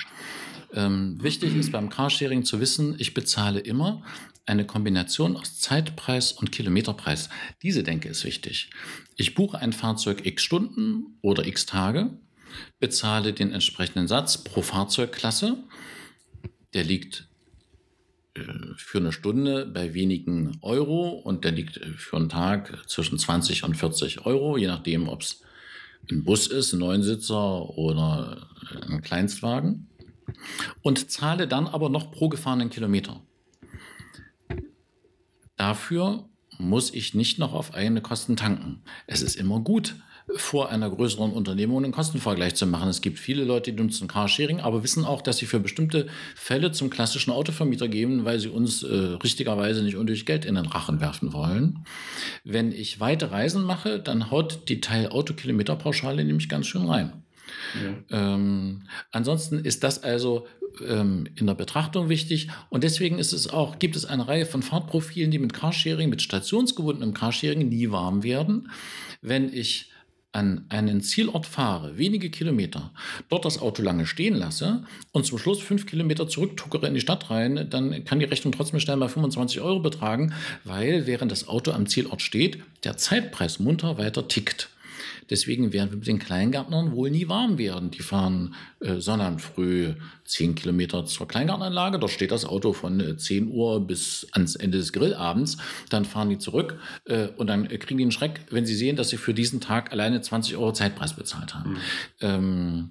Ähm, 0.75 1.23
wichtig 1.23 1.55
ist 1.55 1.73
beim 1.73 1.89
Carsharing 1.89 2.45
zu 2.45 2.61
wissen, 2.61 2.97
ich 2.99 3.15
bezahle 3.15 3.61
immer 3.61 4.03
eine 4.45 4.67
Kombination 4.67 5.37
aus 5.37 5.61
Zeitpreis 5.61 6.33
und 6.33 6.51
Kilometerpreis. 6.51 7.29
Diese 7.63 7.83
Denke 7.83 8.09
ist 8.09 8.25
wichtig. 8.25 8.71
Ich 9.17 9.35
buche 9.35 9.59
ein 9.59 9.73
Fahrzeug 9.73 10.27
x 10.27 10.43
Stunden 10.43 11.19
oder 11.21 11.47
x 11.47 11.67
Tage, 11.67 12.11
bezahle 12.81 13.33
den 13.33 13.53
entsprechenden 13.53 14.09
Satz 14.09 14.39
pro 14.39 14.63
Fahrzeugklasse. 14.63 15.63
Der 16.75 16.85
liegt 16.85 17.29
für 18.77 18.99
eine 18.99 19.13
Stunde 19.13 19.67
bei 19.67 19.95
wenigen 19.95 20.59
Euro 20.63 21.11
und 21.11 21.45
der 21.45 21.53
liegt 21.53 21.77
äh, 21.77 21.93
für 21.93 22.17
einen 22.17 22.29
Tag 22.29 22.89
zwischen 22.89 23.19
20 23.19 23.65
und 23.65 23.77
40 23.77 24.25
Euro, 24.25 24.57
je 24.57 24.67
nachdem, 24.67 25.09
ob 25.09 25.23
es 25.23 25.43
ein 26.11 26.25
Bus 26.25 26.47
ist, 26.47 26.73
ein 26.73 26.81
Neunsitzer 26.81 27.69
oder 27.77 28.49
äh, 28.71 28.93
ein 28.93 29.03
Kleinstwagen. 29.03 29.89
Und 30.83 31.11
zahle 31.11 31.47
dann 31.47 31.67
aber 31.67 31.89
noch 31.89 32.11
pro 32.11 32.29
gefahrenen 32.29 32.71
Kilometer. 32.71 33.21
Dafür 35.57 36.29
muss 36.59 36.93
ich 36.93 37.15
nicht 37.15 37.39
noch 37.39 37.53
auf 37.53 37.75
eigene 37.75 38.01
Kosten 38.01 38.37
tanken. 38.37 38.83
Es 39.07 39.21
ist 39.21 39.37
immer 39.37 39.61
gut, 39.61 39.97
vor 40.37 40.71
einer 40.71 40.89
größeren 40.91 41.33
Unternehmung 41.33 41.83
einen 41.83 41.93
Kostenvergleich 41.93 42.55
zu 42.55 42.67
machen. 42.67 42.89
Es 42.89 43.01
gibt 43.01 43.19
viele 43.19 43.45
Leute, 43.45 43.73
die 43.73 43.83
nutzen 43.83 44.09
Carsharing, 44.09 44.61
aber 44.61 44.83
wissen 44.83 45.05
auch, 45.05 45.23
dass 45.23 45.39
sie 45.39 45.47
für 45.47 45.61
bestimmte 45.61 46.07
Fälle 46.35 46.73
zum 46.73 46.91
klassischen 46.91 47.33
Autovermieter 47.33 47.89
gehen, 47.89 48.25
weil 48.25 48.39
sie 48.39 48.49
uns 48.49 48.83
äh, 48.83 48.95
richtigerweise 49.23 49.83
nicht 49.83 49.97
unnötig 49.97 50.27
Geld 50.27 50.45
in 50.45 50.55
den 50.55 50.67
Rachen 50.67 51.01
werfen 51.01 51.33
wollen. 51.33 51.85
Wenn 52.45 52.73
ich 52.73 53.01
weite 53.01 53.31
Reisen 53.31 53.65
mache, 53.65 53.99
dann 53.99 54.31
haut 54.31 54.69
die 54.69 54.81
Teil-Autokilometerpauschale 54.81 56.25
nämlich 56.25 56.49
ganz 56.49 56.67
schön 56.67 56.87
rein. 56.87 57.13
Ja. 58.11 58.35
Ähm, 58.35 58.83
ansonsten 59.11 59.59
ist 59.59 59.85
das 59.85 60.03
also 60.03 60.47
ähm, 60.87 61.27
in 61.35 61.47
der 61.47 61.55
Betrachtung 61.55 62.09
wichtig 62.09 62.49
und 62.71 62.85
deswegen 62.85 63.19
ist 63.19 63.33
es 63.33 63.49
auch, 63.49 63.79
gibt 63.79 63.97
es 63.97 64.05
eine 64.05 64.27
Reihe 64.27 64.47
von 64.47 64.63
Fahrtprofilen, 64.63 65.31
die 65.31 65.39
mit 65.39 65.53
Carsharing, 65.53 66.09
mit 66.09 66.23
stationsgebundenem 66.23 67.15
Carsharing 67.15 67.69
nie 67.69 67.91
warm 67.91 68.23
werden. 68.23 68.71
Wenn 69.21 69.53
ich 69.53 69.92
an 70.33 70.65
einen 70.71 71.03
Zielort 71.03 71.47
fahre, 71.47 71.99
wenige 71.99 72.31
Kilometer, 72.31 72.91
dort 73.29 73.45
das 73.45 73.61
Auto 73.61 73.83
lange 73.83 74.07
stehen 74.07 74.35
lasse 74.35 74.83
und 75.13 75.27
zum 75.27 75.39
Schluss 75.39 75.61
fünf 75.61 75.87
Kilometer 75.87 76.27
zurücktuckere 76.27 76.87
in 76.87 76.95
die 76.95 77.01
Stadt 77.01 77.31
rein, 77.31 77.69
dann 77.69 78.05
kann 78.05 78.19
die 78.19 78.25
Rechnung 78.25 78.53
trotzdem 78.53 78.81
schnell 78.81 78.97
mal 78.97 79.09
25 79.09 79.61
Euro 79.61 79.81
betragen, 79.81 80.33
weil 80.65 81.07
während 81.07 81.31
das 81.31 81.49
Auto 81.49 81.73
am 81.73 81.87
Zielort 81.87 82.23
steht, 82.23 82.63
der 82.85 82.97
Zeitpreis 82.97 83.59
munter 83.59 83.99
weiter 83.99 84.27
tickt. 84.27 84.71
Deswegen 85.33 85.73
werden 85.73 85.91
wir 85.91 85.97
mit 85.97 86.07
den 86.07 86.19
Kleingärtnern 86.19 86.93
wohl 86.93 87.11
nie 87.11 87.27
warm 87.27 87.57
werden. 87.57 87.91
Die 87.91 88.03
fahren 88.03 88.55
äh, 88.81 89.01
früh 89.39 89.95
10 90.27 90.55
Kilometer 90.55 91.07
zur 91.07 91.27
Kleingartenanlage. 91.27 91.99
Dort 91.99 92.13
steht 92.13 92.33
das 92.33 92.45
Auto 92.45 92.75
von 92.75 93.01
äh, 93.01 93.17
10 93.17 93.49
Uhr 93.49 93.87
bis 93.87 94.27
ans 94.33 94.57
Ende 94.57 94.77
des 94.77 94.93
Grillabends. 94.93 95.57
Dann 95.89 96.05
fahren 96.05 96.29
die 96.29 96.37
zurück 96.37 96.79
äh, 97.07 97.29
und 97.29 97.47
dann 97.47 97.67
kriegen 97.67 97.97
die 97.97 98.05
einen 98.05 98.13
Schreck, 98.13 98.43
wenn 98.51 98.67
sie 98.67 98.75
sehen, 98.75 98.95
dass 98.95 99.09
sie 99.09 99.17
für 99.17 99.33
diesen 99.33 99.63
Tag 99.63 99.91
alleine 99.91 100.21
20 100.21 100.55
Euro 100.59 100.75
Zeitpreis 100.75 101.17
bezahlt 101.17 101.55
haben. 101.55 101.71
Mhm. 101.71 101.79
Ähm, 102.21 102.91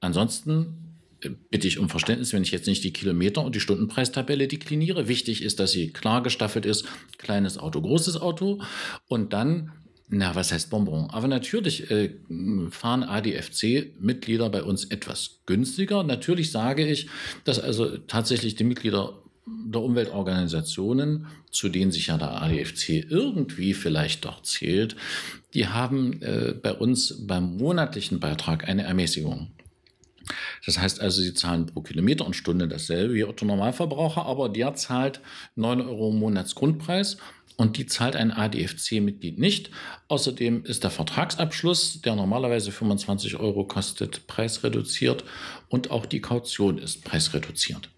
ansonsten 0.00 0.96
äh, 1.20 1.28
bitte 1.50 1.68
ich 1.68 1.78
um 1.78 1.90
Verständnis, 1.90 2.32
wenn 2.32 2.42
ich 2.42 2.52
jetzt 2.52 2.68
nicht 2.68 2.84
die 2.84 2.94
Kilometer- 2.94 3.44
und 3.44 3.54
die 3.54 3.60
Stundenpreistabelle 3.60 4.48
dekliniere. 4.48 5.08
Wichtig 5.08 5.42
ist, 5.42 5.60
dass 5.60 5.72
sie 5.72 5.92
klar 5.92 6.22
gestaffelt 6.22 6.64
ist. 6.64 6.86
Kleines 7.18 7.58
Auto, 7.58 7.82
großes 7.82 8.18
Auto. 8.18 8.62
Und 9.08 9.34
dann 9.34 9.72
Na, 10.08 10.34
was 10.36 10.52
heißt 10.52 10.70
Bonbon? 10.70 11.10
Aber 11.10 11.26
natürlich 11.26 11.90
äh, 11.90 12.10
fahren 12.70 13.02
ADFC-Mitglieder 13.02 14.48
bei 14.50 14.62
uns 14.62 14.84
etwas 14.84 15.40
günstiger. 15.46 16.04
Natürlich 16.04 16.52
sage 16.52 16.86
ich, 16.86 17.08
dass 17.44 17.58
also 17.58 17.98
tatsächlich 17.98 18.54
die 18.54 18.64
Mitglieder 18.64 19.14
der 19.46 19.80
Umweltorganisationen, 19.80 21.26
zu 21.50 21.68
denen 21.68 21.90
sich 21.90 22.08
ja 22.08 22.18
der 22.18 22.42
ADFC 22.42 23.04
irgendwie 23.08 23.74
vielleicht 23.74 24.24
doch 24.24 24.42
zählt, 24.42 24.96
die 25.54 25.66
haben 25.68 26.22
äh, 26.22 26.54
bei 26.60 26.72
uns 26.72 27.26
beim 27.26 27.56
monatlichen 27.56 28.20
Beitrag 28.20 28.68
eine 28.68 28.84
Ermäßigung. 28.84 29.50
Das 30.64 30.78
heißt 30.78 31.00
also, 31.00 31.22
sie 31.22 31.34
zahlen 31.34 31.66
pro 31.66 31.80
Kilometer 31.82 32.26
und 32.26 32.34
Stunde 32.34 32.66
dasselbe 32.66 33.14
wie 33.14 33.24
Otto 33.24 33.44
Normalverbraucher, 33.44 34.26
aber 34.26 34.48
der 34.48 34.74
zahlt 34.74 35.20
9 35.54 35.80
Euro 35.80 36.10
im 36.10 36.18
Monatsgrundpreis 36.18 37.18
und 37.56 37.78
die 37.78 37.86
zahlt 37.86 38.16
ein 38.16 38.30
ADFC-Mitglied 38.30 39.38
nicht. 39.38 39.70
Außerdem 40.08 40.64
ist 40.64 40.84
der 40.84 40.90
Vertragsabschluss, 40.90 42.02
der 42.02 42.14
normalerweise 42.14 42.70
25 42.70 43.36
Euro 43.36 43.64
kostet, 43.64 44.26
preisreduziert 44.26 45.24
und 45.68 45.90
auch 45.90 46.06
die 46.06 46.20
Kaution 46.20 46.78
ist 46.78 47.04
preisreduziert. 47.04 47.90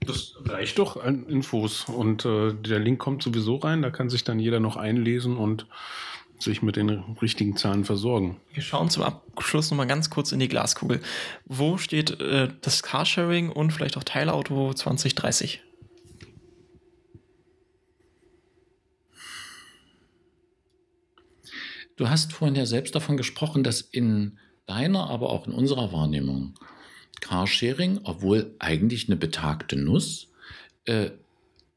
Das 0.00 0.34
reicht 0.44 0.78
doch 0.78 1.02
an 1.02 1.26
Infos 1.26 1.86
und 1.88 2.24
äh, 2.24 2.52
der 2.54 2.78
Link 2.78 2.98
kommt 2.98 3.22
sowieso 3.22 3.56
rein, 3.56 3.82
da 3.82 3.90
kann 3.90 4.08
sich 4.08 4.24
dann 4.24 4.38
jeder 4.38 4.60
noch 4.60 4.76
einlesen 4.76 5.36
und 5.36 5.66
sich 6.38 6.62
mit 6.62 6.76
den 6.76 6.90
richtigen 7.22 7.56
Zahlen 7.56 7.84
versorgen. 7.84 8.36
Wir 8.52 8.62
schauen 8.62 8.90
zum 8.90 9.02
Abschluss 9.02 9.70
nochmal 9.70 9.86
ganz 9.86 10.10
kurz 10.10 10.32
in 10.32 10.38
die 10.38 10.48
Glaskugel. 10.48 11.00
Wo 11.46 11.78
steht 11.78 12.20
äh, 12.20 12.48
das 12.60 12.82
Carsharing 12.82 13.50
und 13.50 13.72
vielleicht 13.72 13.96
auch 13.96 14.04
Teilauto 14.04 14.74
2030? 14.74 15.62
Du 21.96 22.08
hast 22.10 22.32
vorhin 22.32 22.56
ja 22.56 22.66
selbst 22.66 22.94
davon 22.94 23.16
gesprochen, 23.16 23.64
dass 23.64 23.80
in 23.80 24.38
deiner, 24.66 25.08
aber 25.08 25.30
auch 25.30 25.46
in 25.46 25.52
unserer 25.52 25.92
Wahrnehmung 25.92 26.54
Carsharing, 27.20 28.00
obwohl 28.04 28.54
eigentlich 28.58 29.08
eine 29.08 29.16
betagte 29.16 29.76
Nuss, 29.76 30.28
äh, 30.84 31.10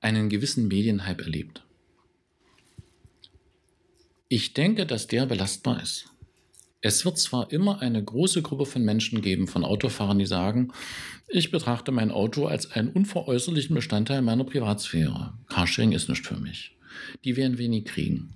einen 0.02 0.30
gewissen 0.30 0.68
Medienhype 0.68 1.24
erlebt. 1.24 1.64
Ich 4.28 4.54
denke, 4.54 4.86
dass 4.86 5.08
der 5.08 5.26
belastbar 5.26 5.82
ist. 5.82 6.06
Es 6.82 7.04
wird 7.04 7.18
zwar 7.18 7.52
immer 7.52 7.82
eine 7.82 8.02
große 8.02 8.42
Gruppe 8.42 8.66
von 8.66 8.84
Menschen 8.84 9.22
geben, 9.22 9.48
von 9.48 9.66
Autofahrern, 9.66 10.20
die 10.20 10.26
sagen, 10.26 10.72
ich 11.28 11.52
betrachte 11.52 11.92
mein 11.92 12.12
Auto 12.12 12.46
als 12.46 12.72
einen 12.72 12.90
unveräußerlichen 12.90 13.76
Bestandteil 13.76 14.22
meiner 14.22 14.44
Privatsphäre. 14.44 15.34
Carsharing 15.48 15.92
ist 15.94 16.10
nicht 16.10 16.26
für 16.26 16.38
mich. 16.38 16.76
Die 17.24 17.36
werden 17.36 17.58
wenig 17.58 17.86
kriegen. 17.86 18.34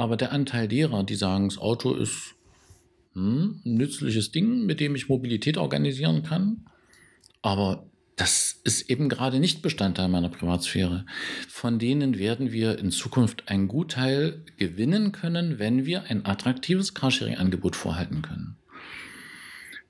Aber 0.00 0.16
der 0.16 0.32
Anteil 0.32 0.66
derer, 0.66 1.04
die 1.04 1.14
sagen, 1.14 1.50
das 1.50 1.58
Auto 1.58 1.92
ist 1.92 2.34
hm, 3.12 3.60
ein 3.66 3.74
nützliches 3.74 4.32
Ding, 4.32 4.64
mit 4.64 4.80
dem 4.80 4.94
ich 4.94 5.10
Mobilität 5.10 5.58
organisieren 5.58 6.22
kann. 6.22 6.64
Aber 7.42 7.86
das 8.16 8.58
ist 8.64 8.88
eben 8.88 9.10
gerade 9.10 9.40
nicht 9.40 9.60
Bestandteil 9.60 10.08
meiner 10.08 10.30
Privatsphäre. 10.30 11.04
Von 11.50 11.78
denen 11.78 12.18
werden 12.18 12.50
wir 12.50 12.78
in 12.78 12.92
Zukunft 12.92 13.50
einen 13.50 13.68
Gutteil 13.68 14.42
gewinnen 14.56 15.12
können, 15.12 15.58
wenn 15.58 15.84
wir 15.84 16.04
ein 16.04 16.24
attraktives 16.24 16.94
Carsharing-Angebot 16.94 17.76
vorhalten 17.76 18.22
können. 18.22 18.56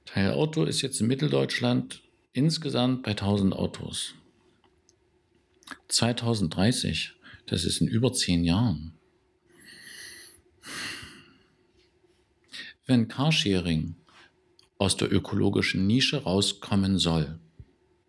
Teilauto 0.06 0.64
ist 0.64 0.82
jetzt 0.82 1.00
in 1.00 1.06
Mitteldeutschland 1.06 2.02
insgesamt 2.32 3.04
bei 3.04 3.12
1000 3.12 3.54
Autos. 3.54 4.14
2030, 5.86 7.12
das 7.46 7.64
ist 7.64 7.80
in 7.80 7.86
über 7.86 8.12
zehn 8.12 8.42
Jahren. 8.42 8.94
Wenn 12.90 13.06
Carsharing 13.06 13.94
aus 14.76 14.96
der 14.96 15.12
ökologischen 15.12 15.86
Nische 15.86 16.24
rauskommen 16.24 16.98
soll, 16.98 17.38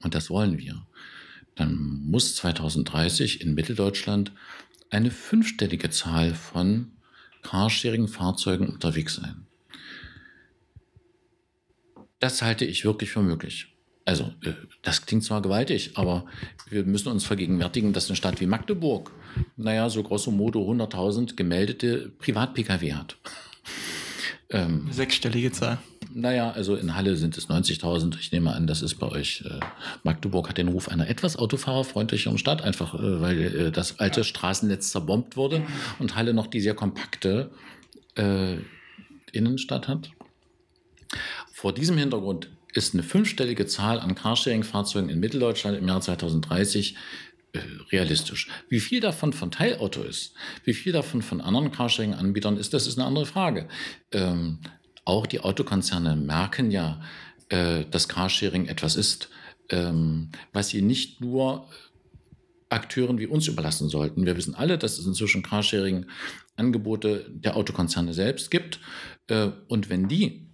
und 0.02 0.16
das 0.16 0.32
wollen 0.32 0.58
wir, 0.58 0.88
dann 1.54 2.02
muss 2.04 2.36
2030 2.38 3.42
in 3.42 3.54
Mitteldeutschland 3.54 4.32
eine 4.90 5.12
fünfstellige 5.12 5.92
Zahl 5.92 6.34
von 6.34 6.94
Carsharing-Fahrzeugen 7.44 8.70
unterwegs 8.70 9.18
sein. 9.18 9.46
Das 12.18 12.42
halte 12.42 12.66
ich 12.66 12.84
wirklich 12.84 13.12
für 13.12 13.22
möglich. 13.22 13.68
Also, 14.06 14.34
äh, 14.42 14.54
das 14.82 15.06
klingt 15.06 15.24
zwar 15.24 15.44
gewaltig, 15.44 15.92
aber 15.94 16.26
wir 16.72 16.86
müssen 16.86 17.10
uns 17.10 17.24
vergegenwärtigen, 17.24 17.94
dass 17.94 18.10
eine 18.10 18.16
Stadt 18.16 18.42
wie 18.42 18.48
Magdeburg, 18.48 19.12
naja, 19.58 19.92
so 19.92 20.02
grosso 20.02 20.32
modo 20.32 20.68
100.000 20.68 21.36
gemeldete 21.36 22.12
Privat-Pkw 22.18 22.94
hat. 22.94 23.18
Ähm, 24.52 24.88
Sechsstellige 24.92 25.52
Zahl. 25.52 25.80
Naja, 26.14 26.52
also 26.52 26.76
in 26.76 26.96
Halle 26.96 27.16
sind 27.16 27.38
es 27.38 27.50
90.000. 27.50 28.20
Ich 28.20 28.32
nehme 28.34 28.54
an, 28.54 28.68
das 28.68 28.82
ist 28.82 28.96
bei 28.96 29.08
euch. 29.08 29.44
Äh, 29.46 29.60
Magdeburg 30.04 30.50
hat 30.50 30.58
den 30.58 30.68
Ruf 30.68 30.90
einer 30.90 31.10
etwas 31.10 31.38
autofahrerfreundlicheren 31.38 32.38
Stadt, 32.38 32.62
einfach 32.62 32.94
äh, 32.96 33.22
weil 33.22 33.40
äh, 33.40 33.72
das 33.72 34.00
alte 34.00 34.24
Straßennetz 34.24 34.92
zerbombt 34.92 35.38
wurde 35.38 35.64
und 36.00 36.16
Halle 36.16 36.34
noch 36.34 36.48
die 36.48 36.60
sehr 36.60 36.76
kompakte 36.76 37.52
äh, 38.16 38.58
Innenstadt 39.32 39.88
hat. 39.88 40.12
Vor 41.54 41.74
diesem 41.74 41.98
Hintergrund 41.98 42.50
ist 42.74 42.94
eine 42.94 43.04
fünfstellige 43.04 43.66
Zahl 43.66 44.00
an 44.00 44.16
Carsharing-Fahrzeugen 44.16 45.10
in 45.10 45.20
Mitteldeutschland 45.20 45.78
im 45.78 45.88
Jahr 45.88 46.02
2030 46.02 46.94
äh, 46.94 46.98
realistisch. 47.92 48.48
Wie 48.70 48.80
viel 48.80 49.02
davon 49.02 49.34
von 49.34 49.52
Teilauto 49.52 50.04
ist, 50.04 50.34
wie 50.64 50.74
viel 50.74 50.94
davon 50.94 51.22
von 51.22 51.42
anderen 51.42 51.72
Carsharing-Anbietern 51.72 52.58
ist, 52.58 52.74
das 52.74 52.88
ist 52.88 52.98
eine 52.98 53.08
andere 53.08 53.26
Frage. 53.26 53.68
Ähm, 54.12 54.60
auch 55.06 55.26
die 55.26 55.42
Autokonzerne 55.42 56.16
merken 56.16 56.72
ja, 56.72 57.02
äh, 57.50 57.86
dass 57.90 58.08
Carsharing 58.08 58.68
etwas 58.68 58.96
ist, 58.96 59.30
ähm, 59.70 60.30
was 60.54 60.70
sie 60.70 60.82
nicht 60.82 61.22
nur 61.22 61.68
Akteuren 62.70 63.20
wie 63.20 63.28
uns 63.28 63.48
überlassen 63.48 63.90
sollten. 63.90 64.26
Wir 64.26 64.38
wissen 64.38 64.56
alle, 64.56 64.78
dass 64.78 64.98
es 64.98 65.06
inzwischen 65.06 65.44
Carsharing-Angebote 65.44 67.30
der 67.30 67.58
Autokonzerne 67.58 68.14
selbst 68.14 68.50
gibt. 68.50 68.80
Äh, 69.28 69.50
und 69.68 69.90
wenn 69.90 70.08
die 70.08 70.48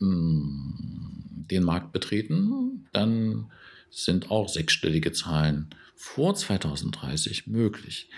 mh, 0.00 0.08
mm, 0.08 1.46
den 1.50 1.62
Markt 1.62 1.92
betreten, 1.92 2.88
dann 2.92 3.50
sind 3.90 4.30
auch 4.30 4.48
sechsstellige 4.48 5.12
Zahlen 5.12 5.70
vor 5.98 6.34
2030 6.34 7.48
möglich. 7.48 8.08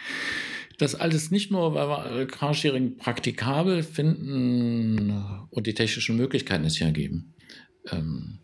Das 0.79 0.95
alles 0.95 1.31
nicht 1.31 1.51
nur, 1.51 1.75
weil 1.75 1.89
wir 1.89 2.27
Carsharing 2.27 2.99
praktikabel 2.99 3.83
finden 3.83 5.47
und 5.51 5.67
die 5.67 5.75
technischen 5.75 6.17
Möglichkeiten 6.17 6.65
es 6.65 6.79
ja 6.79 6.91
geben. 6.91 7.35
Ähm, 7.91 8.39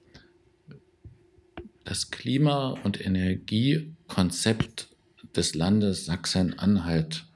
das 1.85 2.11
Klima- 2.11 2.79
und 2.83 3.01
Energiekonzept 3.01 4.89
des 5.37 5.55
Landes 5.55 6.07
Sachsen-Anhalt 6.07 7.27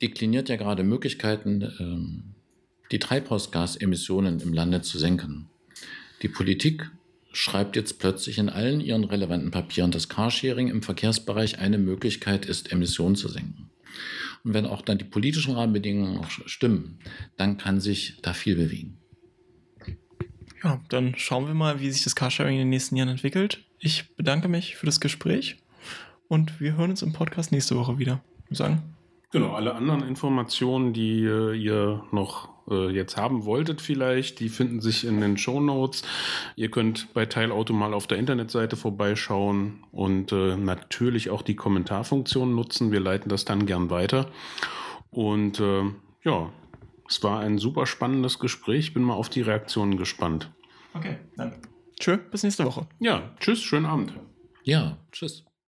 dekliniert 0.00 0.48
ja 0.48 0.56
gerade 0.56 0.84
Möglichkeiten, 0.84 1.62
ähm, 1.78 2.34
die 2.92 2.98
Treibhausgasemissionen 3.00 4.40
im 4.40 4.52
Lande 4.52 4.82
zu 4.82 4.98
senken. 4.98 5.48
Die 6.22 6.28
Politik 6.28 6.90
schreibt 7.32 7.76
jetzt 7.76 7.98
plötzlich 7.98 8.38
in 8.38 8.48
allen 8.48 8.80
ihren 8.80 9.04
relevanten 9.04 9.50
Papieren, 9.50 9.90
dass 9.90 10.08
Carsharing 10.08 10.68
im 10.68 10.82
Verkehrsbereich 10.82 11.58
eine 11.58 11.78
Möglichkeit 11.78 12.46
ist, 12.46 12.72
Emissionen 12.72 13.16
zu 13.16 13.28
senken. 13.28 13.70
Und 14.44 14.54
wenn 14.54 14.66
auch 14.66 14.82
dann 14.82 14.98
die 14.98 15.04
politischen 15.04 15.54
Rahmenbedingungen 15.54 16.18
auch 16.18 16.30
stimmen, 16.30 16.98
dann 17.36 17.58
kann 17.58 17.80
sich 17.80 18.18
da 18.22 18.32
viel 18.32 18.56
bewegen. 18.56 18.98
Ja, 20.62 20.80
dann 20.88 21.14
schauen 21.16 21.46
wir 21.46 21.54
mal, 21.54 21.80
wie 21.80 21.90
sich 21.90 22.04
das 22.04 22.14
Carsharing 22.14 22.54
in 22.54 22.60
den 22.60 22.70
nächsten 22.70 22.96
Jahren 22.96 23.08
entwickelt. 23.08 23.64
Ich 23.78 24.14
bedanke 24.14 24.48
mich 24.48 24.76
für 24.76 24.86
das 24.86 25.00
Gespräch 25.00 25.56
und 26.28 26.60
wir 26.60 26.76
hören 26.76 26.90
uns 26.90 27.02
im 27.02 27.12
Podcast 27.12 27.50
nächste 27.50 27.76
Woche 27.76 27.98
wieder. 27.98 28.22
Ich 28.48 28.58
sagen. 28.58 28.82
Genau, 29.32 29.54
alle 29.54 29.74
anderen 29.74 30.06
Informationen, 30.06 30.92
die 30.92 31.24
äh, 31.24 31.56
ihr 31.56 32.04
noch 32.12 32.51
äh, 32.70 32.90
jetzt 32.90 33.16
haben 33.16 33.44
wolltet 33.44 33.80
vielleicht, 33.80 34.40
die 34.40 34.48
finden 34.48 34.80
sich 34.80 35.04
in 35.04 35.20
den 35.20 35.36
Show 35.36 35.60
Notes. 35.60 36.02
Ihr 36.56 36.70
könnt 36.70 37.12
bei 37.14 37.26
Teilauto 37.26 37.72
mal 37.72 37.94
auf 37.94 38.06
der 38.06 38.18
Internetseite 38.18 38.76
vorbeischauen 38.76 39.84
und 39.92 40.32
äh, 40.32 40.56
natürlich 40.56 41.30
auch 41.30 41.42
die 41.42 41.56
Kommentarfunktion 41.56 42.54
nutzen. 42.54 42.92
Wir 42.92 43.00
leiten 43.00 43.28
das 43.28 43.44
dann 43.44 43.66
gern 43.66 43.90
weiter. 43.90 44.28
Und 45.10 45.60
äh, 45.60 45.84
ja, 46.24 46.50
es 47.08 47.22
war 47.22 47.40
ein 47.40 47.58
super 47.58 47.86
spannendes 47.86 48.38
Gespräch. 48.38 48.94
Bin 48.94 49.02
mal 49.02 49.14
auf 49.14 49.28
die 49.28 49.42
Reaktionen 49.42 49.96
gespannt. 49.96 50.50
Okay, 50.94 51.18
dann 51.36 51.54
tschö, 51.98 52.16
bis 52.16 52.42
nächste 52.42 52.64
Woche. 52.64 52.86
Ja, 52.98 53.30
tschüss, 53.40 53.62
schönen 53.62 53.86
Abend. 53.86 54.12
Ja, 54.64 54.98
tschüss. 55.10 55.44